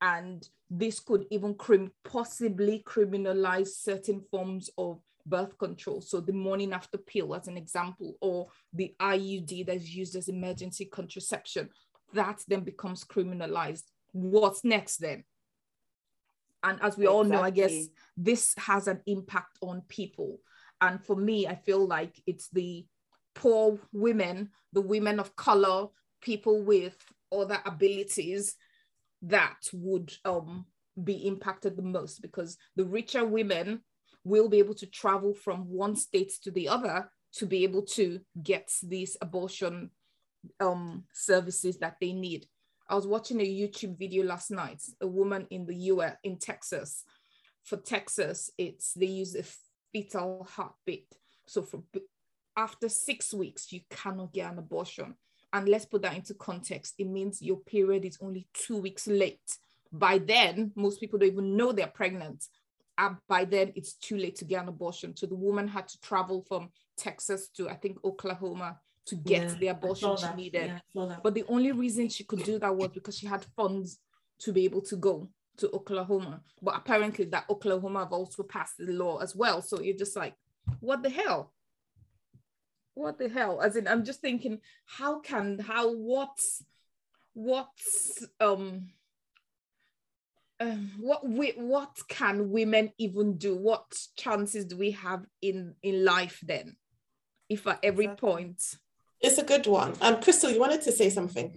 And 0.00 0.48
this 0.70 1.00
could 1.00 1.26
even 1.30 1.54
crim- 1.54 1.92
possibly 2.04 2.82
criminalize 2.86 3.68
certain 3.68 4.20
forms 4.30 4.70
of 4.78 5.00
birth 5.26 5.56
control. 5.58 6.00
So 6.00 6.20
the 6.20 6.32
morning 6.32 6.72
after 6.72 6.98
pill 6.98 7.34
as 7.34 7.48
an 7.48 7.56
example 7.56 8.16
or 8.20 8.48
the 8.72 8.94
iud 9.00 9.66
that's 9.66 9.88
used 9.88 10.16
as 10.16 10.28
emergency 10.28 10.86
contraception 10.86 11.68
that 12.14 12.42
then 12.48 12.60
becomes 12.60 13.04
criminalized. 13.04 13.84
What's 14.12 14.64
next 14.64 14.98
then? 14.98 15.24
And 16.62 16.78
as 16.82 16.96
we 16.96 17.06
all 17.06 17.24
know 17.24 17.42
i 17.42 17.50
guess 17.50 17.86
this 18.16 18.54
has 18.56 18.86
an 18.86 19.00
impact 19.06 19.58
on 19.62 19.82
people. 19.88 20.38
And 20.80 21.02
for 21.04 21.16
me 21.16 21.46
i 21.46 21.54
feel 21.54 21.86
like 21.86 22.20
it's 22.26 22.48
the 22.50 22.86
poor 23.34 23.78
women 23.92 24.50
the 24.72 24.80
women 24.80 25.18
of 25.18 25.34
color 25.36 25.86
people 26.20 26.62
with 26.62 26.96
other 27.32 27.58
abilities 27.64 28.54
that 29.22 29.58
would 29.72 30.12
um, 30.24 30.66
be 31.02 31.26
impacted 31.26 31.76
the 31.76 31.82
most 31.82 32.20
because 32.20 32.58
the 32.76 32.84
richer 32.84 33.24
women 33.24 33.80
will 34.24 34.48
be 34.48 34.58
able 34.58 34.74
to 34.74 34.86
travel 34.86 35.34
from 35.34 35.68
one 35.68 35.96
state 35.96 36.32
to 36.42 36.50
the 36.50 36.68
other 36.68 37.10
to 37.34 37.46
be 37.46 37.64
able 37.64 37.82
to 37.82 38.20
get 38.42 38.70
these 38.82 39.16
abortion 39.20 39.90
um, 40.60 41.04
services 41.12 41.78
that 41.78 41.96
they 42.00 42.12
need. 42.12 42.46
I 42.88 42.94
was 42.94 43.06
watching 43.06 43.40
a 43.40 43.44
YouTube 43.44 43.98
video 43.98 44.24
last 44.24 44.50
night, 44.50 44.82
a 45.00 45.06
woman 45.06 45.46
in 45.50 45.66
the 45.66 45.74
US, 45.74 46.16
in 46.24 46.38
Texas. 46.38 47.04
For 47.64 47.76
Texas, 47.76 48.50
it's 48.58 48.92
they 48.92 49.06
use 49.06 49.34
a 49.34 49.44
fetal 49.92 50.46
heartbeat. 50.50 51.06
So 51.46 51.62
for 51.62 51.82
after 52.56 52.88
six 52.88 53.32
weeks, 53.32 53.72
you 53.72 53.80
cannot 53.90 54.32
get 54.32 54.52
an 54.52 54.58
abortion. 54.58 55.14
And 55.52 55.68
let's 55.68 55.84
put 55.84 56.02
that 56.02 56.16
into 56.16 56.34
context. 56.34 56.94
It 56.98 57.06
means 57.06 57.42
your 57.42 57.58
period 57.58 58.04
is 58.04 58.18
only 58.20 58.46
two 58.54 58.78
weeks 58.78 59.06
late. 59.06 59.58
By 59.92 60.18
then, 60.18 60.72
most 60.74 60.98
people 60.98 61.18
don't 61.18 61.32
even 61.32 61.56
know 61.56 61.72
they're 61.72 61.86
pregnant. 61.86 62.44
And 62.98 63.16
by 63.28 63.44
then, 63.44 63.72
it's 63.74 63.94
too 63.94 64.16
late 64.16 64.36
to 64.36 64.44
get 64.44 64.62
an 64.62 64.68
abortion. 64.68 65.16
So 65.16 65.26
the 65.26 65.34
woman 65.34 65.66
had 65.66 65.88
to 65.88 66.00
travel 66.00 66.44
from 66.46 66.70
Texas 66.96 67.48
to, 67.56 67.68
I 67.68 67.74
think, 67.74 67.98
Oklahoma 68.04 68.78
to 69.06 69.16
get 69.16 69.42
Yeah, 69.42 69.54
the 69.54 69.68
abortion 69.68 70.16
she 70.16 70.34
needed. 70.34 70.66
Yeah, 70.66 70.76
I 70.76 70.92
saw 70.92 71.06
that. 71.06 71.22
But 71.22 71.34
the 71.34 71.44
only 71.48 71.72
reason 71.72 72.08
she 72.08 72.24
could 72.24 72.44
do 72.44 72.58
that 72.58 72.76
was 72.76 72.90
because 72.90 73.18
she 73.18 73.26
had 73.26 73.44
funds 73.56 73.98
to 74.40 74.52
be 74.52 74.64
able 74.64 74.82
to 74.82 74.96
go 74.96 75.28
to 75.56 75.70
Oklahoma. 75.72 76.42
But 76.60 76.76
apparently, 76.76 77.24
that 77.26 77.46
Oklahoma 77.48 78.00
have 78.00 78.12
also 78.12 78.42
passed 78.42 78.74
the 78.78 78.92
law 78.92 79.18
as 79.18 79.34
well. 79.34 79.62
So 79.62 79.80
you're 79.80 79.96
just 79.96 80.16
like, 80.16 80.34
what 80.80 81.02
the 81.02 81.10
hell? 81.10 81.52
What 82.94 83.18
the 83.18 83.28
hell? 83.28 83.60
As 83.60 83.76
in, 83.76 83.88
I'm 83.88 84.04
just 84.04 84.20
thinking, 84.20 84.60
how 84.84 85.20
can 85.20 85.58
how 85.58 85.92
what's 85.92 86.62
what's 87.34 88.26
um 88.40 88.88
um, 90.62 90.90
what 90.98 91.28
we, 91.28 91.52
what 91.56 91.96
can 92.08 92.50
women 92.50 92.92
even 92.98 93.36
do? 93.38 93.56
What 93.56 93.84
chances 94.16 94.64
do 94.64 94.76
we 94.76 94.92
have 94.92 95.24
in 95.40 95.74
in 95.82 96.04
life 96.04 96.40
then? 96.42 96.76
If 97.48 97.66
at 97.66 97.80
every 97.82 98.06
Exactly. 98.06 98.30
point 98.30 98.62
It's 99.20 99.38
a 99.38 99.44
good 99.44 99.66
one. 99.66 99.94
Um, 100.00 100.20
Crystal, 100.20 100.50
you 100.50 100.60
wanted 100.60 100.82
to 100.82 100.92
say 100.92 101.10
something. 101.10 101.52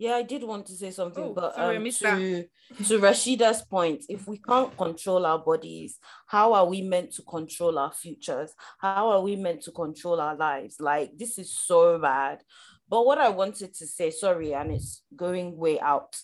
Yeah, 0.00 0.14
I 0.14 0.22
did 0.22 0.42
want 0.42 0.64
to 0.66 0.72
say 0.72 0.90
something, 0.92 1.24
Oh, 1.24 1.34
but 1.34 1.54
sorry, 1.54 1.76
I 1.76 1.78
um, 1.78 1.84
to, 1.84 2.44
to 2.84 2.98
Rashida's 2.98 3.60
point, 3.60 4.06
if 4.08 4.26
we 4.26 4.38
can't 4.38 4.74
control 4.74 5.26
our 5.26 5.38
bodies, 5.38 5.98
how 6.26 6.54
are 6.54 6.64
we 6.64 6.80
meant 6.80 7.12
to 7.16 7.22
control 7.22 7.78
our 7.78 7.92
futures? 7.92 8.54
How 8.78 9.10
are 9.10 9.20
we 9.20 9.36
meant 9.36 9.60
to 9.64 9.72
control 9.72 10.18
our 10.18 10.34
lives? 10.34 10.76
Like, 10.80 11.18
this 11.18 11.36
is 11.38 11.52
so 11.52 11.98
bad. 11.98 12.42
But 12.88 13.04
what 13.04 13.18
I 13.18 13.28
wanted 13.28 13.74
to 13.74 13.86
say, 13.86 14.10
sorry, 14.10 14.54
and 14.54 14.72
it's 14.72 15.02
going 15.14 15.58
way 15.58 15.78
out, 15.78 16.16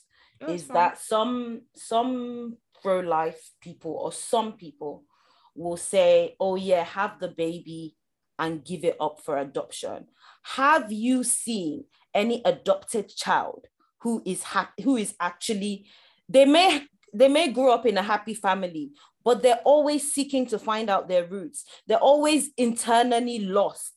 Oh, 0.43 0.53
is 0.53 0.67
that 0.69 0.99
some 1.01 1.63
some 1.75 2.59
pro-life 2.83 3.51
people 3.61 3.93
or 3.93 4.13
some 4.13 4.53
people 4.53 5.05
will 5.55 5.77
say, 5.77 6.37
oh 6.39 6.57
yeah, 6.57 6.85
have 6.85 7.19
the 7.19 7.29
baby 7.29 7.97
and 8.39 8.65
give 8.65 8.85
it 8.85 8.97
up 9.01 9.21
for 9.25 9.39
adoption. 9.39 10.07
Have 10.43 10.93
you 10.93 11.25
seen 11.25 11.85
any 12.15 12.43
adopted 12.45 13.09
child 13.09 13.67
who 14.01 14.23
is 14.27 14.43
happy, 14.43 14.83
who 14.83 14.97
is 14.97 15.15
actually, 15.21 15.87
they 16.29 16.45
may 16.45 16.87
they 17.15 17.29
may 17.29 17.51
grow 17.51 17.73
up 17.73 17.87
in 17.87 17.97
a 17.97 18.03
happy 18.03 18.35
family, 18.35 18.91
but 19.25 19.43
they're 19.43 19.61
always 19.65 20.13
seeking 20.13 20.45
to 20.47 20.59
find 20.59 20.91
out 20.91 21.09
their 21.09 21.25
roots. 21.25 21.65
They're 21.87 21.97
always 21.97 22.51
internally 22.59 23.39
lost. 23.39 23.96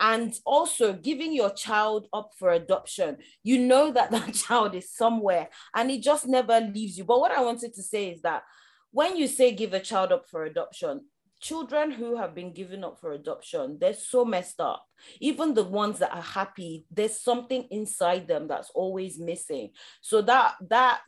And 0.00 0.34
also 0.44 0.92
giving 0.92 1.32
your 1.32 1.50
child 1.50 2.08
up 2.12 2.32
for 2.38 2.50
adoption, 2.50 3.18
you 3.42 3.58
know 3.58 3.92
that 3.92 4.10
that 4.12 4.34
child 4.34 4.74
is 4.74 4.92
somewhere 4.92 5.48
and 5.74 5.90
it 5.90 6.02
just 6.02 6.26
never 6.26 6.60
leaves 6.60 6.98
you. 6.98 7.04
But 7.04 7.20
what 7.20 7.32
I 7.32 7.42
wanted 7.42 7.74
to 7.74 7.82
say 7.82 8.10
is 8.10 8.22
that 8.22 8.42
when 8.90 9.16
you 9.16 9.26
say 9.26 9.52
give 9.52 9.72
a 9.72 9.80
child 9.80 10.12
up 10.12 10.28
for 10.28 10.44
adoption, 10.44 11.02
children 11.40 11.90
who 11.90 12.16
have 12.16 12.34
been 12.34 12.52
given 12.54 12.82
up 12.84 12.98
for 12.98 13.12
adoption, 13.12 13.76
they're 13.78 13.92
so 13.92 14.24
messed 14.24 14.60
up. 14.60 14.86
Even 15.20 15.52
the 15.52 15.64
ones 15.64 15.98
that 15.98 16.14
are 16.14 16.22
happy, 16.22 16.86
there's 16.90 17.20
something 17.20 17.66
inside 17.70 18.26
them 18.26 18.48
that's 18.48 18.70
always 18.70 19.18
missing. 19.18 19.70
So 20.00 20.22
that 20.22 20.54
that 20.70 21.00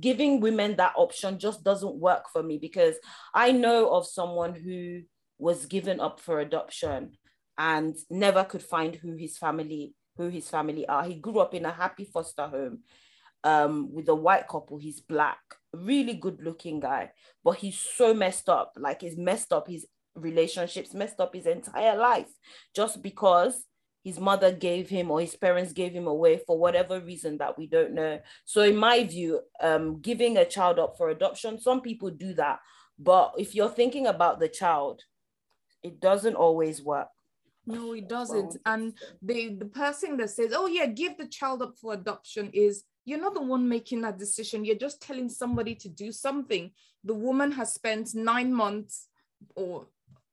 giving 0.00 0.40
women 0.40 0.76
that 0.76 0.94
option 0.96 1.38
just 1.38 1.62
doesn't 1.62 1.94
work 1.94 2.24
for 2.32 2.42
me 2.42 2.58
because 2.58 2.96
I 3.32 3.52
know 3.52 3.90
of 3.90 4.06
someone 4.06 4.54
who 4.54 5.02
was 5.38 5.66
given 5.66 6.00
up 6.00 6.18
for 6.18 6.40
adoption 6.40 7.12
and 7.58 7.96
never 8.10 8.44
could 8.44 8.62
find 8.62 8.94
who 8.96 9.16
his 9.16 9.38
family 9.38 9.94
who 10.16 10.28
his 10.28 10.48
family 10.48 10.86
are. 10.88 11.04
He 11.04 11.14
grew 11.14 11.40
up 11.40 11.54
in 11.54 11.66
a 11.66 11.70
happy 11.70 12.04
foster 12.04 12.46
home 12.46 12.80
um, 13.44 13.92
with 13.92 14.08
a 14.08 14.14
white 14.14 14.48
couple. 14.48 14.78
He's 14.78 15.00
black, 15.00 15.38
really 15.72 16.14
good 16.14 16.42
looking 16.42 16.80
guy, 16.80 17.12
but 17.44 17.56
he's 17.56 17.78
so 17.78 18.14
messed 18.14 18.48
up. 18.48 18.72
Like 18.78 19.02
he's 19.02 19.16
messed 19.16 19.52
up 19.52 19.68
his 19.68 19.86
relationships, 20.14 20.94
messed 20.94 21.20
up 21.20 21.34
his 21.34 21.46
entire 21.46 21.96
life 21.96 22.30
just 22.74 23.02
because 23.02 23.64
his 24.02 24.18
mother 24.20 24.52
gave 24.52 24.88
him 24.88 25.10
or 25.10 25.20
his 25.20 25.34
parents 25.34 25.72
gave 25.72 25.92
him 25.92 26.06
away 26.06 26.40
for 26.46 26.58
whatever 26.58 27.00
reason 27.00 27.38
that 27.38 27.58
we 27.58 27.66
don't 27.66 27.92
know. 27.92 28.20
So 28.44 28.62
in 28.62 28.76
my 28.76 29.04
view, 29.04 29.40
um, 29.60 30.00
giving 30.00 30.36
a 30.36 30.44
child 30.44 30.78
up 30.78 30.96
for 30.96 31.10
adoption, 31.10 31.60
some 31.60 31.80
people 31.80 32.10
do 32.10 32.32
that. 32.34 32.60
But 32.98 33.32
if 33.36 33.54
you're 33.54 33.68
thinking 33.68 34.06
about 34.06 34.38
the 34.38 34.48
child, 34.48 35.02
it 35.82 36.00
doesn't 36.00 36.36
always 36.36 36.82
work. 36.82 37.08
No, 37.66 37.92
it 37.94 38.08
doesn't. 38.08 38.56
And 38.64 38.94
the 39.22 39.56
the 39.58 39.66
person 39.66 40.16
that 40.18 40.30
says, 40.30 40.52
"Oh 40.54 40.66
yeah, 40.66 40.86
give 40.86 41.18
the 41.18 41.26
child 41.26 41.62
up 41.62 41.74
for 41.80 41.94
adoption," 41.94 42.50
is 42.52 42.84
you're 43.04 43.20
not 43.20 43.34
the 43.34 43.42
one 43.42 43.68
making 43.68 44.02
that 44.02 44.18
decision. 44.18 44.64
You're 44.64 44.76
just 44.76 45.02
telling 45.02 45.28
somebody 45.28 45.74
to 45.76 45.88
do 45.88 46.12
something. 46.12 46.70
The 47.04 47.14
woman 47.14 47.52
has 47.52 47.74
spent 47.74 48.14
nine 48.14 48.52
months, 48.54 49.08
or 49.56 49.88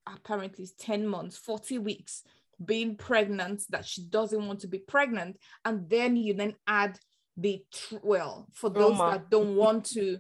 apparently 0.06 0.68
ten 0.78 1.08
months, 1.08 1.38
forty 1.38 1.80
weeks, 1.80 2.24
being 2.64 2.96
pregnant 2.96 3.64
that 3.70 3.86
she 3.86 4.04
doesn't 4.04 4.46
want 4.48 4.60
to 4.62 4.68
be 4.68 4.80
pregnant, 4.80 5.38
and 5.66 5.90
then 5.90 6.16
you 6.16 6.34
then 6.36 6.56
add 6.68 7.00
the 7.36 7.64
tr- 7.74 7.96
well 8.04 8.48
for 8.54 8.70
those 8.70 8.96
Trauma. 8.96 9.12
that 9.18 9.30
don't 9.32 9.56
want 9.56 9.86
to 9.86 10.20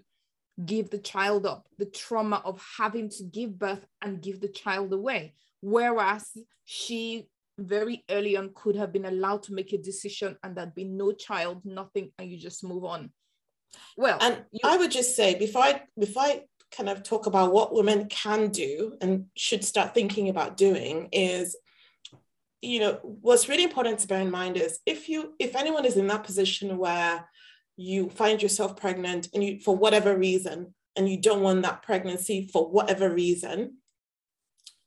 give 0.65 0.89
the 0.89 0.99
child 0.99 1.45
up, 1.45 1.67
the 1.77 1.85
trauma 1.85 2.41
of 2.45 2.63
having 2.77 3.09
to 3.09 3.23
give 3.23 3.57
birth 3.57 3.85
and 4.01 4.21
give 4.21 4.39
the 4.39 4.47
child 4.47 4.93
away. 4.93 5.33
Whereas 5.63 6.29
she 6.65 7.29
very 7.57 8.03
early 8.09 8.35
on 8.35 8.51
could 8.53 8.75
have 8.75 8.91
been 8.91 9.05
allowed 9.05 9.43
to 9.43 9.53
make 9.53 9.71
a 9.71 9.77
decision 9.77 10.37
and 10.43 10.57
there'd 10.57 10.75
be 10.75 10.83
no 10.83 11.13
child, 11.13 11.61
nothing, 11.63 12.11
and 12.19 12.29
you 12.29 12.37
just 12.37 12.65
move 12.65 12.83
on. 12.83 13.11
Well, 13.95 14.17
and 14.19 14.43
you, 14.51 14.59
I 14.65 14.75
would 14.75 14.91
just 14.91 15.15
say 15.15 15.35
before 15.35 15.63
I 15.63 15.83
before 15.97 16.23
I 16.23 16.41
kind 16.75 16.89
of 16.89 17.03
talk 17.03 17.27
about 17.27 17.53
what 17.53 17.73
women 17.73 18.07
can 18.09 18.49
do 18.49 18.97
and 18.99 19.27
should 19.37 19.63
start 19.63 19.93
thinking 19.93 20.27
about 20.27 20.57
doing 20.57 21.07
is 21.13 21.55
you 22.61 22.81
know 22.81 22.99
what's 23.21 23.47
really 23.47 23.63
important 23.63 23.99
to 23.99 24.07
bear 24.07 24.21
in 24.21 24.31
mind 24.31 24.57
is 24.57 24.79
if 24.85 25.07
you 25.07 25.33
if 25.39 25.55
anyone 25.55 25.85
is 25.85 25.95
in 25.95 26.07
that 26.07 26.25
position 26.25 26.77
where 26.77 27.25
you 27.77 28.09
find 28.09 28.41
yourself 28.41 28.75
pregnant 28.75 29.29
and 29.33 29.43
you 29.43 29.59
for 29.59 29.75
whatever 29.75 30.17
reason 30.17 30.73
and 30.95 31.09
you 31.09 31.21
don't 31.21 31.41
want 31.41 31.61
that 31.61 31.83
pregnancy 31.83 32.49
for 32.51 32.69
whatever 32.69 33.09
reason 33.09 33.77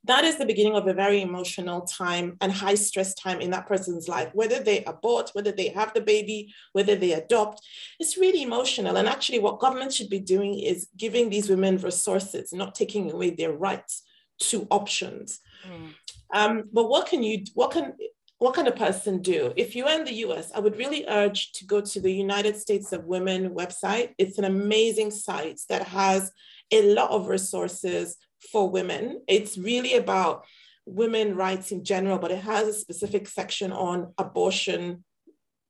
that 0.07 0.25
is 0.25 0.37
the 0.37 0.47
beginning 0.47 0.75
of 0.75 0.87
a 0.87 0.95
very 0.95 1.21
emotional 1.21 1.83
time 1.83 2.37
and 2.41 2.53
high 2.53 2.75
stress 2.75 3.15
time 3.15 3.41
in 3.41 3.51
that 3.51 3.67
person's 3.67 4.09
life 4.09 4.31
whether 4.33 4.61
they 4.61 4.85
abort 4.85 5.31
whether 5.33 5.53
they 5.53 5.69
have 5.69 5.93
the 5.95 6.01
baby 6.01 6.53
whether 6.73 6.97
they 6.97 7.13
adopt 7.13 7.61
it's 7.99 8.17
really 8.17 8.43
emotional 8.43 8.97
and 8.97 9.09
actually 9.09 9.39
what 9.39 9.61
government 9.61 9.93
should 9.93 10.11
be 10.11 10.21
doing 10.21 10.59
is 10.59 10.89
giving 10.97 11.29
these 11.29 11.49
women 11.49 11.77
resources 11.79 12.53
not 12.53 12.75
taking 12.75 13.11
away 13.11 13.31
their 13.31 13.53
rights 13.53 14.03
to 14.39 14.67
options 14.71 15.41
mm. 15.67 15.93
um, 16.35 16.65
but 16.73 16.89
what 16.89 17.07
can 17.07 17.23
you 17.23 17.45
what 17.55 17.71
can 17.71 17.95
what 18.39 18.55
can 18.55 18.67
a 18.67 18.73
person 18.73 19.23
do? 19.23 19.53
If 19.57 19.75
you're 19.75 19.89
in 19.89 20.05
the 20.05 20.13
US, 20.27 20.53
I 20.55 20.61
would 20.61 20.77
really 20.77 21.07
urge 21.09 21.53
to 21.53 21.65
go 21.65 21.81
to 21.81 22.01
the 22.01 22.13
United 22.13 22.57
States 22.57 22.93
of 22.93 23.07
Women 23.07 23.55
website. 23.55 24.13
It's 24.19 24.37
an 24.39 24.45
amazing 24.45 25.11
site 25.11 25.61
that 25.71 25.83
has 25.89 26.31
a 26.71 26.93
lot 26.93 27.11
of 27.11 27.29
resources 27.29 28.17
for 28.53 28.69
women. 28.69 29.23
It's 29.29 29.59
really 29.59 29.95
about 29.95 30.45
women 30.87 31.35
rights 31.37 31.73
in 31.73 31.85
general, 31.85 32.19
but 32.19 32.31
it 32.31 32.41
has 32.41 32.69
a 32.69 32.73
specific 32.73 33.29
section 33.29 33.73
on 33.73 34.15
abortion 34.19 35.05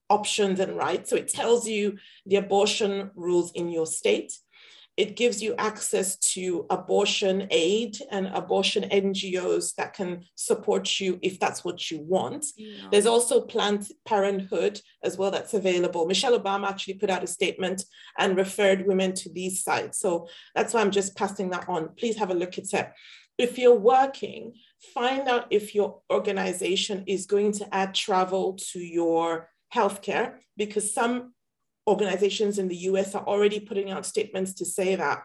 options 0.08 0.60
and 0.60 0.76
rights. 0.76 1.10
So 1.10 1.16
it 1.16 1.28
tells 1.28 1.66
you 1.66 1.98
the 2.26 2.36
abortion 2.36 3.10
rules 3.14 3.50
in 3.52 3.70
your 3.70 3.86
state 3.86 4.32
it 4.96 5.14
gives 5.14 5.42
you 5.42 5.54
access 5.58 6.16
to 6.16 6.64
abortion 6.70 7.46
aid 7.50 7.98
and 8.10 8.28
abortion 8.28 8.88
NGOs 8.88 9.74
that 9.74 9.92
can 9.92 10.24
support 10.36 10.98
you 11.00 11.18
if 11.22 11.38
that's 11.38 11.64
what 11.64 11.90
you 11.90 12.00
want. 12.00 12.46
Yeah. 12.56 12.88
There's 12.90 13.06
also 13.06 13.42
Planned 13.42 13.88
Parenthood 14.06 14.80
as 15.02 15.18
well 15.18 15.30
that's 15.30 15.52
available. 15.52 16.06
Michelle 16.06 16.38
Obama 16.38 16.68
actually 16.68 16.94
put 16.94 17.10
out 17.10 17.22
a 17.22 17.26
statement 17.26 17.84
and 18.18 18.36
referred 18.38 18.86
women 18.86 19.12
to 19.14 19.30
these 19.30 19.62
sites. 19.62 20.00
So 20.00 20.28
that's 20.54 20.72
why 20.72 20.80
I'm 20.80 20.90
just 20.90 21.14
passing 21.14 21.50
that 21.50 21.68
on. 21.68 21.90
Please 21.96 22.16
have 22.16 22.30
a 22.30 22.34
look 22.34 22.56
at 22.56 22.72
it. 22.72 22.92
If 23.36 23.58
you're 23.58 23.74
working, 23.74 24.54
find 24.94 25.28
out 25.28 25.46
if 25.50 25.74
your 25.74 26.00
organization 26.10 27.04
is 27.06 27.26
going 27.26 27.52
to 27.52 27.74
add 27.74 27.94
travel 27.94 28.54
to 28.72 28.78
your 28.78 29.50
healthcare 29.74 30.36
because 30.56 30.94
some 30.94 31.34
organizations 31.86 32.58
in 32.58 32.68
the 32.68 32.76
US 32.76 33.14
are 33.14 33.24
already 33.24 33.60
putting 33.60 33.90
out 33.90 34.06
statements 34.06 34.54
to 34.54 34.64
say 34.64 34.94
that 34.96 35.22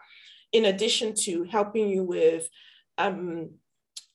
in 0.52 0.66
addition 0.66 1.14
to 1.14 1.44
helping 1.44 1.88
you 1.88 2.04
with 2.04 2.48
um, 2.98 3.50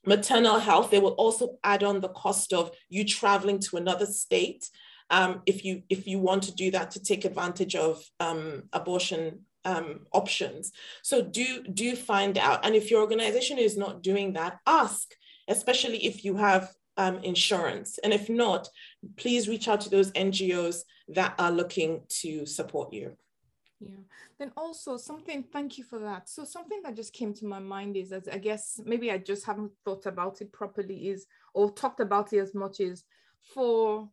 maternal 0.06 0.60
health, 0.60 0.92
they 0.92 1.00
will 1.00 1.12
also 1.12 1.58
add 1.64 1.84
on 1.84 2.00
the 2.00 2.10
cost 2.10 2.54
of 2.54 2.72
you 2.90 3.04
traveling 3.04 3.60
to 3.60 3.78
another 3.78 4.06
state 4.06 4.70
um, 5.10 5.42
if 5.46 5.64
you 5.64 5.84
if 5.90 6.06
you 6.08 6.20
want 6.20 6.44
to 6.44 6.54
do 6.54 6.72
that 6.72 6.92
to 6.92 7.02
take 7.02 7.26
advantage 7.26 7.76
of 7.76 8.04
um, 8.20 8.64
abortion 8.74 9.46
um, 9.64 10.02
options. 10.12 10.72
So 11.02 11.22
do 11.22 11.64
do 11.64 11.96
find 11.96 12.38
out, 12.38 12.66
and 12.66 12.76
if 12.76 12.92
your 12.92 13.02
organization 13.02 13.58
is 13.58 13.78
not 13.78 14.04
doing 14.04 14.34
that, 14.34 14.60
ask, 14.66 15.14
especially 15.48 16.06
if 16.06 16.26
you 16.26 16.36
have 16.36 16.74
um, 16.98 17.18
insurance, 17.24 18.00
and 18.00 18.14
if 18.14 18.30
not, 18.30 18.68
please 19.16 19.48
reach 19.48 19.68
out 19.68 19.82
to 19.82 19.90
those 19.90 20.12
NGOs 20.12 20.82
that 21.10 21.36
are 21.40 21.52
looking 21.52 22.02
to 22.22 22.46
support 22.46 22.94
you. 22.94 23.16
Yeah. 23.80 23.96
Then 24.40 24.52
also 24.58 24.98
something, 24.98 25.44
thank 25.44 25.78
you 25.78 25.84
for 25.84 26.00
that. 26.00 26.30
So 26.30 26.44
something 26.44 26.82
that 26.84 26.96
just 26.96 27.14
came 27.14 27.34
to 27.36 27.46
my 27.46 27.60
mind 27.60 27.96
is 27.96 28.10
that 28.10 28.28
I 28.32 28.40
guess 28.40 28.80
maybe 28.84 29.12
I 29.12 29.20
just 29.20 29.46
haven't 29.46 29.72
thought 29.86 30.06
about 30.06 30.42
it 30.42 30.52
properly 30.52 31.10
is 31.10 31.28
or 31.54 31.72
talked 31.72 32.00
about 32.00 32.34
it 32.34 32.40
as 32.40 32.56
much 32.56 32.80
as 32.80 33.04
for 33.54 34.10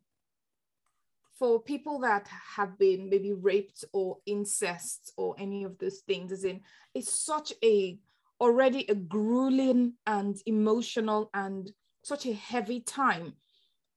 for 1.37 1.61
people 1.61 1.99
that 1.99 2.25
have 2.55 2.77
been 2.79 3.09
maybe 3.09 3.33
raped 3.33 3.83
or 3.91 4.17
incest 4.25 5.11
or 5.17 5.35
any 5.37 5.65
of 5.65 5.77
those 5.79 5.99
things, 6.07 6.31
as 6.31 6.45
in 6.45 6.61
it's 6.93 7.11
such 7.11 7.51
a 7.63 7.99
already 8.39 8.85
a 8.87 8.95
grueling 8.95 9.93
and 10.07 10.37
emotional 10.45 11.29
and 11.33 11.71
such 12.05 12.27
a 12.27 12.33
heavy 12.33 12.79
time 12.81 13.33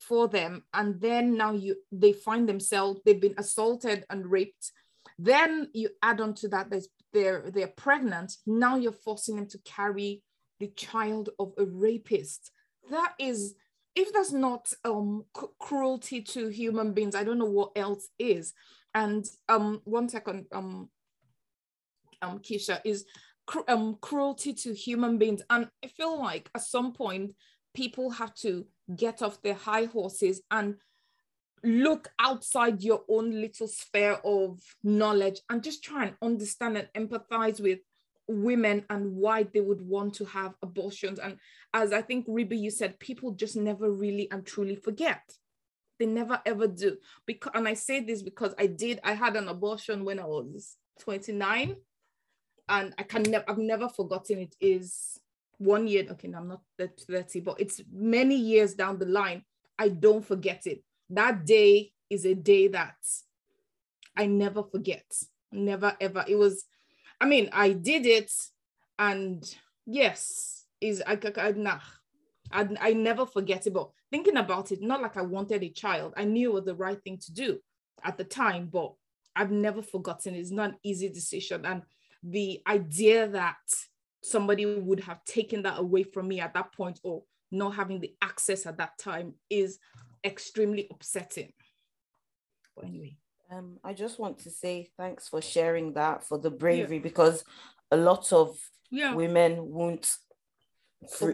for 0.01 0.29
them. 0.29 0.65
And 0.73 1.01
then 1.01 1.37
now 1.37 1.53
you 1.53 1.77
they 1.93 2.13
find 2.13 2.49
themselves 2.49 3.01
they've 3.05 3.21
been 3.21 3.35
assaulted 3.37 4.05
and 4.09 4.27
raped. 4.27 4.73
Then 5.19 5.69
you 5.75 5.91
add 6.03 6.21
on 6.21 6.35
to 6.35 6.49
that 6.49 6.71
there's 6.71 6.89
they're 7.13 7.51
they're 7.51 7.69
pregnant. 7.77 8.33
Now 8.47 8.77
you're 8.77 8.93
forcing 8.93 9.37
them 9.37 9.47
to 9.49 9.59
carry 9.65 10.23
the 10.59 10.69
child 10.69 11.31
of 11.39 11.53
a 11.59 11.67
rapist. 11.67 12.51
That 12.91 13.13
is 13.19 13.55
if 13.95 14.13
that's 14.13 14.33
not 14.33 14.73
um 14.85 15.25
cruelty 15.59 16.23
to 16.23 16.49
human 16.49 16.93
beings 16.93 17.15
i 17.15 17.25
don't 17.25 17.39
know 17.39 17.45
what 17.45 17.73
else 17.77 18.09
is. 18.19 18.55
And 18.95 19.27
um 19.49 19.83
one 19.85 20.09
second 20.09 20.47
um 20.53 20.89
um 22.23 22.39
keisha 22.39 22.81
is 22.85 23.05
cr- 23.47 23.69
um 23.69 23.99
cruelty 24.01 24.55
to 24.55 24.73
human 24.73 25.19
beings. 25.19 25.43
And 25.51 25.69
i 25.85 25.89
feel 25.89 26.19
like 26.19 26.49
at 26.55 26.63
some 26.63 26.93
point 26.93 27.35
people 27.75 28.11
have 28.11 28.35
to 28.35 28.67
get 28.97 29.23
off 29.23 29.43
their 29.43 29.55
high 29.55 29.85
horses 29.85 30.43
and 30.51 30.77
look 31.65 32.09
outside 32.19 32.83
your 32.83 33.03
own 33.09 33.31
little 33.31 33.69
sphere 33.69 34.19
of 34.25 34.61
knowledge 34.83 35.41
and 35.51 35.63
just 35.63 35.83
try 35.83 36.05
and 36.05 36.15
understand 36.23 36.77
and 36.77 37.09
empathize 37.09 37.61
with 37.61 37.81
women 38.29 38.85
and 38.91 39.17
why 39.17 39.43
they 39.43 39.61
would 39.61 39.81
want 39.81 40.15
to 40.15 40.25
have 40.27 40.55
abortions. 40.63 41.19
And 41.19 41.39
as 41.75 41.93
I 41.93 42.03
think 42.03 42.29
Ribi, 42.29 42.59
you 42.59 42.71
said, 42.71 42.99
people 42.99 43.33
just 43.33 43.57
never 43.57 43.91
really 43.91 44.31
and 44.31 44.47
truly 44.47 44.77
forget. 44.77 45.23
They 45.99 46.07
never 46.07 46.41
ever 46.47 46.69
do. 46.69 46.99
Because 47.27 47.53
and 47.55 47.67
I 47.67 47.75
say 47.75 48.01
this 48.01 48.23
because 48.23 48.55
I 48.59 48.67
did, 48.67 49.01
I 49.03 49.15
had 49.15 49.35
an 49.35 49.49
abortion 49.49 50.05
when 50.05 50.21
I 50.21 50.27
was 50.27 50.77
29. 51.01 51.77
And 52.69 52.95
I 52.99 53.03
can 53.03 53.23
never 53.23 53.45
I've 53.49 53.59
never 53.59 53.89
forgotten 53.89 54.41
it 54.41 54.55
is 54.61 55.19
one 55.59 55.89
year, 55.89 56.07
okay, 56.11 56.29
no, 56.29 56.39
I'm 56.39 56.49
not 56.49 56.63
30, 56.79 57.41
but 57.41 57.61
it's 57.61 57.83
many 57.93 58.37
years 58.37 58.75
down 58.75 58.99
the 58.99 59.07
line. 59.07 59.43
I 59.79 59.89
don't 59.89 60.25
forget 60.25 60.67
it. 60.67 60.83
That 61.11 61.45
day 61.45 61.93
is 62.09 62.25
a 62.25 62.35
day 62.35 62.69
that 62.69 62.97
I 64.17 64.27
never 64.27 64.63
forget. 64.63 65.05
Never 65.53 65.97
ever. 66.01 66.25
It 66.29 66.37
was, 66.37 66.65
I 67.21 67.27
mean, 67.27 67.49
I 67.53 67.73
did 67.73 68.07
it, 68.07 68.33
and 68.99 69.43
yes, 69.87 70.65
is 70.81 71.03
I 71.07 71.17
nah, 71.57 71.81
I, 72.53 72.69
I 72.81 72.93
never 72.93 73.27
forget 73.27 73.67
it. 73.67 73.73
But 73.73 73.91
thinking 74.11 74.37
about 74.37 74.73
it, 74.73 74.83
not 74.83 75.03
like 75.03 75.17
I 75.17 75.23
wanted 75.23 75.63
a 75.63 75.71
child. 75.71 76.15
I 76.17 76.25
knew 76.25 76.51
it 76.51 76.55
was 76.55 76.65
the 76.65 76.75
right 76.75 77.03
thing 77.03 77.19
to 77.19 77.33
do 77.33 77.59
at 78.05 78.19
the 78.19 78.25
time, 78.25 78.69
but 78.71 78.93
I've 79.35 79.51
never 79.51 79.83
forgotten. 79.83 80.35
It's 80.35 80.51
not 80.51 80.71
an 80.71 80.77
easy 80.83 81.09
decision, 81.09 81.65
and 81.65 81.83
the 82.23 82.61
idea 82.67 83.29
that 83.29 83.57
somebody 84.31 84.67
would 84.67 85.01
have 85.01 85.25
taken 85.25 85.63
that 85.63 85.79
away 85.79 86.03
from 86.03 86.29
me 86.29 86.41
at 86.41 86.55
that 86.55 86.73
point 86.73 87.01
or 87.03 87.23
not 87.51 87.75
having 87.75 88.01
the 88.01 88.15
access 88.23 88.67
at 88.67 88.79
that 88.79 88.99
time 88.99 89.35
is 89.49 89.79
extremely 90.25 90.87
upsetting. 90.91 91.53
But 92.77 92.87
anyway. 92.87 93.17
Um, 93.51 93.79
I 93.83 93.95
just 93.95 94.19
want 94.19 94.41
to 94.41 94.51
say 94.51 94.91
thanks 94.99 95.29
for 95.29 95.41
sharing 95.41 95.95
that 95.95 96.23
for 96.23 96.37
the 96.39 96.51
bravery 96.51 96.97
yeah. 96.97 97.03
because 97.03 97.45
a 97.91 97.97
lot 97.97 98.31
of 98.31 98.59
yeah. 98.91 99.15
women 99.15 99.71
won't 99.71 100.11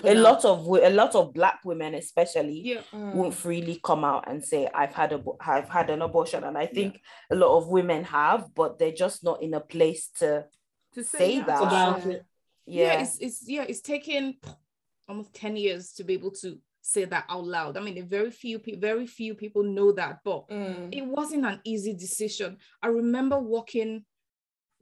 a 0.04 0.14
lot 0.14 0.44
of 0.44 0.66
a 0.66 0.90
lot 0.90 1.14
of 1.14 1.32
black 1.32 1.60
women 1.64 1.94
especially 1.94 2.60
yeah. 2.60 2.80
mm. 2.92 3.14
won't 3.14 3.32
freely 3.32 3.80
come 3.82 4.04
out 4.04 4.28
and 4.28 4.44
say 4.44 4.68
i've 4.74 4.92
had 4.92 5.10
a 5.10 5.22
i've 5.40 5.70
had 5.70 5.88
an 5.88 6.02
abortion 6.02 6.44
and 6.44 6.58
i 6.58 6.66
think 6.66 6.94
yeah. 6.94 7.34
a 7.34 7.36
lot 7.38 7.56
of 7.56 7.68
women 7.68 8.04
have 8.04 8.54
but 8.54 8.78
they're 8.78 8.92
just 8.92 9.24
not 9.24 9.42
in 9.42 9.54
a 9.54 9.60
place 9.60 10.08
to 10.18 10.44
to 10.92 11.02
say, 11.02 11.18
say 11.18 11.40
that 11.40 11.62
about 11.62 12.04
it 12.04 12.26
yeah. 12.66 12.86
yeah 12.86 13.02
it's, 13.02 13.18
it's 13.18 13.44
yeah 13.46 13.64
it's 13.68 13.80
taken 13.80 14.36
almost 15.08 15.34
10 15.34 15.56
years 15.56 15.92
to 15.92 16.04
be 16.04 16.14
able 16.14 16.30
to 16.30 16.58
say 16.80 17.04
that 17.04 17.24
out 17.28 17.44
loud 17.44 17.76
i 17.76 17.80
mean 17.80 18.06
very 18.06 18.30
few 18.30 18.58
people 18.58 18.80
very 18.80 19.06
few 19.06 19.34
people 19.34 19.62
know 19.62 19.90
that 19.92 20.18
but 20.24 20.48
mm. 20.48 20.88
it 20.92 21.04
wasn't 21.04 21.44
an 21.44 21.60
easy 21.64 21.94
decision 21.94 22.56
i 22.82 22.88
remember 22.88 23.38
walking 23.38 24.04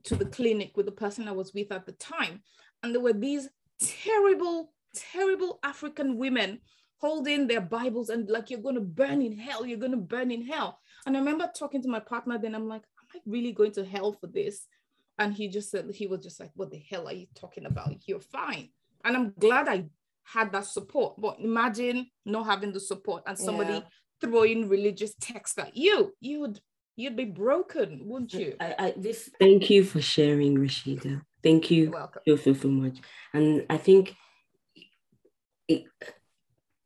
to 0.03 0.15
the 0.15 0.25
clinic 0.25 0.75
with 0.75 0.85
the 0.85 0.91
person 0.91 1.27
i 1.27 1.31
was 1.31 1.53
with 1.53 1.71
at 1.71 1.85
the 1.85 1.93
time 1.93 2.41
and 2.83 2.93
there 2.93 3.01
were 3.01 3.13
these 3.13 3.47
terrible 3.79 4.73
terrible 4.95 5.59
african 5.63 6.17
women 6.17 6.59
holding 6.97 7.47
their 7.47 7.61
bibles 7.61 8.09
and 8.09 8.29
like 8.29 8.49
you're 8.49 8.61
going 8.61 8.75
to 8.75 8.81
burn 8.81 9.21
in 9.21 9.37
hell 9.37 9.65
you're 9.65 9.77
going 9.77 9.91
to 9.91 9.97
burn 9.97 10.29
in 10.29 10.45
hell 10.45 10.79
and 11.05 11.15
i 11.15 11.19
remember 11.19 11.49
talking 11.57 11.81
to 11.81 11.89
my 11.89 11.99
partner 11.99 12.37
then 12.37 12.53
i'm 12.53 12.67
like 12.67 12.83
am 12.99 13.07
i 13.15 13.19
really 13.25 13.51
going 13.51 13.71
to 13.71 13.83
hell 13.83 14.13
for 14.13 14.27
this 14.27 14.67
And 15.19 15.33
he 15.33 15.47
just 15.47 15.69
said, 15.69 15.89
he 15.93 16.07
was 16.07 16.21
just 16.21 16.39
like, 16.39 16.51
what 16.55 16.71
the 16.71 16.83
hell 16.89 17.07
are 17.07 17.13
you 17.13 17.27
talking 17.35 17.65
about? 17.65 17.95
You're 18.07 18.19
fine. 18.19 18.69
And 19.05 19.15
I'm 19.15 19.33
glad 19.39 19.67
I 19.67 19.85
had 20.23 20.51
that 20.53 20.65
support. 20.65 21.19
But 21.21 21.39
imagine 21.39 22.07
not 22.25 22.45
having 22.45 22.71
the 22.73 22.79
support 22.79 23.23
and 23.27 23.37
somebody 23.37 23.73
Yeah. 23.73 23.81
throwing 24.21 24.69
religious 24.69 25.13
text 25.19 25.59
at 25.59 25.75
you. 25.77 26.13
You'd 26.19 26.59
you'd 26.95 27.15
be 27.15 27.25
broken, 27.25 28.01
wouldn't 28.05 28.33
you? 28.33 28.55
I, 28.59 28.75
I 28.79 28.93
this 28.97 29.29
thank 29.39 29.69
you 29.69 29.83
for 29.83 30.01
sharing, 30.01 30.57
Rashida. 30.57 31.21
Thank 31.43 31.69
you 31.71 31.83
You're 31.83 31.91
welcome. 31.91 32.21
so 32.27 32.35
so 32.37 32.53
so 32.53 32.67
much. 32.69 32.97
And 33.33 33.65
I 33.69 33.77
think 33.77 34.15
it 35.67 35.85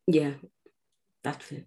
yeah, 0.08 0.34
that's 1.24 1.52
it. 1.52 1.66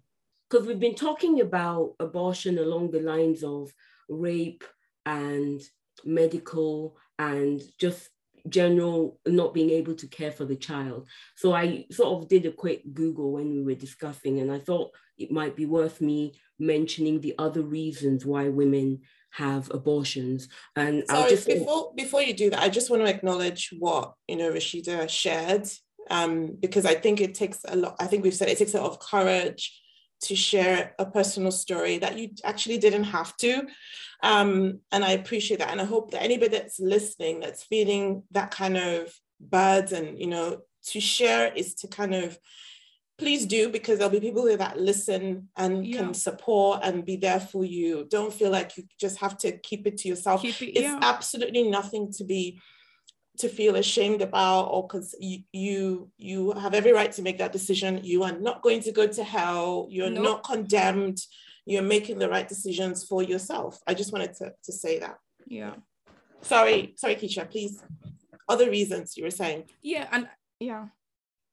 Because 0.49 0.67
we've 0.67 0.79
been 0.79 0.95
talking 0.95 1.39
about 1.41 1.93
abortion 1.99 2.57
along 2.59 2.91
the 2.91 2.99
lines 2.99 3.43
of 3.43 3.71
rape 4.09 4.63
and 5.05 5.61
medical 6.05 6.97
and 7.19 7.61
just 7.79 8.09
general 8.49 9.19
not 9.27 9.53
being 9.53 9.69
able 9.69 9.93
to 9.95 10.07
care 10.07 10.31
for 10.31 10.45
the 10.45 10.55
child. 10.55 11.07
So 11.35 11.53
I 11.53 11.85
sort 11.91 12.23
of 12.23 12.29
did 12.29 12.45
a 12.45 12.51
quick 12.51 12.81
Google 12.93 13.33
when 13.33 13.51
we 13.51 13.63
were 13.63 13.75
discussing, 13.75 14.39
and 14.39 14.51
I 14.51 14.59
thought 14.59 14.91
it 15.17 15.31
might 15.31 15.55
be 15.55 15.65
worth 15.65 16.01
me 16.01 16.33
mentioning 16.59 17.21
the 17.21 17.35
other 17.37 17.61
reasons 17.61 18.25
why 18.25 18.49
women 18.49 19.01
have 19.31 19.71
abortions. 19.71 20.47
And 20.75 21.03
I'll 21.09 21.29
just 21.29 21.47
before 21.47 21.91
before 21.95 22.21
you 22.21 22.33
do 22.33 22.49
that, 22.49 22.61
I 22.61 22.69
just 22.69 22.89
want 22.89 23.03
to 23.03 23.09
acknowledge 23.09 23.69
what 23.79 24.13
you 24.27 24.35
know 24.35 24.51
Rashida 24.51 25.09
shared, 25.09 25.67
um, 26.09 26.57
because 26.59 26.85
I 26.85 26.95
think 26.95 27.21
it 27.21 27.35
takes 27.35 27.59
a 27.67 27.75
lot. 27.75 27.95
I 27.99 28.07
think 28.07 28.23
we've 28.23 28.33
said 28.33 28.49
it 28.49 28.57
takes 28.57 28.73
a 28.73 28.81
lot 28.81 28.91
of 28.91 28.99
courage 28.99 29.79
to 30.21 30.35
share 30.35 30.93
a 30.99 31.05
personal 31.05 31.51
story 31.51 31.97
that 31.99 32.17
you 32.17 32.29
actually 32.43 32.77
didn't 32.77 33.05
have 33.05 33.35
to, 33.37 33.65
um, 34.23 34.79
and 34.91 35.03
I 35.03 35.11
appreciate 35.11 35.57
that. 35.59 35.71
And 35.71 35.81
I 35.81 35.85
hope 35.85 36.11
that 36.11 36.21
anybody 36.23 36.57
that's 36.57 36.79
listening 36.79 37.39
that's 37.39 37.63
feeling 37.63 38.23
that 38.31 38.51
kind 38.51 38.77
of 38.77 39.13
burden, 39.39 40.17
you 40.17 40.27
know, 40.27 40.59
to 40.87 40.99
share 40.99 41.51
is 41.53 41.73
to 41.75 41.87
kind 41.87 42.13
of 42.13 42.37
please 43.17 43.45
do 43.45 43.69
because 43.69 43.99
there'll 43.99 44.11
be 44.11 44.19
people 44.19 44.47
here 44.47 44.57
that 44.57 44.79
listen 44.79 45.49
and 45.55 45.85
Yeah. 45.85 45.97
can 45.97 46.13
support 46.13 46.79
and 46.83 47.05
be 47.05 47.17
there 47.17 47.39
for 47.39 47.63
you. 47.63 48.07
Don't 48.09 48.33
feel 48.33 48.49
like 48.49 48.75
you 48.77 48.83
just 48.99 49.17
have 49.17 49.37
to 49.39 49.57
keep 49.59 49.85
it 49.85 49.97
to 49.99 50.07
yourself 50.07 50.43
it, 50.43 50.59
it's 50.61 50.79
yeah. 50.81 50.99
absolutely 51.01 51.69
nothing 51.69 52.11
to 52.13 52.23
be 52.23 52.59
to 53.37 53.47
feel 53.49 53.75
ashamed 53.75 54.21
about 54.21 54.63
or 54.65 54.85
because 54.87 55.15
you, 55.19 55.39
you 55.53 56.09
you 56.17 56.51
have 56.53 56.73
every 56.73 56.93
right 56.93 57.11
to 57.13 57.21
make 57.21 57.37
that 57.37 57.51
decision 57.51 57.99
you 58.03 58.23
are 58.23 58.37
not 58.37 58.61
going 58.61 58.81
to 58.81 58.91
go 58.91 59.07
to 59.07 59.23
hell 59.23 59.87
you're 59.89 60.09
Nope. 60.09 60.23
not 60.23 60.43
condemned 60.43 61.19
you're 61.65 61.81
making 61.81 62.19
the 62.19 62.29
right 62.29 62.47
decisions 62.47 63.03
for 63.03 63.23
yourself 63.23 63.79
i 63.87 63.93
just 63.93 64.11
wanted 64.11 64.33
to, 64.35 64.53
to 64.63 64.71
say 64.71 64.99
that 64.99 65.17
yeah. 65.47 65.73
sorry 66.41 66.93
sorry 66.97 67.15
keisha 67.15 67.49
please 67.49 67.81
other 68.49 68.69
reasons 68.69 69.15
you 69.17 69.23
were 69.23 69.31
saying 69.31 69.63
Yeah. 69.81 70.07
And 70.11 70.27
yeah. 70.59 70.87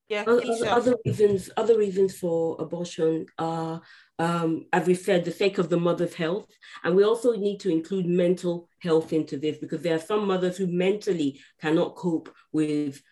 Yeah 0.09 0.25
Other, 0.27 0.69
other, 0.69 0.95
reasons, 1.05 1.51
other 1.57 1.77
reasons 1.77 2.17
for 2.17 2.57
abortion 2.59 3.27
are, 3.39 3.83
um, 4.19 4.67
as 4.73 4.87
we 4.87 4.95
said, 4.95 5.25
the 5.25 5.31
sake 5.31 5.59
of 5.59 5.69
the 5.69 5.79
mother's 5.79 6.15
health, 6.15 6.47
and 6.83 6.97
we 6.97 7.05
also 7.05 7.37
need 7.37 7.61
to 7.61 7.71
include 7.71 8.07
mental 8.07 8.69
health 8.81 9.13
into 9.13 9.37
this 9.37 9.59
because 9.59 9.83
there 9.83 9.95
are 9.95 10.01
some 10.01 10.27
mothers 10.27 10.57
who 10.57 10.67
mentally 10.67 11.41
cannot 11.61 11.95
cope 11.95 12.35
with 12.53 13.03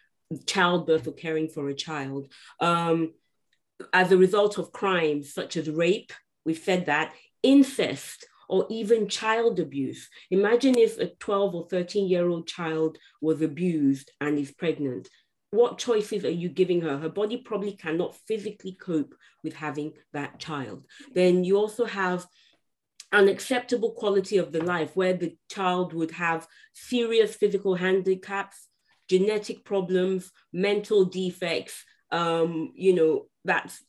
childbirth 0.47 1.07
or 1.07 1.13
caring 1.13 1.49
for 1.49 1.69
a 1.69 1.75
child, 1.75 2.33
um, 2.61 3.13
as 3.93 4.11
a 4.11 4.17
result 4.17 4.59
of 4.59 4.73
crimes 4.73 5.35
such 5.35 5.57
as 5.57 5.69
rape. 5.69 6.13
We've 6.45 6.59
said 6.59 6.87
that 6.87 7.13
incest. 7.43 8.27
Or 8.49 8.65
even 8.71 9.09
child 9.09 9.59
abuse. 9.59 10.09
Imagine 10.31 10.79
if 10.79 11.01
a 11.01 11.09
12 11.09 11.55
or 11.57 11.67
13 11.69 12.09
year 12.09 12.29
old 12.29 12.47
child 12.47 12.97
was 13.21 13.43
abused 13.43 14.13
and 14.21 14.39
is 14.39 14.53
pregnant 14.53 15.09
what 15.57 15.79
choices 15.79 16.25
are 16.25 16.31
you 16.31 16.49
giving 16.49 16.83
her? 16.83 16.99
Her 16.99 17.09
body 17.09 17.39
probably 17.39 17.73
cannot 17.73 18.17
physically 18.29 18.77
cope 18.81 19.15
with 19.43 19.55
having 19.55 19.93
that 20.13 20.39
child. 20.39 20.85
Then 21.15 21.45
you 21.45 21.57
also 21.57 21.85
have 21.85 22.27
unacceptable 23.13 23.93
quality 23.93 24.37
of 24.37 24.53
the 24.53 24.63
life 24.63 24.95
where 24.95 25.15
the 25.15 25.37
child 25.49 25.93
would 25.93 26.11
have 26.11 26.47
serious 26.73 27.35
physical 27.35 27.75
handicaps, 27.75 28.69
genetic 29.09 29.65
problems, 29.65 30.31
mental 30.53 31.05
defects. 31.05 31.85
Um, 32.11 32.73
you 32.75 32.95
know, 32.95 33.27
that's 33.45 33.83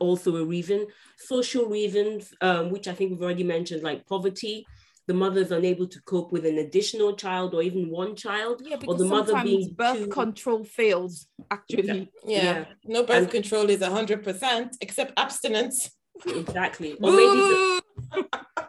also 0.00 0.36
a 0.36 0.44
reason. 0.44 0.86
Social 1.18 1.66
reasons, 1.66 2.32
um, 2.40 2.70
which 2.70 2.88
I 2.88 2.94
think 2.94 3.10
we've 3.10 3.22
already 3.22 3.44
mentioned, 3.44 3.82
like 3.82 4.06
poverty. 4.06 4.66
The 5.10 5.14
mother 5.14 5.40
is 5.40 5.50
unable 5.50 5.88
to 5.88 6.00
cope 6.02 6.30
with 6.30 6.46
an 6.46 6.58
additional 6.58 7.16
child 7.16 7.52
or 7.52 7.62
even 7.62 7.90
one 7.90 8.14
child. 8.14 8.62
Yeah, 8.64 8.76
or 8.86 8.94
the 8.94 9.06
mother 9.06 9.42
being 9.42 9.72
birth 9.76 10.04
too- 10.04 10.06
control 10.06 10.62
fails, 10.62 11.26
actually. 11.50 12.12
yeah. 12.24 12.42
yeah. 12.44 12.64
no 12.84 13.02
birth 13.02 13.16
And- 13.24 13.30
control 13.32 13.68
is 13.70 13.80
100% 13.80 14.68
except 14.80 15.12
abstinence 15.16 15.90
Exactly. 16.24 16.92
Or 17.02 17.10
maybe 17.10 17.40
the, 17.40 17.82
Boo! 18.12 18.24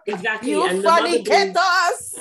exactly. 0.08 0.50
You 0.50 0.66
and 0.68 0.80
the 0.80 0.84
mother 0.90 1.04
being- 1.10 1.26
fornicators! 1.26 2.16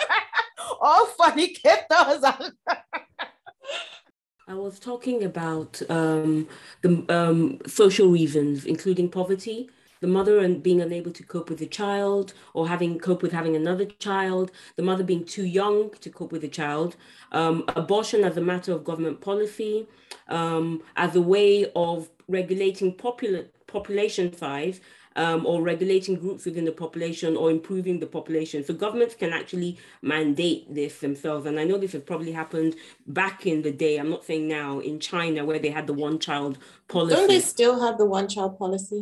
All 0.80 1.04
fornicators! 1.20 2.22
are- 2.24 2.52
I 4.48 4.54
was 4.54 4.78
talking 4.78 5.24
about 5.24 5.82
um, 5.90 6.48
the 6.80 7.04
um, 7.10 7.58
social 7.66 8.08
reasons, 8.08 8.64
including 8.64 9.10
poverty, 9.10 9.68
the 10.00 10.06
mother 10.06 10.38
and 10.38 10.62
being 10.62 10.80
unable 10.80 11.12
to 11.12 11.22
cope 11.22 11.48
with 11.50 11.58
the 11.58 11.66
child, 11.66 12.32
or 12.54 12.68
having 12.68 12.98
cope 12.98 13.22
with 13.22 13.32
having 13.32 13.56
another 13.56 13.84
child, 13.84 14.50
the 14.76 14.82
mother 14.82 15.04
being 15.04 15.24
too 15.24 15.44
young 15.44 15.90
to 16.00 16.10
cope 16.10 16.32
with 16.32 16.42
the 16.42 16.48
child, 16.48 16.96
um, 17.32 17.64
abortion 17.76 18.24
as 18.24 18.36
a 18.36 18.40
matter 18.40 18.72
of 18.72 18.84
government 18.84 19.20
policy, 19.20 19.86
um, 20.28 20.82
as 20.96 21.16
a 21.16 21.22
way 21.22 21.70
of 21.74 22.10
regulating 22.28 22.92
popular 22.94 23.46
population 23.66 24.32
size. 24.36 24.80
Um, 25.24 25.40
or 25.50 25.56
regulating 25.72 26.14
groups 26.24 26.44
within 26.44 26.64
the 26.64 26.76
population 26.84 27.30
or 27.40 27.50
improving 27.50 27.96
the 27.98 28.06
population. 28.18 28.58
So 28.64 28.72
governments 28.84 29.14
can 29.22 29.32
actually 29.40 29.72
mandate 30.00 30.62
this 30.78 30.94
themselves. 31.00 31.44
And 31.46 31.58
I 31.58 31.64
know 31.68 31.76
this 31.76 31.94
has 31.98 32.02
probably 32.10 32.30
happened 32.42 32.72
back 33.20 33.44
in 33.52 33.58
the 33.66 33.72
day, 33.84 33.94
I'm 33.98 34.10
not 34.10 34.24
saying 34.24 34.46
now, 34.46 34.78
in 34.90 34.96
China 35.00 35.44
where 35.48 35.58
they 35.64 35.72
had 35.78 35.86
the 35.90 35.96
one 36.08 36.18
child 36.28 36.58
policy. 36.86 37.16
don't 37.16 37.28
they 37.34 37.40
still 37.40 37.76
have 37.84 37.96
the 37.98 38.06
one 38.18 38.28
child 38.34 38.52
policy 38.64 39.00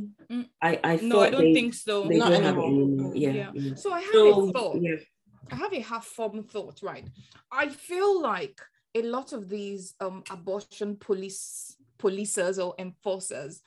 I, 0.69 0.73
I 0.91 0.93
No, 1.03 1.21
I 1.21 1.31
don't 1.31 1.43
they, 1.43 1.55
think 1.59 1.75
so. 1.75 1.95
they 2.09 2.17
Not 2.23 2.31
don't 2.31 2.43
have 2.49 2.57
it 2.57 2.64
anymore. 2.64 2.89
anymore. 2.89 3.12
Yeah. 3.14 3.33
Yeah. 3.41 3.51
yeah. 3.55 3.75
So 3.75 3.93
I 3.93 4.01
have 4.01 4.12
So, 4.12 4.49
a 4.49 4.53
thought. 4.53 4.77
yeah. 4.81 4.97
I 5.53 5.57
have 5.57 5.75
a 5.75 5.81
half-formed 5.81 6.51
thought, 6.51 6.79
right? 6.91 7.07
I 7.62 7.69
feel 7.69 8.11
like 8.33 8.59
a 8.95 9.03
lot 9.03 9.29
of 9.33 9.43
these 9.57 9.95
um, 10.01 10.25
abortion 10.31 10.97
police 10.97 11.77
policers 12.03 12.57
or 12.64 12.75
enforcers, 12.79 13.61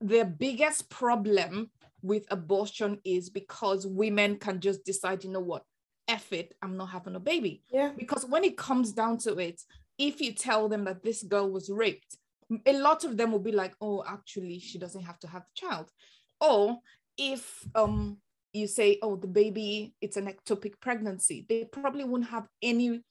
their 0.00 0.24
biggest 0.24 0.88
problem 0.88 1.70
with 2.06 2.24
abortion 2.30 2.98
is 3.04 3.30
because 3.30 3.86
women 3.86 4.36
can 4.36 4.60
just 4.60 4.84
decide, 4.84 5.24
you 5.24 5.30
know 5.30 5.40
what, 5.40 5.62
F 6.08 6.32
it, 6.32 6.54
I'm 6.62 6.76
not 6.76 6.90
having 6.90 7.16
a 7.16 7.20
baby. 7.20 7.62
yeah 7.72 7.90
Because 7.96 8.24
when 8.24 8.44
it 8.44 8.56
comes 8.56 8.92
down 8.92 9.18
to 9.18 9.36
it, 9.38 9.60
if 9.98 10.20
you 10.20 10.32
tell 10.32 10.68
them 10.68 10.84
that 10.84 11.02
this 11.02 11.22
girl 11.22 11.50
was 11.50 11.70
raped, 11.70 12.16
a 12.64 12.78
lot 12.78 13.04
of 13.04 13.16
them 13.16 13.32
will 13.32 13.40
be 13.40 13.52
like, 13.52 13.74
oh, 13.80 14.04
actually, 14.06 14.60
she 14.60 14.78
doesn't 14.78 15.02
have 15.02 15.18
to 15.20 15.26
have 15.26 15.42
the 15.42 15.66
child. 15.66 15.90
Or 16.40 16.78
if 17.18 17.64
um 17.74 18.18
you 18.52 18.66
say, 18.66 18.98
oh, 19.02 19.16
the 19.16 19.26
baby, 19.26 19.94
it's 20.00 20.16
an 20.16 20.26
ectopic 20.26 20.80
pregnancy, 20.80 21.44
they 21.48 21.64
probably 21.64 22.04
won't 22.04 22.26
have 22.26 22.46
any 22.62 23.02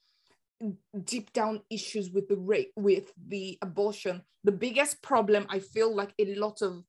deep 1.04 1.32
down 1.32 1.60
issues 1.70 2.10
with 2.10 2.28
the 2.28 2.36
rape, 2.36 2.72
with 2.76 3.12
the 3.28 3.58
abortion. 3.62 4.22
The 4.44 4.52
biggest 4.52 5.02
problem 5.02 5.46
I 5.48 5.58
feel 5.58 5.94
like 5.94 6.14
a 6.18 6.34
lot 6.34 6.62
of 6.62 6.82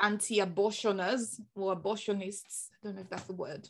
anti-abortioners 0.00 1.40
or 1.54 1.76
abortionists, 1.76 2.68
I 2.72 2.86
don't 2.86 2.96
know 2.96 3.02
if 3.02 3.10
that's 3.10 3.24
the 3.24 3.34
word, 3.34 3.68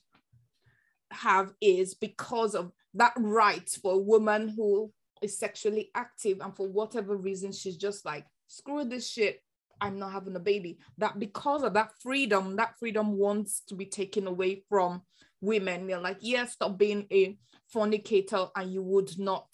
have 1.11 1.53
is 1.61 1.95
because 1.95 2.55
of 2.55 2.73
that 2.95 3.13
right 3.17 3.69
for 3.83 3.95
a 3.95 3.99
woman 3.99 4.49
who 4.49 4.93
is 5.23 5.39
sexually 5.39 5.91
active 5.95 6.39
and 6.41 6.57
for 6.57 6.69
whatever 6.69 7.17
reason 7.17 7.53
she's 7.53 7.77
just 7.77 8.05
like 8.05 8.25
screw 8.47 8.85
this 8.85 9.09
shit 9.09 9.43
i'm 9.81 9.99
not 9.99 10.13
having 10.13 10.37
a 10.37 10.41
baby. 10.41 10.79
That 10.99 11.19
because 11.19 11.63
of 11.63 11.75
that 11.75 11.93
freedom 12.01 12.57
that 12.57 12.79
freedom 12.79 13.17
wants 13.17 13.63
to 13.69 13.75
be 13.75 13.87
taken 13.87 14.27
away 14.27 14.65
from 14.69 15.03
women. 15.41 15.87
They're 15.87 16.01
like 16.01 16.19
yeah 16.21 16.47
stop 16.47 16.79
being 16.79 17.07
a 17.11 17.39
fornicator 17.73 18.49
and 18.55 18.73
you 18.73 18.83
would 18.83 19.19
not 19.19 19.49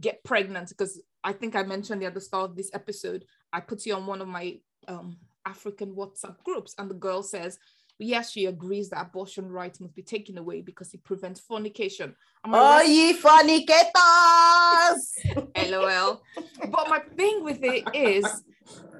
get 0.00 0.24
pregnant. 0.24 0.70
Because 0.70 1.00
i 1.22 1.32
think 1.32 1.56
i 1.56 1.62
mentioned 1.62 2.02
at 2.02 2.14
the 2.14 2.20
start 2.20 2.50
of 2.50 2.56
this 2.56 2.70
episode 2.72 3.24
i 3.52 3.60
put 3.60 3.84
you 3.86 3.94
on 3.94 4.06
one 4.06 4.20
of 4.20 4.28
my 4.28 4.58
um, 4.88 5.16
african 5.46 5.94
whatsapp 5.94 6.36
groups 6.44 6.74
and 6.78 6.90
the 6.90 6.94
girl 6.94 7.22
says 7.22 7.58
yes, 7.98 8.30
she 8.30 8.46
agrees 8.46 8.88
that 8.90 9.06
abortion 9.06 9.50
rights 9.50 9.80
must 9.80 9.94
be 9.94 10.02
taken 10.02 10.38
away 10.38 10.60
because 10.60 10.94
it 10.94 11.02
prevents 11.02 11.40
fornication. 11.40 12.14
Like, 12.46 12.54
Oh, 12.54 12.78
"That's 12.78 12.88
ye 12.88 13.12
fornicators! 13.14 15.14
LOL. 15.70 16.22
but 16.70 16.88
my 16.88 17.00
thing 17.16 17.44
with 17.44 17.62
it 17.62 17.84
is, 17.94 18.44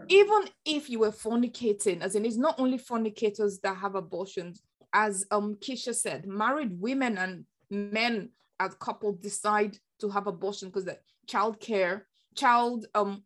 even 0.09 0.49
if 0.65 0.91
you 0.91 1.01
were 1.01 1.13
fornicating, 1.13 2.01
as 2.03 2.15
in, 2.15 2.25
it's 2.25 2.37
not 2.37 2.59
only 2.59 2.79
fornicators 2.79 3.61
that 3.61 3.77
have 3.77 3.95
abortions, 3.95 4.63
as 4.93 5.25
um 5.31 5.57
Keisha 5.57 5.95
said, 5.95 6.27
married 6.27 6.81
women 6.81 7.19
and 7.19 7.45
men 7.71 8.31
as 8.59 8.73
a 8.73 8.77
couple 8.77 9.13
decide 9.13 9.79
to 10.01 10.09
have 10.09 10.27
abortion 10.27 10.69
because 10.69 10.87
the 10.87 10.99
child 11.27 11.61
care, 11.61 12.07
child 12.35 12.87
um 12.95 13.23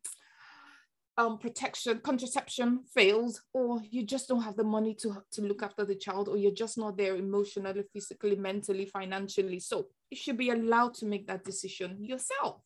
um 1.19 1.39
protection, 1.39 2.01
contraception 2.01 2.81
fails, 2.95 3.43
or 3.53 3.83
you 3.91 4.05
just 4.05 4.29
don't 4.29 4.43
have 4.43 4.57
the 4.57 4.65
money 4.65 4.95
to 4.95 5.23
to 5.33 5.43
look 5.43 5.63
after 5.63 5.85
the 5.85 5.95
child, 5.95 6.29
or 6.29 6.37
you're 6.37 6.53
just 6.55 6.79
not 6.79 6.97
there 6.97 7.17
emotionally, 7.17 7.85
physically, 7.93 8.37
mentally, 8.37 8.87
financially. 8.87 9.61
So 9.61 9.89
you 10.11 10.17
should 10.17 10.39
be 10.39 10.51
allowed 10.51 10.95
to 10.95 11.07
make 11.07 11.27
that 11.27 11.45
decision 11.45 12.03
yourself. 12.03 12.63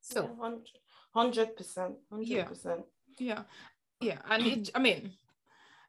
So 0.00 0.30
hundred 1.14 1.56
percent, 1.56 1.94
hundred 2.10 2.46
percent. 2.46 2.80
Yeah, 3.18 3.42
yeah, 4.00 4.18
and 4.28 4.46
it, 4.46 4.70
I 4.74 4.78
mean, 4.78 5.12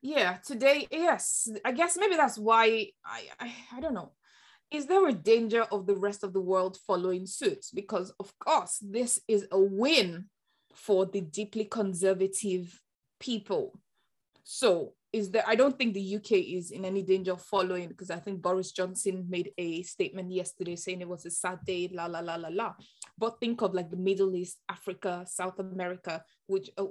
yeah, 0.02 0.38
today, 0.46 0.88
yes, 0.92 1.50
I 1.66 1.72
guess 1.72 1.98
maybe 1.98 2.16
that's 2.16 2.38
why 2.38 2.88
I, 3.06 3.22
I, 3.40 3.54
I 3.76 3.80
don't 3.80 3.94
know. 3.94 4.14
Is 4.72 4.86
there 4.86 5.08
a 5.08 5.14
danger 5.14 5.64
of 5.64 5.88
the 5.88 5.96
rest 5.96 6.24
of 6.24 6.34
the 6.34 6.42
world 6.42 6.78
following 6.86 7.26
suit? 7.26 7.66
Because 7.74 8.14
of 8.20 8.38
course, 8.38 8.78
this 8.82 9.20
is 9.28 9.48
a 9.52 9.60
win 9.60 10.30
for 10.74 11.06
the 11.06 11.22
deeply 11.22 11.66
conservative 11.66 12.82
people. 13.20 13.80
So 14.44 14.94
is 15.12 15.32
there 15.32 15.44
i 15.48 15.56
don't 15.56 15.78
think 15.78 15.94
the 15.94 16.16
uk 16.16 16.32
is 16.32 16.72
in 16.72 16.86
any 16.86 17.02
danger 17.02 17.34
of 17.34 17.42
following 17.42 17.88
because 17.88 18.12
i 18.12 18.18
think 18.18 18.42
boris 18.42 18.72
johnson 18.72 19.26
made 19.28 19.52
a 19.58 19.82
statement 19.82 20.32
yesterday 20.32 20.76
saying 20.76 21.02
it 21.02 21.08
was 21.08 21.26
a 21.26 21.32
sad 21.32 21.60
day 21.66 21.90
la 21.92 22.06
la 22.06 22.20
la 22.20 22.36
la 22.36 22.50
la 22.52 22.74
but 23.18 23.40
think 23.40 23.62
of 23.62 23.74
like 23.74 23.90
the 23.90 23.98
middle 23.98 24.36
east 24.36 24.60
africa 24.70 25.26
south 25.28 25.60
america 25.60 26.24
which, 26.48 26.70
uh, 26.78 26.86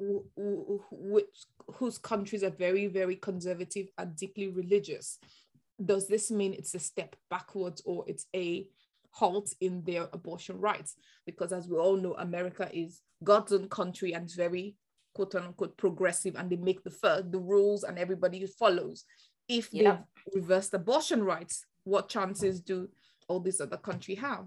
which 0.90 1.46
whose 1.74 1.98
countries 1.98 2.42
are 2.42 2.50
very 2.50 2.86
very 2.86 3.16
conservative 3.16 3.86
and 3.98 4.16
deeply 4.16 4.48
religious 4.48 5.18
does 5.84 6.08
this 6.08 6.30
mean 6.30 6.52
it's 6.52 6.74
a 6.74 6.78
step 6.78 7.14
backwards 7.30 7.82
or 7.84 8.04
it's 8.08 8.26
a 8.34 8.68
halt 9.18 9.48
in 9.60 9.82
their 9.84 10.08
abortion 10.12 10.58
rights 10.60 10.96
because 11.26 11.52
as 11.52 11.68
we 11.68 11.76
all 11.76 11.96
know 11.96 12.14
america 12.18 12.68
is 12.72 13.02
god's 13.24 13.52
own 13.52 13.68
country 13.68 14.12
and 14.12 14.24
it's 14.24 14.34
very 14.34 14.76
quote 15.18 15.34
unquote 15.34 15.76
progressive 15.76 16.36
and 16.36 16.48
they 16.48 16.56
make 16.56 16.84
the 16.84 16.90
first, 16.90 17.32
the 17.32 17.38
rules 17.38 17.82
and 17.82 17.98
everybody 17.98 18.46
follows. 18.46 19.04
If 19.48 19.72
yeah. 19.72 19.98
they 20.32 20.40
reversed 20.40 20.74
abortion 20.74 21.24
rights, 21.24 21.64
what 21.82 22.08
chances 22.08 22.60
do 22.60 22.88
all 23.26 23.40
these 23.40 23.60
other 23.60 23.78
country 23.78 24.14
have? 24.14 24.46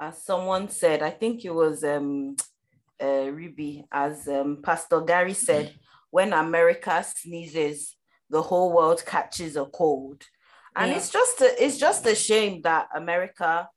As 0.00 0.22
someone 0.22 0.68
said, 0.68 1.02
I 1.02 1.10
think 1.10 1.44
it 1.44 1.54
was 1.54 1.84
um, 1.84 2.34
uh, 3.00 3.30
Ruby, 3.30 3.84
as 3.92 4.26
um, 4.26 4.58
Pastor 4.64 5.00
Gary 5.00 5.34
said, 5.34 5.74
when 6.10 6.32
America 6.32 7.04
sneezes, 7.04 7.96
the 8.30 8.42
whole 8.42 8.72
world 8.72 9.04
catches 9.06 9.56
a 9.56 9.66
cold. 9.66 10.24
And 10.76 10.90
yeah. 10.90 10.96
it's 10.96 11.10
just 11.10 11.40
a, 11.40 11.64
it's 11.64 11.78
just 11.78 12.06
a 12.06 12.14
shame 12.14 12.62
that 12.62 12.88
America 12.94 13.68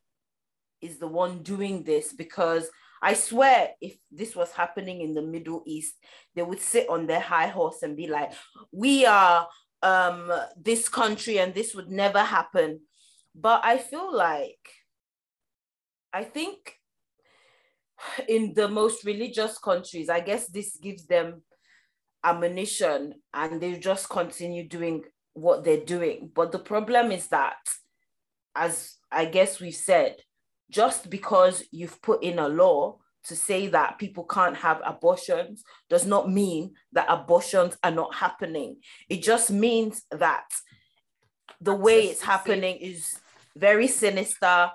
is 0.81 0.97
the 0.97 1.07
one 1.07 1.43
doing 1.43 1.83
this 1.83 2.13
because 2.13 2.69
I 3.01 3.15
swear, 3.15 3.69
if 3.81 3.97
this 4.11 4.35
was 4.35 4.51
happening 4.51 5.01
in 5.01 5.13
the 5.13 5.23
Middle 5.23 5.63
East, 5.65 5.95
they 6.35 6.43
would 6.43 6.59
sit 6.59 6.87
on 6.87 7.07
their 7.07 7.19
high 7.19 7.47
horse 7.47 7.81
and 7.81 7.97
be 7.97 8.07
like, 8.07 8.31
"We 8.71 9.05
are 9.07 9.47
um, 9.81 10.31
this 10.55 10.87
country, 10.87 11.39
and 11.39 11.53
this 11.53 11.73
would 11.73 11.89
never 11.89 12.19
happen." 12.19 12.81
But 13.33 13.65
I 13.65 13.79
feel 13.79 14.15
like, 14.15 14.59
I 16.13 16.23
think, 16.23 16.75
in 18.27 18.53
the 18.53 18.67
most 18.67 19.03
religious 19.03 19.57
countries, 19.57 20.07
I 20.09 20.19
guess 20.19 20.47
this 20.47 20.77
gives 20.77 21.07
them 21.07 21.41
ammunition, 22.23 23.15
and 23.33 23.59
they 23.59 23.79
just 23.79 24.09
continue 24.09 24.67
doing 24.67 25.05
what 25.33 25.63
they're 25.63 25.85
doing. 25.85 26.31
But 26.33 26.51
the 26.51 26.59
problem 26.59 27.11
is 27.11 27.27
that, 27.27 27.57
as 28.55 28.97
I 29.11 29.25
guess 29.25 29.59
we've 29.59 29.73
said, 29.73 30.17
just 30.69 31.09
because 31.09 31.63
you've 31.71 32.01
put 32.01 32.23
in 32.23 32.39
a 32.39 32.47
law 32.47 32.97
to 33.25 33.35
say 33.35 33.67
that 33.67 33.99
people 33.99 34.23
can't 34.23 34.57
have 34.57 34.81
abortions 34.83 35.63
does 35.89 36.05
not 36.05 36.29
mean 36.29 36.73
that 36.93 37.05
abortions 37.07 37.77
are 37.83 37.91
not 37.91 38.15
happening. 38.15 38.77
It 39.09 39.21
just 39.21 39.51
means 39.51 40.03
that 40.11 40.45
the 41.59 41.75
way 41.75 42.07
it's 42.07 42.21
happening 42.21 42.77
is 42.77 43.19
very 43.55 43.87
sinister. 43.87 44.71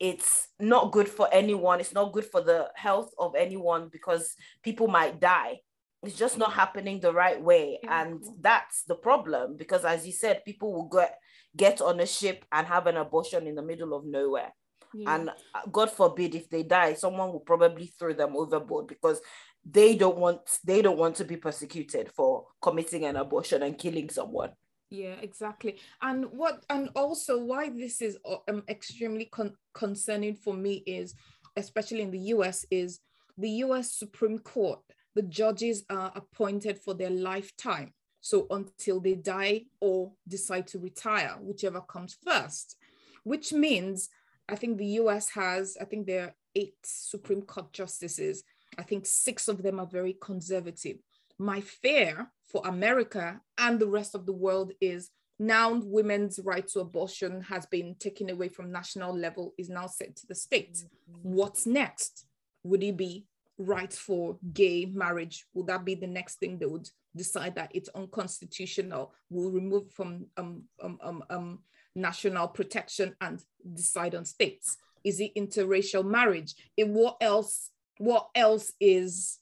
It's 0.00 0.48
not 0.58 0.90
good 0.90 1.08
for 1.08 1.28
anyone. 1.32 1.80
It's 1.80 1.94
not 1.94 2.12
good 2.12 2.24
for 2.24 2.40
the 2.40 2.70
health 2.74 3.12
of 3.18 3.34
anyone 3.36 3.88
because 3.88 4.34
people 4.62 4.88
might 4.88 5.20
die. 5.20 5.60
It's 6.02 6.16
just 6.16 6.38
not 6.38 6.52
happening 6.52 7.00
the 7.00 7.12
right 7.12 7.40
way. 7.40 7.78
And 7.88 8.22
that's 8.40 8.84
the 8.84 8.94
problem 8.94 9.56
because, 9.56 9.84
as 9.84 10.06
you 10.06 10.12
said, 10.12 10.44
people 10.44 10.72
will 10.72 10.88
get, 10.88 11.18
get 11.56 11.80
on 11.80 12.00
a 12.00 12.06
ship 12.06 12.44
and 12.52 12.66
have 12.66 12.86
an 12.86 12.96
abortion 12.96 13.46
in 13.46 13.54
the 13.54 13.62
middle 13.62 13.94
of 13.94 14.04
nowhere. 14.04 14.52
Yeah. 14.94 15.14
And 15.14 15.30
uh, 15.30 15.60
God 15.70 15.90
forbid 15.90 16.34
if 16.34 16.48
they 16.48 16.62
die, 16.62 16.94
someone 16.94 17.32
will 17.32 17.40
probably 17.40 17.92
throw 17.98 18.12
them 18.12 18.36
overboard 18.36 18.86
because 18.86 19.20
they 19.68 19.96
don't 19.96 20.16
want 20.16 20.40
they 20.64 20.80
don't 20.80 20.98
want 20.98 21.16
to 21.16 21.24
be 21.24 21.36
persecuted 21.36 22.10
for 22.12 22.46
committing 22.62 23.04
an 23.04 23.16
abortion 23.16 23.62
and 23.62 23.76
killing 23.76 24.08
someone. 24.08 24.50
Yeah, 24.90 25.16
exactly. 25.20 25.78
And 26.00 26.26
what 26.26 26.64
and 26.70 26.90
also 26.94 27.42
why 27.42 27.70
this 27.70 28.00
is 28.00 28.16
uh, 28.24 28.36
um, 28.48 28.62
extremely 28.68 29.26
con- 29.26 29.56
concerning 29.74 30.36
for 30.36 30.54
me 30.54 30.84
is 30.86 31.14
especially 31.56 32.02
in 32.02 32.10
the 32.10 32.30
US 32.34 32.64
is 32.70 33.00
the 33.36 33.50
US 33.64 33.92
Supreme 33.92 34.38
Court 34.38 34.78
the 35.16 35.22
judges 35.22 35.82
are 35.88 36.12
appointed 36.14 36.78
for 36.78 36.92
their 36.92 37.10
lifetime. 37.10 37.94
So 38.20 38.46
until 38.50 39.00
they 39.00 39.14
die 39.14 39.62
or 39.80 40.12
decide 40.28 40.66
to 40.68 40.78
retire, 40.78 41.36
whichever 41.40 41.80
comes 41.80 42.16
first, 42.22 42.76
which 43.24 43.52
means 43.52 44.10
I 44.46 44.56
think 44.56 44.76
the 44.76 45.00
US 45.00 45.30
has, 45.30 45.76
I 45.80 45.84
think 45.84 46.06
there 46.06 46.24
are 46.24 46.34
eight 46.54 46.76
Supreme 46.84 47.42
Court 47.42 47.72
justices. 47.72 48.44
I 48.78 48.82
think 48.82 49.06
six 49.06 49.48
of 49.48 49.62
them 49.62 49.80
are 49.80 49.86
very 49.86 50.16
conservative. 50.20 50.98
My 51.38 51.62
fear 51.62 52.30
for 52.46 52.60
America 52.66 53.40
and 53.56 53.80
the 53.80 53.88
rest 53.88 54.14
of 54.14 54.26
the 54.26 54.34
world 54.34 54.72
is 54.82 55.10
now 55.38 55.80
women's 55.82 56.38
right 56.44 56.66
to 56.68 56.80
abortion 56.80 57.40
has 57.42 57.64
been 57.66 57.94
taken 57.98 58.28
away 58.28 58.48
from 58.48 58.70
national 58.70 59.16
level, 59.16 59.54
is 59.56 59.70
now 59.70 59.86
set 59.86 60.14
to 60.16 60.26
the 60.26 60.34
state. 60.34 60.74
Mm-hmm. 60.74 61.32
What's 61.34 61.66
next? 61.66 62.26
Would 62.64 62.82
it 62.82 62.96
be 62.96 63.24
rights 63.58 63.98
for 63.98 64.38
gay 64.52 64.86
marriage? 64.86 65.46
Will 65.54 65.64
that 65.64 65.84
be 65.84 65.94
the 65.94 66.06
next 66.06 66.36
thing 66.36 66.58
they 66.58 66.66
would 66.66 66.88
decide 67.14 67.54
that 67.54 67.70
it's 67.74 67.88
unconstitutional? 67.94 69.12
We'll 69.30 69.50
remove 69.50 69.92
from 69.92 70.26
um, 70.36 70.64
um, 70.82 70.98
um, 71.02 71.24
um 71.30 71.58
national 71.94 72.48
protection 72.48 73.16
and 73.20 73.42
decide 73.74 74.14
on 74.14 74.24
states? 74.24 74.76
Is 75.04 75.20
it 75.20 75.34
interracial 75.34 76.04
marriage? 76.04 76.54
In 76.76 76.94
what 76.94 77.16
else? 77.20 77.70
What 77.98 78.28
else 78.34 78.72
is 78.78 79.38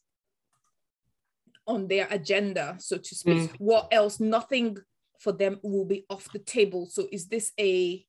on 1.67 1.89
their 1.89 2.07
agenda, 2.11 2.77
so 2.79 2.99
to 2.99 3.15
speak? 3.15 3.51
Mm. 3.51 3.57
What 3.59 3.89
else? 3.91 4.21
Nothing 4.21 4.79
for 5.19 5.33
them 5.33 5.59
will 5.63 5.87
be 5.87 6.05
off 6.09 6.31
the 6.33 6.39
table. 6.39 6.87
So 6.87 7.09
is 7.11 7.27
this 7.27 7.53
a 7.59 8.05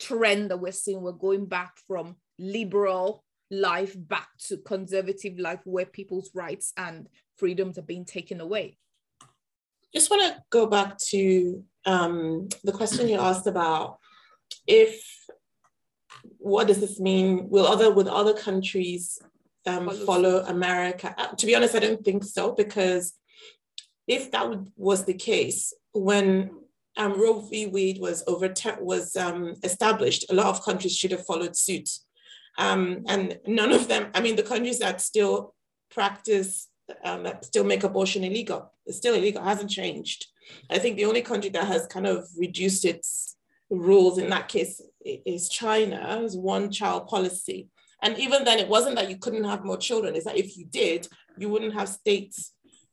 trend 0.00 0.50
that 0.50 0.56
we're 0.56 0.72
seeing? 0.72 1.02
We're 1.02 1.12
going 1.12 1.46
back 1.46 1.74
from 1.86 2.16
liberal 2.38 3.22
life 3.50 3.94
back 3.96 4.28
to 4.46 4.56
conservative 4.58 5.38
life 5.38 5.60
where 5.64 5.86
people's 5.86 6.30
rights 6.34 6.72
and 6.76 7.08
freedoms 7.36 7.78
are 7.78 7.82
being 7.82 8.04
taken 8.04 8.40
away. 8.40 8.78
Just 9.94 10.10
want 10.10 10.22
to 10.22 10.42
go 10.50 10.66
back 10.66 10.98
to 10.98 11.64
um, 11.84 12.48
the 12.62 12.72
question 12.72 13.08
you 13.08 13.18
asked 13.18 13.46
about 13.46 13.98
if 14.66 15.02
what 16.38 16.66
does 16.66 16.80
this 16.80 17.00
mean? 17.00 17.48
Will 17.48 17.66
other 17.66 17.92
will 17.92 18.08
other 18.10 18.34
countries 18.34 19.18
um, 19.66 19.90
follow 20.06 20.44
America? 20.46 21.14
Uh, 21.16 21.28
to 21.28 21.46
be 21.46 21.54
honest, 21.54 21.74
I 21.74 21.80
don't 21.80 22.04
think 22.04 22.24
so 22.24 22.52
because 22.52 23.14
if 24.06 24.30
that 24.32 24.46
was 24.76 25.04
the 25.04 25.14
case, 25.14 25.72
when 25.92 26.50
um, 26.96 27.20
Roe 27.20 27.40
v. 27.40 27.66
Wade 27.66 27.98
was 28.00 28.24
over 28.26 28.52
was 28.80 29.16
um, 29.16 29.54
established, 29.62 30.26
a 30.30 30.34
lot 30.34 30.46
of 30.46 30.64
countries 30.64 30.96
should 30.96 31.12
have 31.12 31.24
followed 31.24 31.56
suit, 31.56 31.88
um, 32.60 33.04
and 33.08 33.38
none 33.46 33.72
of 33.72 33.88
them. 33.88 34.10
I 34.14 34.20
mean, 34.20 34.36
the 34.36 34.42
countries 34.42 34.78
that 34.80 35.00
still 35.00 35.54
practice 35.90 36.68
um, 37.04 37.22
that 37.22 37.44
still 37.44 37.64
make 37.64 37.84
abortion 37.84 38.22
illegal, 38.22 38.72
it's 38.84 38.98
still 38.98 39.14
illegal, 39.14 39.42
hasn't 39.42 39.70
changed. 39.70 40.26
I 40.68 40.78
think 40.78 40.96
the 40.96 41.06
only 41.06 41.22
country 41.22 41.50
that 41.50 41.66
has 41.66 41.86
kind 41.86 42.06
of 42.06 42.28
reduced 42.36 42.84
its 42.84 43.36
rules 43.70 44.18
in 44.18 44.28
that 44.30 44.48
case 44.48 44.80
is 45.04 45.48
China, 45.48 46.20
is 46.22 46.36
one 46.36 46.70
child 46.70 47.06
policy. 47.08 47.68
And 48.02 48.18
even 48.18 48.44
then, 48.44 48.58
it 48.58 48.68
wasn't 48.68 48.96
that 48.96 49.08
you 49.08 49.16
couldn't 49.16 49.44
have 49.44 49.64
more 49.64 49.76
children, 49.76 50.14
it's 50.14 50.24
that 50.24 50.36
if 50.36 50.56
you 50.56 50.66
did, 50.66 51.08
you 51.38 51.48
wouldn't 51.48 51.74
have 51.74 51.88
state 51.88 52.34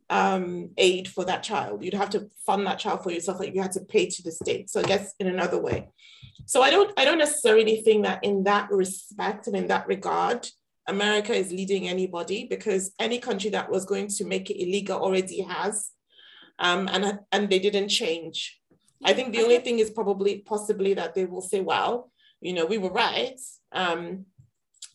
um, 0.10 0.70
aid 0.78 1.08
for 1.08 1.26
that 1.26 1.44
child. 1.44 1.84
You'd 1.84 1.94
have 1.94 2.10
to 2.12 2.30
fund 2.46 2.66
that 2.66 2.80
child 2.80 3.04
for 3.04 3.12
yourself, 3.12 3.40
like 3.40 3.54
you 3.54 3.62
had 3.62 3.74
to 3.74 3.82
pay 3.82 4.08
to 4.08 4.24
the 4.24 4.32
state. 4.32 4.70
So 4.70 4.80
I 4.80 4.84
guess 4.84 5.14
in 5.20 5.28
another 5.28 5.60
way. 5.62 5.90
So 6.46 6.62
I 6.62 6.70
don't, 6.70 6.92
I 6.98 7.06
don't 7.06 7.18
necessarily 7.18 7.82
think 7.82 8.06
that 8.06 8.24
in 8.24 8.44
that 8.44 8.72
respect 8.72 9.48
and 9.48 9.56
in 9.56 9.68
that 9.68 9.88
regard, 9.88 10.48
America 10.88 11.34
is 11.34 11.52
leading 11.52 11.90
anybody 11.90 12.48
because 12.50 12.94
any 13.00 13.20
country 13.20 13.50
that 13.50 13.70
was 13.70 13.84
going 13.84 14.08
to 14.08 14.26
make 14.26 14.50
it 14.50 14.62
illegal 14.62 15.00
already 15.00 15.42
has 15.42 15.92
um, 16.60 16.88
and, 16.92 17.20
and 17.32 17.50
they 17.50 17.60
didn't 17.60 17.90
change. 17.90 18.60
I 19.04 19.14
think 19.14 19.34
the 19.34 19.44
only 19.44 19.60
thing 19.60 19.80
is 19.80 19.90
probably 19.90 20.40
possibly 20.40 20.94
that 20.96 21.14
they 21.14 21.26
will 21.26 21.42
say, 21.42 21.60
well, 21.62 22.12
you 22.42 22.54
know, 22.54 22.66
we 22.66 22.78
were 22.78 22.92
right. 22.92 23.40
Um, 23.72 24.26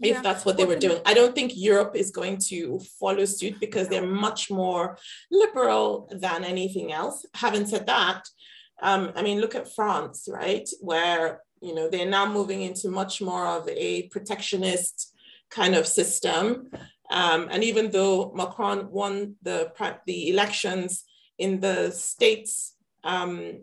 if 0.02 0.16
Yeah. 0.16 0.22
that's 0.22 0.44
what 0.44 0.56
they 0.56 0.64
were 0.64 0.82
doing. 0.86 1.00
I 1.06 1.14
don't 1.14 1.34
think 1.34 1.52
Europe 1.54 1.94
is 1.94 2.10
going 2.10 2.38
to 2.50 2.80
follow 3.00 3.24
suit 3.24 3.60
because 3.60 3.88
they're 3.88 4.06
much 4.06 4.50
more 4.50 4.98
liberal 5.30 6.08
than 6.10 6.44
anything 6.44 6.92
else. 6.92 7.24
Having 7.34 7.66
said 7.66 7.86
that, 7.86 8.22
um, 8.82 9.12
I 9.14 9.22
mean, 9.22 9.40
look 9.40 9.54
at 9.54 9.72
France, 9.72 10.28
right? 10.28 10.68
Where, 10.80 11.42
you 11.60 11.74
know, 11.74 11.88
they're 11.88 12.14
now 12.18 12.26
moving 12.26 12.62
into 12.62 12.88
much 12.88 13.22
more 13.22 13.46
of 13.46 13.68
a 13.68 14.08
protectionist 14.08 15.14
kind 15.50 15.74
of 15.74 15.86
system. 15.86 16.70
Um, 17.10 17.48
and 17.50 17.62
even 17.62 17.90
though 17.90 18.32
Macron 18.34 18.90
won 18.90 19.36
the, 19.42 19.70
the 20.06 20.30
elections 20.30 21.04
in 21.38 21.60
the 21.60 21.90
states 21.92 22.74
um, 23.04 23.60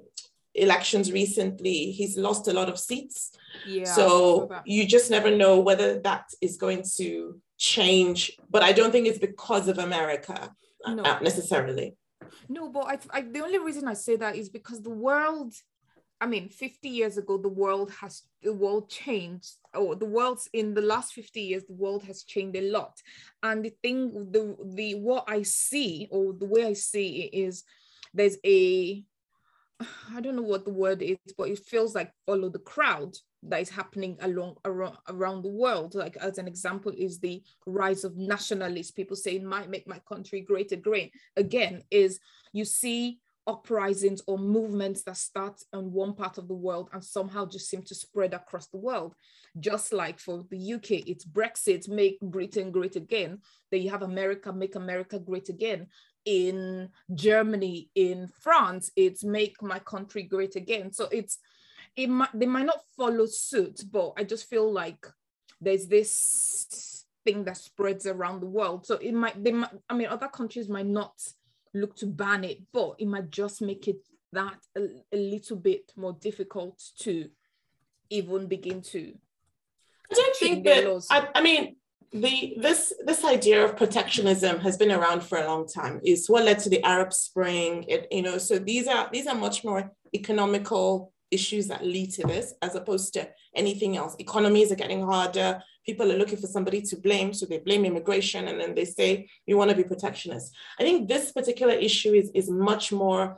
elections 0.53 1.11
recently, 1.11 1.91
he's 1.91 2.17
lost 2.17 2.47
a 2.47 2.53
lot 2.53 2.69
of 2.69 2.79
seats. 2.79 3.31
Yeah. 3.65 3.85
so 3.85 4.49
you 4.65 4.85
just 4.85 5.09
never 5.11 5.35
know 5.35 5.59
whether 5.59 5.99
that 5.99 6.25
is 6.41 6.57
going 6.57 6.83
to 6.97 7.39
change. 7.57 8.31
But 8.49 8.63
I 8.63 8.71
don't 8.71 8.91
think 8.91 9.07
it's 9.07 9.19
because 9.19 9.67
of 9.67 9.77
America 9.77 10.55
uh, 10.85 10.93
No. 10.95 11.03
uh, 11.03 11.19
necessarily. 11.19 11.95
No, 12.47 12.69
but 12.69 12.85
I, 12.85 12.99
I 13.11 13.21
the 13.21 13.41
only 13.41 13.59
reason 13.59 13.87
I 13.87 13.93
say 13.93 14.15
that 14.17 14.35
is 14.35 14.49
because 14.49 14.81
the 14.81 14.89
world, 14.89 15.53
I 16.21 16.25
mean, 16.25 16.49
50 16.49 16.89
years 16.89 17.17
ago, 17.17 17.37
the 17.37 17.49
world 17.49 17.91
has 18.01 18.23
the 18.41 18.53
world 18.53 18.89
changed. 18.89 19.55
Or 19.73 19.95
the 19.95 20.05
world's 20.05 20.49
in 20.53 20.73
the 20.73 20.81
last 20.81 21.13
50 21.13 21.41
years, 21.41 21.63
the 21.65 21.73
world 21.73 22.03
has 22.03 22.23
changed 22.23 22.57
a 22.57 22.69
lot. 22.71 22.97
And 23.43 23.63
the 23.63 23.73
thing, 23.83 24.31
the 24.31 24.55
the 24.75 24.95
what 24.95 25.25
I 25.27 25.43
see, 25.43 26.07
or 26.11 26.33
the 26.33 26.45
way 26.45 26.65
I 26.65 26.73
see 26.73 27.23
it 27.23 27.37
is 27.37 27.63
there's 28.13 28.37
a 28.45 29.03
I 30.13 30.19
don't 30.21 30.35
know 30.35 30.41
what 30.41 30.65
the 30.65 30.73
word 30.73 31.01
is, 31.01 31.17
but 31.37 31.49
it 31.49 31.59
feels 31.59 31.95
like 31.95 32.11
follow 32.25 32.49
the 32.49 32.59
crowd 32.59 33.15
that 33.43 33.61
is 33.61 33.69
happening 33.69 34.17
along 34.21 34.55
around, 34.65 34.97
around 35.07 35.43
the 35.43 35.49
world. 35.49 35.95
Like 35.95 36.17
as 36.17 36.37
an 36.37 36.47
example, 36.47 36.91
is 36.97 37.19
the 37.19 37.41
rise 37.65 38.03
of 38.03 38.17
nationalists. 38.17 38.91
People 38.91 39.15
saying 39.15 39.45
might 39.45 39.69
make 39.69 39.87
my 39.87 39.99
country 40.07 40.41
great 40.41 40.71
again. 40.71 41.09
Again, 41.37 41.83
is 41.91 42.19
you 42.53 42.65
see 42.65 43.19
uprisings 43.47 44.21
or 44.27 44.37
movements 44.37 45.01
that 45.03 45.17
start 45.17 45.59
in 45.73 45.91
one 45.91 46.13
part 46.13 46.37
of 46.37 46.47
the 46.47 46.53
world 46.53 46.89
and 46.93 47.03
somehow 47.03 47.45
just 47.45 47.67
seem 47.67 47.81
to 47.81 47.95
spread 47.95 48.33
across 48.33 48.67
the 48.67 48.77
world. 48.77 49.15
Just 49.59 49.91
like 49.91 50.19
for 50.19 50.45
the 50.51 50.73
UK, 50.73 51.07
it's 51.07 51.25
Brexit, 51.25 51.89
make 51.89 52.19
Britain 52.21 52.69
great 52.69 52.95
again. 52.95 53.39
Then 53.71 53.81
you 53.81 53.89
have 53.89 54.03
America, 54.03 54.53
make 54.53 54.75
America 54.75 55.17
great 55.17 55.49
again 55.49 55.87
in 56.25 56.89
Germany, 57.15 57.89
in 57.95 58.27
France, 58.27 58.91
it's 58.95 59.23
make 59.23 59.61
my 59.61 59.79
country 59.79 60.23
great 60.23 60.55
again. 60.55 60.91
So 60.91 61.07
it's 61.11 61.39
it 61.95 62.07
might 62.07 62.29
they 62.33 62.45
might 62.45 62.65
not 62.65 62.81
follow 62.95 63.25
suit, 63.25 63.83
but 63.91 64.13
I 64.17 64.23
just 64.23 64.49
feel 64.49 64.71
like 64.71 65.05
there's 65.61 65.87
this 65.87 67.05
thing 67.25 67.43
that 67.43 67.57
spreads 67.57 68.05
around 68.05 68.41
the 68.41 68.47
world. 68.47 68.85
So 68.85 68.95
it 68.95 69.13
might 69.13 69.43
they 69.43 69.51
might 69.51 69.71
I 69.89 69.93
mean 69.95 70.07
other 70.07 70.27
countries 70.27 70.69
might 70.69 70.87
not 70.87 71.13
look 71.73 71.95
to 71.97 72.05
ban 72.05 72.43
it, 72.43 72.61
but 72.71 72.95
it 72.99 73.07
might 73.07 73.29
just 73.29 73.61
make 73.61 73.87
it 73.87 74.05
that 74.31 74.57
a, 74.77 74.87
a 75.11 75.17
little 75.17 75.57
bit 75.57 75.91
more 75.95 76.13
difficult 76.13 76.81
to 76.99 77.29
even 78.09 78.47
begin 78.47 78.81
to 78.81 79.13
I 80.11 80.15
don't 80.15 80.35
think 80.35 80.63
that. 80.65 81.05
I, 81.09 81.27
I 81.35 81.41
mean, 81.41 81.75
the 82.11 82.55
this 82.57 82.93
this 83.05 83.23
idea 83.23 83.63
of 83.63 83.77
protectionism 83.77 84.59
has 84.61 84.77
been 84.77 84.91
around 84.91 85.21
for 85.23 85.37
a 85.37 85.47
long 85.47 85.67
time. 85.67 85.99
It's 86.03 86.29
what 86.29 86.45
led 86.45 86.59
to 86.59 86.69
the 86.69 86.83
Arab 86.83 87.13
Spring. 87.13 87.85
It, 87.87 88.07
you 88.11 88.23
know, 88.23 88.37
so 88.37 88.57
these 88.57 88.87
are 88.87 89.09
these 89.11 89.27
are 89.27 89.35
much 89.35 89.63
more 89.63 89.91
economical 90.13 91.13
issues 91.31 91.67
that 91.67 91.85
lead 91.85 92.11
to 92.11 92.27
this, 92.27 92.53
as 92.61 92.75
opposed 92.75 93.13
to 93.13 93.29
anything 93.55 93.97
else. 93.97 94.15
Economies 94.19 94.71
are 94.71 94.75
getting 94.75 95.03
harder. 95.03 95.61
People 95.85 96.11
are 96.11 96.17
looking 96.17 96.37
for 96.37 96.47
somebody 96.47 96.81
to 96.81 96.95
blame, 96.97 97.33
so 97.33 97.45
they 97.45 97.59
blame 97.59 97.85
immigration, 97.85 98.47
and 98.47 98.59
then 98.59 98.75
they 98.75 98.85
say 98.85 99.29
you 99.45 99.57
want 99.57 99.69
to 99.69 99.77
be 99.77 99.83
protectionist. 99.83 100.55
I 100.79 100.83
think 100.83 101.07
this 101.07 101.31
particular 101.31 101.73
issue 101.73 102.13
is 102.13 102.31
is 102.33 102.49
much 102.49 102.91
more 102.91 103.37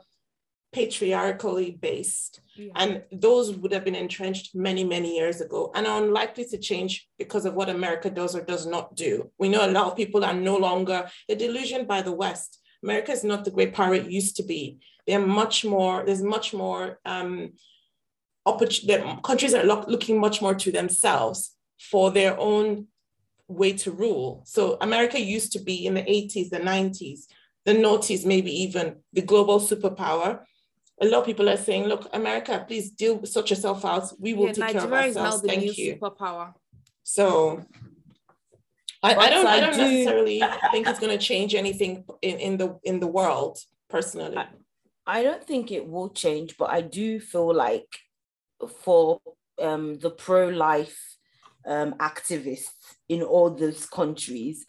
patriarchally 0.72 1.72
based 1.72 2.40
yeah. 2.56 2.72
and 2.76 3.02
those 3.12 3.56
would 3.56 3.72
have 3.72 3.84
been 3.84 3.94
entrenched 3.94 4.54
many, 4.54 4.84
many 4.84 5.16
years 5.16 5.40
ago 5.40 5.70
and 5.74 5.86
are 5.86 6.02
unlikely 6.02 6.44
to 6.46 6.58
change 6.58 7.08
because 7.18 7.44
of 7.44 7.54
what 7.54 7.68
America 7.68 8.10
does 8.10 8.34
or 8.34 8.42
does 8.42 8.66
not 8.66 8.94
do. 8.96 9.30
We 9.38 9.48
know 9.48 9.66
a 9.66 9.70
lot 9.70 9.86
of 9.86 9.96
people 9.96 10.24
are 10.24 10.34
no 10.34 10.56
longer, 10.56 11.08
they're 11.28 11.36
delusioned 11.36 11.88
by 11.88 12.02
the 12.02 12.12
West. 12.12 12.60
America 12.82 13.12
is 13.12 13.24
not 13.24 13.44
the 13.44 13.50
great 13.50 13.72
power 13.72 13.94
it 13.94 14.10
used 14.10 14.36
to 14.36 14.42
be. 14.42 14.78
They're 15.06 15.24
much 15.24 15.64
more, 15.64 16.04
there's 16.04 16.22
much 16.22 16.52
more, 16.52 16.98
um, 17.04 17.52
oppor- 18.46 19.22
countries 19.22 19.54
are 19.54 19.64
lo- 19.64 19.84
looking 19.88 20.18
much 20.20 20.40
more 20.42 20.54
to 20.54 20.72
themselves 20.72 21.56
for 21.90 22.10
their 22.10 22.38
own 22.38 22.86
way 23.48 23.72
to 23.72 23.90
rule. 23.90 24.42
So 24.46 24.76
America 24.80 25.20
used 25.20 25.52
to 25.52 25.58
be 25.60 25.86
in 25.86 25.94
the 25.94 26.02
80s, 26.02 26.50
the 26.50 26.58
90s, 26.60 27.20
the 27.64 27.74
noughties, 27.74 28.24
maybe 28.24 28.50
even 28.62 28.96
the 29.12 29.22
global 29.22 29.60
superpower 29.60 30.40
a 31.00 31.06
lot 31.06 31.20
of 31.20 31.26
people 31.26 31.48
are 31.48 31.56
saying, 31.56 31.84
look, 31.86 32.06
America, 32.12 32.64
please 32.68 32.90
deal 32.92 33.24
sort 33.26 33.50
yourself 33.50 33.84
out. 33.84 34.12
We 34.20 34.34
will 34.34 34.46
Yeah, 34.48 34.52
take 34.52 34.68
care 34.72 34.82
of 34.84 34.90
Nigeria 34.90 35.06
is 35.08 35.16
now 35.16 35.22
ourselves. 35.22 35.42
the 35.42 35.48
Thank 35.48 35.62
new 35.64 35.72
you. 35.72 35.96
superpower. 35.96 36.52
So 37.02 37.64
I, 39.02 39.14
I 39.16 39.30
don't 39.30 39.46
I 39.46 39.54
I 39.56 39.60
don't 39.60 39.72
do- 39.72 39.78
necessarily 39.82 40.42
think 40.70 40.86
it's 40.86 41.00
gonna 41.00 41.18
change 41.18 41.56
anything 41.56 42.04
in, 42.20 42.38
in 42.38 42.56
the 42.56 42.78
in 42.84 43.00
the 43.00 43.08
world 43.08 43.58
personally. 43.90 44.36
I- 44.36 44.48
I 45.04 45.24
don't 45.24 45.42
think 45.42 45.72
it 45.72 45.88
will 45.88 46.10
change, 46.10 46.56
but 46.56 46.70
I 46.70 46.80
do 46.82 47.18
feel 47.18 47.52
like 47.52 47.88
for 48.68 49.20
um, 49.60 49.98
the 49.98 50.10
pro 50.10 50.48
life 50.48 50.98
um, 51.66 51.94
activists 51.94 52.70
in 53.08 53.22
all 53.22 53.50
those 53.50 53.86
countries, 53.86 54.66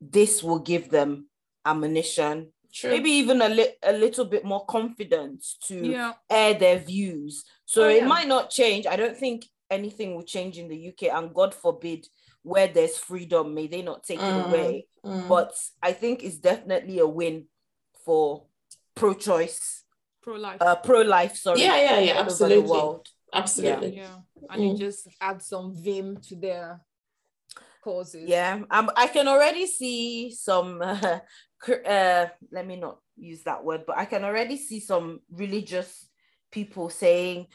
this 0.00 0.42
will 0.42 0.58
give 0.58 0.90
them 0.90 1.28
ammunition, 1.64 2.52
True. 2.72 2.90
maybe 2.90 3.10
even 3.10 3.40
a, 3.40 3.48
li- 3.48 3.74
a 3.82 3.92
little 3.92 4.24
bit 4.24 4.44
more 4.44 4.64
confidence 4.66 5.56
to 5.66 5.74
Yeah. 5.74 6.12
air 6.28 6.54
their 6.54 6.78
views. 6.78 7.44
So 7.64 7.84
Oh, 7.84 7.88
it 7.88 8.06
might 8.06 8.28
not 8.28 8.50
change. 8.50 8.86
I 8.86 8.96
don't 8.96 9.16
think 9.16 9.46
anything 9.70 10.14
will 10.14 10.22
change 10.24 10.58
in 10.58 10.68
the 10.68 10.88
UK, 10.88 11.04
and 11.10 11.34
God 11.34 11.54
forbid, 11.54 12.06
where 12.42 12.68
there's 12.68 12.96
freedom, 12.98 13.54
may 13.54 13.66
they 13.66 13.82
not 13.82 14.04
take 14.04 14.20
Mm. 14.20 14.30
it 14.36 14.46
away. 14.46 14.86
Mm. 15.04 15.28
But 15.28 15.54
I 15.82 15.92
think 15.92 16.22
it's 16.22 16.36
definitely 16.38 16.98
a 17.00 17.06
win 17.06 17.46
for 18.04 18.44
pro-choice, 18.94 19.82
Pro-life. 20.26 20.60
uh, 20.60 20.74
pro-life. 20.74 21.36
Sorry, 21.36 21.60
yeah, 21.62 21.76
yeah, 21.76 21.98
yeah, 22.00 22.12
all 22.18 22.24
the 22.24 22.30
absolutely. 22.32 22.68
world. 22.70 23.06
Absolutely. 23.32 23.96
yeah. 23.96 24.16
And 24.50 24.62
you 24.64 24.70
Mm. 24.74 24.78
just 24.78 25.06
add 25.20 25.40
some 25.40 25.72
vim 25.72 26.16
to 26.28 26.34
their 26.34 26.80
causes. 27.84 28.28
Yeah, 28.28 28.62
um, 28.72 28.90
I 28.96 29.06
can 29.06 29.28
already 29.28 29.66
see 29.66 30.32
some. 30.32 30.82
Uh, 31.66 31.72
uh, 31.88 32.28
let 32.52 32.66
me 32.66 32.76
not 32.76 32.98
use 33.16 33.42
that 33.44 33.64
word, 33.64 33.84
but 33.86 33.96
I 33.96 34.04
can 34.04 34.24
already 34.24 34.56
see 34.58 34.78
some 34.78 35.20
religious 35.30 36.06
people 36.52 36.90
saying, 36.90 37.46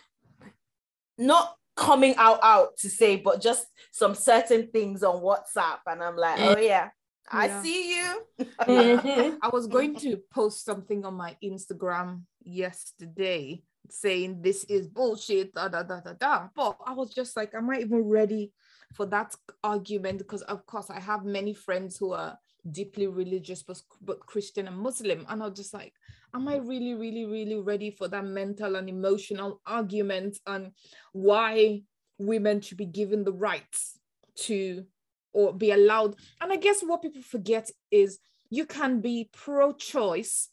not 1.20 1.56
coming 1.76 2.16
out 2.18 2.40
out 2.42 2.78
to 2.78 2.90
say, 2.90 3.18
but 3.18 3.42
just 3.42 3.68
some 3.92 4.16
certain 4.16 4.68
things 4.72 5.04
on 5.04 5.22
WhatsApp, 5.22 5.80
and 5.86 6.02
I'm 6.04 6.16
like, 6.18 6.40
oh 6.40 6.58
yeah, 6.58 6.90
I 7.32 7.46
Yeah. 7.46 7.62
see 7.62 7.96
you. 7.96 8.26
Mhm. 8.68 9.38
I 9.42 9.50
was 9.50 9.68
going 9.68 9.96
to 9.98 10.18
post 10.34 10.66
something 10.66 11.06
on 11.06 11.14
my 11.14 11.38
Instagram 11.44 12.24
yesterday 12.44 13.64
saying 13.90 14.42
this 14.42 14.66
mm. 14.66 14.72
is 14.72 14.88
bullshit, 14.88 15.54
da 15.54 15.68
da 15.68 15.84
da 15.84 16.00
da 16.00 16.14
da. 16.14 16.48
But 16.56 16.78
I 16.86 16.94
was 16.94 17.14
just 17.14 17.36
like, 17.36 17.54
am 17.54 17.70
I 17.70 17.80
even 17.80 18.04
ready 18.04 18.52
for 18.94 19.06
that 19.08 19.36
argument? 19.64 20.20
Because 20.20 20.42
of 20.44 20.66
course 20.66 20.90
I 20.90 21.00
have 21.00 21.26
many 21.26 21.54
friends 21.54 21.98
who 21.98 22.14
are 22.14 22.38
deeply 22.70 23.08
religious, 23.08 23.64
but, 23.64 23.82
but 24.02 24.20
Christian 24.20 24.68
and 24.68 24.78
Muslim. 24.78 25.26
And 25.30 25.42
I 25.42 25.48
was 25.48 25.58
just 25.58 25.74
like, 25.74 25.94
am 26.34 26.48
I 26.48 26.60
mm. 26.60 26.68
really, 26.68 26.94
really, 26.94 27.26
really 27.26 27.60
ready 27.60 27.92
for 27.92 28.08
that 28.08 28.26
mental 28.26 28.76
and 28.76 28.90
emotional 28.90 29.62
argument 29.66 30.38
on 30.46 30.74
why 31.14 31.82
women 32.18 32.62
should 32.62 32.78
be 32.78 32.86
given 32.86 33.24
the 33.24 33.34
rights 33.34 33.98
to 34.36 34.86
or 35.34 35.54
be 35.54 35.72
allowed? 35.72 36.16
And 36.40 36.52
I 36.52 36.58
guess 36.58 36.82
what 36.82 37.02
people 37.02 37.22
forget 37.22 37.70
is 37.90 38.20
you 38.50 38.66
can 38.66 39.00
be 39.00 39.30
pro-choice 39.34 40.50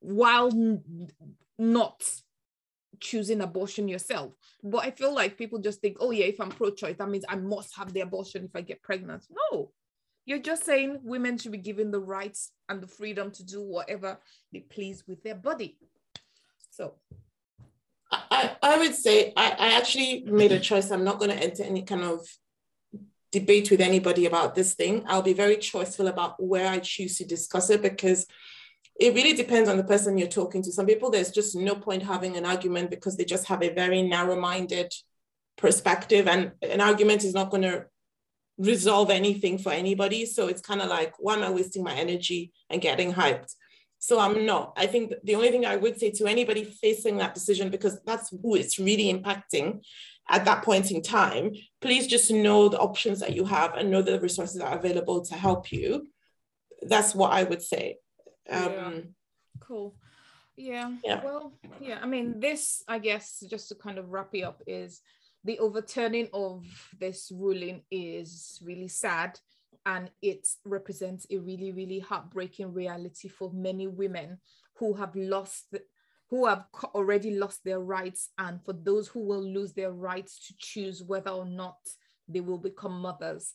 while 0.00 0.48
n- 0.48 1.08
not 1.58 2.02
choosing 3.00 3.40
abortion 3.40 3.88
yourself. 3.88 4.34
But 4.62 4.84
I 4.84 4.90
feel 4.90 5.14
like 5.14 5.38
people 5.38 5.58
just 5.58 5.80
think, 5.80 5.96
oh 6.00 6.10
yeah, 6.10 6.26
if 6.26 6.40
I'm 6.40 6.50
pro-choice, 6.50 6.96
that 6.98 7.08
means 7.08 7.24
I 7.28 7.36
must 7.36 7.76
have 7.76 7.92
the 7.92 8.00
abortion 8.00 8.44
if 8.44 8.50
I 8.54 8.60
get 8.60 8.82
pregnant. 8.82 9.24
No, 9.30 9.72
you're 10.26 10.38
just 10.38 10.64
saying 10.64 11.00
women 11.02 11.38
should 11.38 11.52
be 11.52 11.58
given 11.58 11.90
the 11.90 12.00
rights 12.00 12.52
and 12.68 12.82
the 12.82 12.86
freedom 12.86 13.30
to 13.32 13.44
do 13.44 13.62
whatever 13.62 14.18
they 14.52 14.60
please 14.60 15.04
with 15.06 15.22
their 15.22 15.34
body. 15.34 15.78
So 16.70 16.94
I, 18.12 18.22
I 18.30 18.56
I 18.62 18.78
would 18.78 18.94
say 18.94 19.32
I, 19.36 19.50
I 19.58 19.76
actually 19.78 20.24
made 20.26 20.52
a 20.52 20.60
choice. 20.60 20.90
I'm 20.90 21.04
not 21.04 21.18
going 21.18 21.30
to 21.30 21.42
enter 21.42 21.62
any 21.62 21.82
kind 21.82 22.04
of 22.04 22.26
debate 23.32 23.70
with 23.70 23.80
anybody 23.80 24.26
about 24.26 24.54
this 24.54 24.74
thing. 24.74 25.04
I'll 25.06 25.22
be 25.22 25.32
very 25.32 25.56
choiceful 25.56 26.08
about 26.08 26.42
where 26.42 26.68
I 26.68 26.80
choose 26.80 27.16
to 27.18 27.24
discuss 27.24 27.70
it 27.70 27.80
because 27.80 28.26
it 29.00 29.14
really 29.14 29.32
depends 29.32 29.68
on 29.68 29.78
the 29.78 29.84
person 29.84 30.18
you're 30.18 30.28
talking 30.28 30.62
to. 30.62 30.70
Some 30.70 30.84
people, 30.84 31.10
there's 31.10 31.30
just 31.30 31.56
no 31.56 31.74
point 31.74 32.02
having 32.02 32.36
an 32.36 32.44
argument 32.44 32.90
because 32.90 33.16
they 33.16 33.24
just 33.24 33.46
have 33.46 33.62
a 33.62 33.72
very 33.72 34.02
narrow 34.02 34.38
minded 34.38 34.92
perspective 35.56 36.28
and 36.28 36.52
an 36.60 36.82
argument 36.82 37.24
is 37.24 37.32
not 37.32 37.50
going 37.50 37.62
to 37.62 37.86
resolve 38.58 39.08
anything 39.08 39.56
for 39.56 39.72
anybody. 39.72 40.26
So 40.26 40.48
it's 40.48 40.60
kind 40.60 40.82
of 40.82 40.88
like 40.88 41.14
why 41.18 41.34
am 41.34 41.42
i 41.42 41.50
wasting 41.50 41.82
my 41.82 41.94
energy 41.94 42.52
and 42.68 42.82
getting 42.82 43.14
hyped? 43.14 43.54
So 43.98 44.20
i'm 44.20 44.44
not. 44.44 44.74
I 44.76 44.86
think 44.86 45.14
the 45.24 45.34
only 45.34 45.50
thing 45.50 45.64
i 45.64 45.76
would 45.76 45.98
say 45.98 46.10
to 46.12 46.26
anybody 46.26 46.64
facing 46.64 47.16
that 47.18 47.34
decision 47.34 47.70
because 47.70 48.00
that's 48.04 48.30
who 48.42 48.54
it's 48.54 48.78
really 48.78 49.12
impacting 49.12 49.82
at 50.28 50.44
that 50.44 50.62
point 50.62 50.90
in 50.90 51.02
time 51.02 51.52
please 51.80 52.06
just 52.06 52.30
know 52.30 52.68
the 52.68 52.78
options 52.78 53.20
that 53.20 53.34
you 53.34 53.44
have 53.44 53.74
and 53.74 53.90
know 53.90 54.02
the 54.02 54.20
resources 54.20 54.56
that 54.56 54.70
are 54.72 54.78
available 54.78 55.22
to 55.22 55.34
help 55.34 55.72
you. 55.72 56.08
That's 56.82 57.14
what 57.14 57.32
i 57.32 57.44
would 57.44 57.62
say 57.62 57.96
um, 58.48 58.62
Yeah. 58.62 58.90
Cool. 59.60 59.94
Yeah. 60.56 60.92
Yeah. 61.04 61.24
Well, 61.24 61.52
yeah. 61.80 61.98
I 62.02 62.06
mean, 62.06 62.40
this, 62.40 62.82
I 62.88 62.98
guess, 62.98 63.42
just 63.48 63.68
to 63.68 63.74
kind 63.74 63.98
of 63.98 64.10
wrap 64.10 64.34
it 64.34 64.42
up, 64.42 64.62
is 64.66 65.00
the 65.44 65.58
overturning 65.58 66.28
of 66.32 66.64
this 66.98 67.32
ruling 67.34 67.82
is 67.90 68.60
really 68.64 68.88
sad. 68.88 69.38
And 69.86 70.10
it 70.20 70.46
represents 70.64 71.26
a 71.30 71.38
really, 71.38 71.72
really 71.72 72.00
heartbreaking 72.00 72.74
reality 72.74 73.28
for 73.28 73.50
many 73.52 73.86
women 73.86 74.38
who 74.76 74.92
have 74.94 75.14
lost, 75.16 75.74
who 76.28 76.46
have 76.46 76.64
already 76.94 77.30
lost 77.32 77.64
their 77.64 77.80
rights, 77.80 78.30
and 78.38 78.62
for 78.62 78.74
those 78.74 79.08
who 79.08 79.20
will 79.20 79.42
lose 79.42 79.72
their 79.72 79.92
rights 79.92 80.46
to 80.46 80.54
choose 80.58 81.02
whether 81.02 81.30
or 81.30 81.46
not 81.46 81.78
they 82.28 82.40
will 82.40 82.58
become 82.58 83.00
mothers 83.00 83.54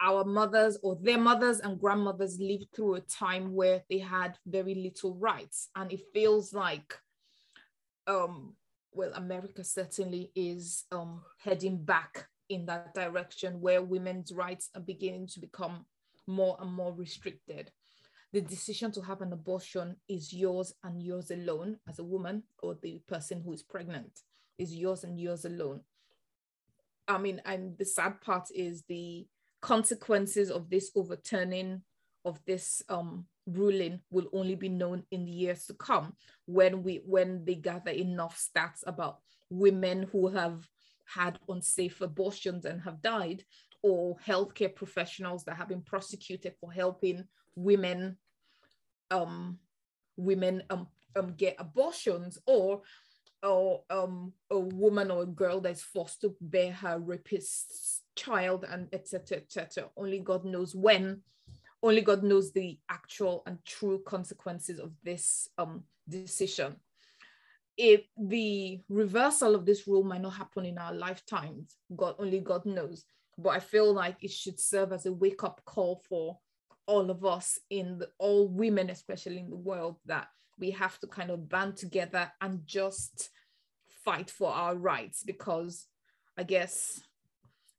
our 0.00 0.24
mothers 0.24 0.78
or 0.82 0.96
their 1.00 1.18
mothers 1.18 1.60
and 1.60 1.80
grandmothers 1.80 2.38
lived 2.40 2.66
through 2.74 2.94
a 2.94 3.00
time 3.00 3.54
where 3.54 3.82
they 3.90 3.98
had 3.98 4.38
very 4.46 4.74
little 4.74 5.14
rights. 5.16 5.68
And 5.74 5.92
it 5.92 6.00
feels 6.12 6.52
like 6.52 6.94
um 8.06 8.54
well 8.92 9.12
america 9.14 9.62
certainly 9.62 10.32
is 10.34 10.86
um 10.92 11.20
heading 11.44 11.76
back 11.76 12.26
in 12.48 12.64
that 12.64 12.94
direction 12.94 13.60
where 13.60 13.82
women's 13.82 14.32
rights 14.32 14.70
are 14.74 14.80
beginning 14.80 15.26
to 15.26 15.40
become 15.40 15.84
more 16.26 16.56
and 16.60 16.72
more 16.72 16.92
restricted. 16.92 17.70
The 18.32 18.40
decision 18.42 18.92
to 18.92 19.00
have 19.02 19.22
an 19.22 19.32
abortion 19.32 19.96
is 20.08 20.32
yours 20.32 20.74
and 20.84 21.02
yours 21.02 21.30
alone 21.30 21.78
as 21.88 21.98
a 21.98 22.04
woman 22.04 22.42
or 22.62 22.76
the 22.80 23.00
person 23.06 23.42
who 23.42 23.52
is 23.52 23.62
pregnant 23.62 24.20
is 24.58 24.74
yours 24.74 25.04
and 25.04 25.18
yours 25.18 25.44
alone. 25.44 25.80
I 27.06 27.18
mean 27.18 27.40
and 27.44 27.76
the 27.78 27.84
sad 27.84 28.20
part 28.20 28.48
is 28.54 28.82
the 28.88 29.26
consequences 29.60 30.50
of 30.50 30.70
this 30.70 30.90
overturning 30.94 31.82
of 32.24 32.40
this 32.46 32.82
um, 32.88 33.24
ruling 33.46 34.00
will 34.10 34.26
only 34.32 34.54
be 34.54 34.68
known 34.68 35.02
in 35.10 35.24
the 35.24 35.32
years 35.32 35.64
to 35.66 35.74
come 35.74 36.14
when 36.46 36.82
we 36.82 37.02
when 37.06 37.44
they 37.44 37.54
gather 37.54 37.90
enough 37.90 38.38
stats 38.38 38.80
about 38.86 39.18
women 39.50 40.06
who 40.12 40.28
have 40.28 40.66
had 41.06 41.38
unsafe 41.48 42.00
abortions 42.00 42.66
and 42.66 42.82
have 42.82 43.00
died 43.00 43.42
or 43.82 44.16
healthcare 44.26 44.74
professionals 44.74 45.44
that 45.44 45.56
have 45.56 45.68
been 45.68 45.82
prosecuted 45.82 46.52
for 46.60 46.70
helping 46.70 47.24
women 47.54 48.16
um 49.10 49.58
women 50.16 50.62
um, 50.68 50.86
um 51.16 51.32
get 51.36 51.56
abortions 51.58 52.38
or 52.46 52.82
or 53.42 53.82
um 53.88 54.32
a 54.50 54.58
woman 54.58 55.10
or 55.10 55.22
a 55.22 55.26
girl 55.26 55.60
that's 55.60 55.82
forced 55.82 56.20
to 56.20 56.36
bear 56.40 56.72
her 56.72 56.98
rapist's 56.98 58.02
child 58.24 58.64
and 58.68 58.88
etc 58.92 59.38
etc 59.38 59.88
only 59.96 60.18
god 60.18 60.44
knows 60.44 60.74
when. 60.74 61.22
Only 61.80 62.02
god 62.02 62.24
knows 62.24 62.52
the 62.52 62.78
actual 62.88 63.44
and 63.46 63.64
true 63.64 64.02
consequences 64.04 64.80
of 64.80 64.90
this 65.04 65.48
um 65.58 65.84
decision. 66.08 66.76
If 67.76 68.02
the 68.16 68.80
reversal 68.88 69.54
of 69.54 69.64
this 69.64 69.86
rule 69.86 70.02
might 70.02 70.22
not 70.22 70.34
happen 70.34 70.64
in 70.66 70.78
our 70.78 70.92
lifetimes 70.92 71.76
god 71.94 72.16
only 72.18 72.40
god 72.40 72.66
knows. 72.66 73.04
But 73.36 73.50
i 73.50 73.60
feel 73.60 73.92
like 73.92 74.16
it 74.22 74.32
should 74.32 74.58
serve 74.58 74.92
as 74.92 75.06
a 75.06 75.12
wake-up 75.12 75.60
call 75.64 76.02
for 76.08 76.38
all 76.86 77.10
of 77.10 77.24
us 77.24 77.60
in 77.70 77.98
the, 77.98 78.08
all 78.18 78.48
women 78.48 78.90
especially 78.90 79.38
in 79.38 79.50
the 79.50 79.56
world 79.70 79.96
that 80.06 80.28
we 80.58 80.70
have 80.72 80.98
to 80.98 81.06
kind 81.06 81.30
of 81.30 81.48
band 81.48 81.76
together 81.76 82.32
and 82.40 82.66
just 82.66 83.30
fight 84.04 84.30
for 84.30 84.50
our 84.50 84.74
rights. 84.74 85.22
Because 85.22 85.86
i 86.36 86.42
guess 86.42 87.00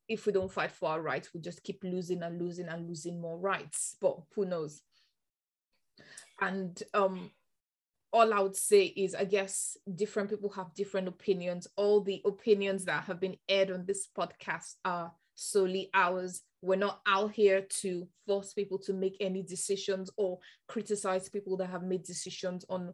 if 0.10 0.26
we 0.26 0.34
don't 0.34 0.52
fight 0.52 0.72
for 0.72 0.90
our 0.90 1.02
rights 1.02 1.30
we 1.34 1.40
just 1.40 1.64
keep 1.64 1.84
losing 1.84 2.24
and 2.24 2.42
losing 2.42 2.68
and 2.68 2.88
losing 2.88 3.22
more 3.22 3.38
rights 3.38 3.96
but 4.02 4.18
who 4.36 4.46
knows 4.46 4.82
and 6.42 6.84
um 6.94 7.32
all 8.12 8.34
I 8.34 8.40
would 8.40 8.56
say 8.56 8.86
is, 8.86 9.14
I 9.14 9.26
guess 9.26 9.78
different 9.96 10.30
people 10.30 10.50
have 10.52 10.74
different 10.74 11.08
opinions. 11.08 11.68
All 11.76 12.02
the 12.02 12.22
opinions 12.26 12.86
that 12.86 13.04
have 13.04 13.20
been 13.20 13.38
aired 13.48 13.72
on 13.72 13.86
this 13.86 14.08
podcast 14.18 14.76
are 14.84 15.12
solely 15.36 15.90
ours. 15.94 16.42
We're 16.62 16.76
not 16.76 17.02
out 17.08 17.32
here 17.32 17.66
to 17.82 18.08
force 18.26 18.54
people 18.54 18.80
to 18.80 18.94
make 18.94 19.18
any 19.20 19.44
decisions 19.44 20.10
or 20.18 20.40
criticize 20.68 21.30
people 21.30 21.56
that 21.58 21.70
have 21.70 21.84
made 21.84 22.04
decisions 22.04 22.66
on 22.68 22.94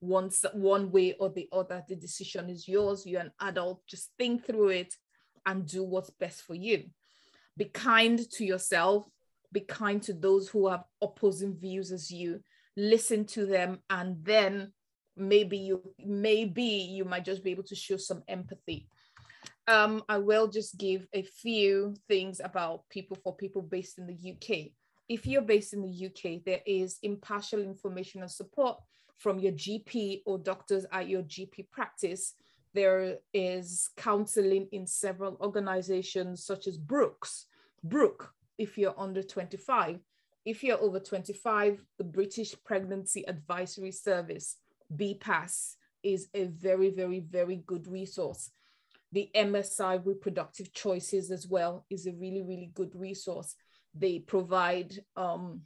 one, 0.00 0.30
one 0.52 0.90
way 0.90 1.14
or 1.20 1.30
the 1.30 1.48
other. 1.52 1.82
The 1.88 1.96
decision 1.96 2.50
is 2.50 2.66
yours. 2.66 3.06
You're 3.06 3.22
an 3.22 3.32
adult. 3.40 3.86
Just 3.86 4.10
think 4.18 4.44
through 4.44 4.68
it 4.68 4.94
and 5.46 5.66
do 5.66 5.82
what's 5.84 6.10
best 6.10 6.42
for 6.42 6.54
you. 6.54 6.84
Be 7.56 7.66
kind 7.66 8.18
to 8.32 8.44
yourself. 8.44 9.06
Be 9.52 9.60
kind 9.60 10.02
to 10.02 10.12
those 10.12 10.48
who 10.48 10.68
have 10.68 10.84
opposing 11.00 11.56
views 11.56 11.92
as 11.92 12.10
you 12.10 12.40
listen 12.76 13.24
to 13.24 13.46
them 13.46 13.78
and 13.88 14.22
then 14.22 14.72
maybe 15.16 15.56
you 15.56 15.82
maybe 16.04 16.62
you 16.62 17.04
might 17.04 17.24
just 17.24 17.42
be 17.42 17.50
able 17.50 17.62
to 17.62 17.74
show 17.74 17.96
some 17.96 18.22
empathy 18.28 18.86
um, 19.66 20.02
i 20.08 20.18
will 20.18 20.46
just 20.46 20.76
give 20.78 21.06
a 21.14 21.22
few 21.22 21.94
things 22.06 22.40
about 22.44 22.82
people 22.90 23.16
for 23.24 23.34
people 23.34 23.62
based 23.62 23.98
in 23.98 24.06
the 24.06 24.32
uk 24.32 24.66
if 25.08 25.26
you're 25.26 25.42
based 25.42 25.72
in 25.72 25.80
the 25.80 26.06
uk 26.06 26.44
there 26.44 26.60
is 26.66 26.98
impartial 27.02 27.60
information 27.60 28.20
and 28.20 28.30
support 28.30 28.76
from 29.16 29.38
your 29.38 29.52
gp 29.52 30.20
or 30.26 30.38
doctors 30.38 30.84
at 30.92 31.08
your 31.08 31.22
gp 31.22 31.70
practice 31.70 32.34
there 32.76 33.16
is 33.34 33.90
counseling 33.96 34.68
in 34.70 34.86
several 34.86 35.36
organizations 35.40 36.44
such 36.44 36.66
as 36.68 36.76
brooks 36.76 37.46
brook 37.82 38.32
if 38.58 38.78
you're 38.78 38.98
under 38.98 39.22
25 39.22 39.98
if 40.46 40.62
you're 40.62 40.80
over 40.80 41.00
25, 41.00 41.84
the 41.98 42.04
British 42.04 42.54
Pregnancy 42.64 43.26
Advisory 43.28 43.90
Service, 43.90 44.56
BPAS, 44.96 45.74
is 46.04 46.28
a 46.34 46.44
very, 46.44 46.90
very, 46.90 47.18
very 47.18 47.64
good 47.66 47.88
resource. 47.88 48.50
The 49.10 49.28
MSI 49.34 50.06
Reproductive 50.06 50.72
Choices 50.72 51.32
as 51.32 51.48
well 51.48 51.84
is 51.90 52.06
a 52.06 52.12
really, 52.12 52.42
really 52.42 52.70
good 52.74 52.94
resource. 52.94 53.56
They 53.92 54.20
provide 54.20 54.94
um, 55.16 55.62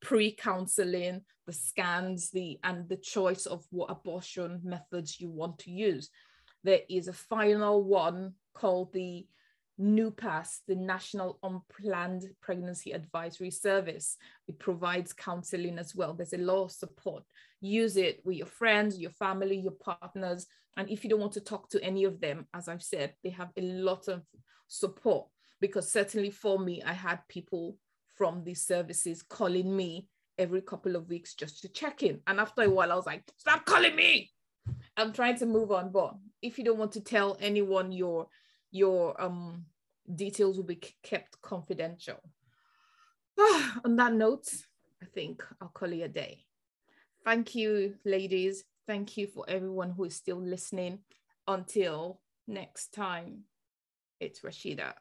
pre-counseling, 0.00 1.22
the 1.46 1.52
scans, 1.52 2.30
the 2.30 2.58
and 2.62 2.88
the 2.88 2.96
choice 2.96 3.46
of 3.46 3.64
what 3.70 3.90
abortion 3.90 4.60
methods 4.62 5.20
you 5.20 5.30
want 5.30 5.58
to 5.60 5.70
use. 5.70 6.10
There 6.64 6.80
is 6.88 7.08
a 7.08 7.12
final 7.12 7.82
one 7.82 8.34
called 8.54 8.92
the 8.92 9.26
NUPAS, 9.80 10.62
the 10.66 10.74
National 10.74 11.38
Unplanned 11.42 12.24
Pregnancy 12.42 12.92
Advisory 12.92 13.50
Service. 13.50 14.16
It 14.48 14.58
provides 14.58 15.12
counseling 15.12 15.78
as 15.78 15.94
well. 15.94 16.14
There's 16.14 16.32
a 16.32 16.38
lot 16.38 16.64
of 16.64 16.72
support. 16.72 17.22
Use 17.60 17.96
it 17.96 18.20
with 18.24 18.36
your 18.36 18.46
friends, 18.46 18.98
your 18.98 19.12
family, 19.12 19.56
your 19.56 19.72
partners. 19.72 20.46
And 20.76 20.90
if 20.90 21.04
you 21.04 21.10
don't 21.10 21.20
want 21.20 21.32
to 21.34 21.40
talk 21.40 21.68
to 21.70 21.82
any 21.82 22.04
of 22.04 22.20
them, 22.20 22.46
as 22.52 22.68
I've 22.68 22.82
said, 22.82 23.14
they 23.22 23.30
have 23.30 23.50
a 23.56 23.62
lot 23.62 24.08
of 24.08 24.22
support. 24.66 25.28
Because 25.60 25.90
certainly 25.90 26.30
for 26.30 26.58
me, 26.58 26.82
I 26.84 26.92
had 26.92 27.20
people 27.28 27.76
from 28.18 28.42
these 28.44 28.66
services 28.66 29.22
calling 29.22 29.74
me 29.74 30.08
every 30.36 30.60
couple 30.60 30.96
of 30.96 31.08
weeks 31.08 31.34
just 31.34 31.62
to 31.62 31.68
check 31.68 32.02
in. 32.02 32.20
And 32.26 32.40
after 32.40 32.62
a 32.62 32.70
while, 32.70 32.92
I 32.92 32.96
was 32.96 33.06
like, 33.06 33.22
stop 33.36 33.64
calling 33.64 33.96
me. 33.96 34.30
I'm 34.96 35.12
trying 35.12 35.38
to 35.38 35.46
move 35.46 35.70
on. 35.70 35.90
But 35.92 36.14
if 36.42 36.58
you 36.58 36.64
don't 36.64 36.78
want 36.78 36.92
to 36.92 37.00
tell 37.00 37.36
anyone 37.40 37.92
your 37.92 38.26
your 38.70 39.20
um 39.20 39.64
details 40.14 40.56
will 40.56 40.64
be 40.64 40.80
kept 41.02 41.40
confidential. 41.40 42.18
On 43.84 43.96
that 43.96 44.12
note, 44.12 44.48
I 45.02 45.06
think 45.06 45.42
I'll 45.60 45.68
call 45.68 45.92
it 45.92 46.00
a 46.00 46.08
day. 46.08 46.44
Thank 47.24 47.54
you, 47.54 47.94
ladies. 48.04 48.64
Thank 48.86 49.16
you 49.16 49.26
for 49.26 49.44
everyone 49.48 49.90
who 49.90 50.04
is 50.04 50.16
still 50.16 50.40
listening. 50.40 51.00
Until 51.46 52.20
next 52.46 52.92
time, 52.92 53.44
it's 54.20 54.40
Rashida. 54.40 54.94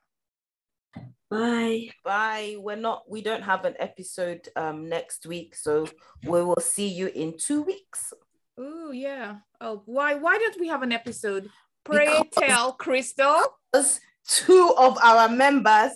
Bye. 1.29 1.89
Bye. 2.03 2.55
We're 2.59 2.75
not. 2.77 3.03
We 3.09 3.21
don't 3.21 3.43
have 3.43 3.65
an 3.65 3.75
episode 3.79 4.47
um 4.55 4.87
next 4.87 5.25
week, 5.25 5.55
so 5.55 5.87
we 6.23 6.41
will 6.43 6.59
see 6.61 6.87
you 6.87 7.07
in 7.07 7.37
two 7.37 7.63
weeks. 7.63 8.13
Oh 8.57 8.91
yeah. 8.91 9.37
Oh, 9.59 9.81
why 9.85 10.15
why 10.15 10.37
don't 10.37 10.59
we 10.59 10.67
have 10.69 10.83
an 10.83 10.91
episode? 10.93 11.49
Pray 11.83 12.05
Because- 12.23 12.47
tell 12.47 12.73
Crystal. 12.73 13.41
Because 13.71 13.99
two 14.27 14.73
of 14.77 14.97
our 15.03 15.27
members 15.29 15.91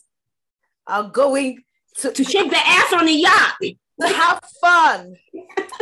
are 0.88 1.04
going 1.10 1.64
to, 1.98 2.12
To 2.12 2.24
shake 2.24 2.50
the 2.50 2.58
ass 2.58 2.94
on 2.94 3.06
the 3.06 3.14
yacht. 3.14 3.56
to 3.62 4.08
have 4.08 4.42
fun. 4.62 5.16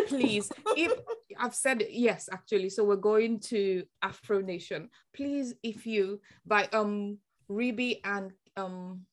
please, 0.08 0.52
if 0.78 0.92
I've 1.40 1.56
said 1.56 1.86
yes, 1.90 2.30
actually. 2.32 2.70
So 2.70 2.84
we're 2.84 2.96
going 2.98 3.40
to 3.52 3.84
Afro 4.02 4.42
Nation. 4.42 4.90
Please, 5.16 5.54
if 5.64 5.86
you 5.88 6.22
by 6.46 6.68
um 6.74 7.18
Ruby 7.48 8.02
and 8.04 8.32
um 8.58 9.06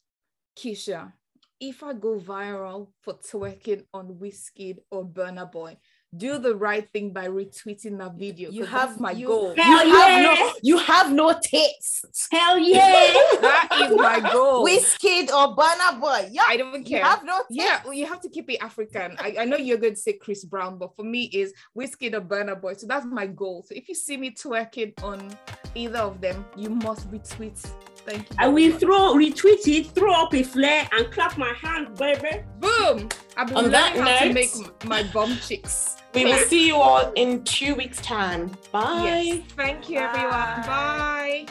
Keisha, 0.57 1.13
if 1.61 1.83
I 1.83 1.93
go 1.95 2.19
viral 2.19 2.89
for 3.01 3.15
twerking 3.15 3.85
on 3.93 4.15
Wizkid 4.15 4.79
or 4.91 5.05
Burna 5.05 5.51
Boy, 5.51 5.77
do 6.17 6.39
the 6.39 6.55
right 6.55 6.89
thing 6.91 7.13
by 7.13 7.29
retweeting 7.29 7.99
that 7.99 8.15
video. 8.15 8.51
You 8.51 8.65
have 8.65 9.01
my 9.01 9.11
you, 9.11 9.27
goal. 9.27 9.55
You 9.57 9.63
Hell 9.63 9.79
have 9.79 10.23
yeah. 10.23 10.23
no. 10.23 10.53
You 10.63 10.79
have 10.79 11.13
no 11.13 11.39
tits. 11.43 12.05
Hell 12.31 12.59
yeah! 12.59 12.79
that 13.41 13.69
is 13.83 13.97
my 13.97 14.21
goal. 14.33 14.67
Wizkid 14.67 15.29
or 15.29 15.57
Burna 15.57 16.01
Boy. 16.01 16.29
Yeah. 16.31 16.45
I 16.47 16.57
don't 16.57 16.85
care. 16.85 16.99
You 16.99 17.05
have 17.05 17.25
no 17.25 17.39
tits. 17.39 17.47
Yeah, 17.51 17.81
well, 17.85 17.95
you 17.95 18.07
have 18.07 18.21
to 18.21 18.29
keep 18.29 18.49
it 18.51 18.59
African. 18.63 19.17
I, 19.19 19.37
I 19.41 19.45
know 19.45 19.57
you're 19.57 19.79
going 19.79 19.95
to 19.95 20.01
say 20.01 20.15
Chris 20.15 20.45
Brown, 20.45 20.79
but 20.79 20.95
for 20.95 21.05
me 21.05 21.25
is 21.33 21.53
Wizkid 21.77 22.15
or 22.15 22.21
Burna 22.21 22.61
Boy. 22.61 22.75
So 22.75 22.87
that's 22.87 23.07
my 23.07 23.27
goal. 23.27 23.65
So 23.67 23.75
if 23.75 23.89
you 23.89 23.95
see 23.95 24.17
me 24.17 24.31
twerking 24.31 24.93
on 25.03 25.31
either 25.75 25.99
of 25.99 26.21
them, 26.21 26.45
you 26.57 26.71
must 26.71 27.11
retweet. 27.11 27.67
Thank 28.07 28.31
you. 28.31 28.37
I 28.39 28.49
will 28.49 28.71
much. 28.71 28.81
throw, 28.81 29.15
retweet 29.15 29.67
it, 29.67 29.87
throw 29.89 30.13
up 30.13 30.33
a 30.33 30.43
flare, 30.43 30.89
and 30.93 31.11
clap 31.11 31.37
my 31.37 31.53
hands, 31.55 31.99
baby. 31.99 32.45
Boom! 32.61 33.09
I've 33.37 33.49
been 33.49 33.57
On 33.57 33.71
that 33.71 33.97
learning 33.97 34.13
how 34.13 34.25
to 34.25 34.33
make 34.33 34.85
my 34.85 35.03
bum 35.13 35.37
chicks. 35.39 35.97
We 36.15 36.25
will 36.25 36.39
see 36.39 36.67
you 36.67 36.77
all 36.77 37.13
in 37.15 37.45
two 37.45 37.75
weeks' 37.75 38.01
time. 38.01 38.51
Bye. 38.73 39.03
Yes. 39.05 39.43
Thank 39.57 39.91
you, 39.91 39.99
everyone. 39.99 40.31
Bye. 40.31 41.47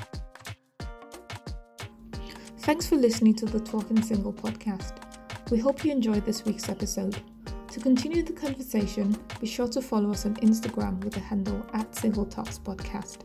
Thanks 2.59 2.87
for 2.87 2.95
listening 2.95 3.35
to 3.35 3.45
the 3.45 3.59
Talking 3.59 4.01
Single 4.01 4.33
podcast. 4.33 4.93
We 5.51 5.59
hope 5.59 5.85
you 5.85 5.91
enjoyed 5.91 6.25
this 6.25 6.45
week's 6.45 6.67
episode. 6.67 7.21
To 7.71 7.79
continue 7.79 8.23
the 8.23 8.33
conversation, 8.33 9.15
be 9.39 9.45
sure 9.45 9.67
to 9.67 9.81
follow 9.81 10.09
us 10.11 10.25
on 10.25 10.35
Instagram 10.37 11.03
with 11.03 11.13
the 11.13 11.19
handle 11.19 11.63
at 11.73 11.93
Single 11.93 12.25
Talks 12.25 12.57
Podcast. 12.57 13.19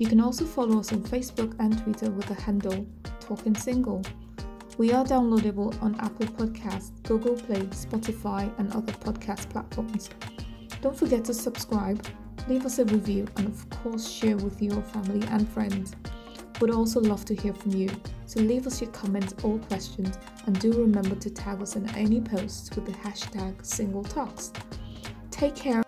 You 0.00 0.06
can 0.06 0.22
also 0.22 0.46
follow 0.46 0.78
us 0.78 0.94
on 0.94 1.02
Facebook 1.02 1.54
and 1.58 1.78
Twitter 1.84 2.10
with 2.10 2.24
the 2.24 2.32
handle 2.32 2.86
Talking 3.20 3.54
Single. 3.54 4.02
We 4.78 4.94
are 4.94 5.04
downloadable 5.04 5.80
on 5.82 5.94
Apple 6.00 6.24
Podcasts, 6.24 6.90
Google 7.02 7.34
Play, 7.34 7.64
Spotify, 7.66 8.50
and 8.58 8.72
other 8.72 8.94
podcast 8.94 9.50
platforms. 9.50 10.08
Don't 10.80 10.96
forget 10.96 11.22
to 11.26 11.34
subscribe, 11.34 12.02
leave 12.48 12.64
us 12.64 12.78
a 12.78 12.86
review, 12.86 13.28
and 13.36 13.48
of 13.48 13.68
course, 13.68 14.10
share 14.10 14.38
with 14.38 14.62
your 14.62 14.80
family 14.84 15.20
and 15.28 15.46
friends. 15.46 15.94
We 16.34 16.68
would 16.68 16.74
also 16.74 16.98
love 16.98 17.26
to 17.26 17.34
hear 17.34 17.52
from 17.52 17.74
you, 17.74 17.90
so 18.24 18.40
leave 18.40 18.66
us 18.66 18.80
your 18.80 18.90
comments 18.92 19.34
or 19.42 19.58
questions, 19.58 20.18
and 20.46 20.58
do 20.58 20.72
remember 20.72 21.16
to 21.16 21.28
tag 21.28 21.60
us 21.60 21.76
in 21.76 21.86
any 21.90 22.22
posts 22.22 22.74
with 22.74 22.86
the 22.86 22.92
hashtag 22.92 23.66
Single 23.66 24.04
Talks. 24.04 24.50
Take 25.30 25.56
care. 25.56 25.82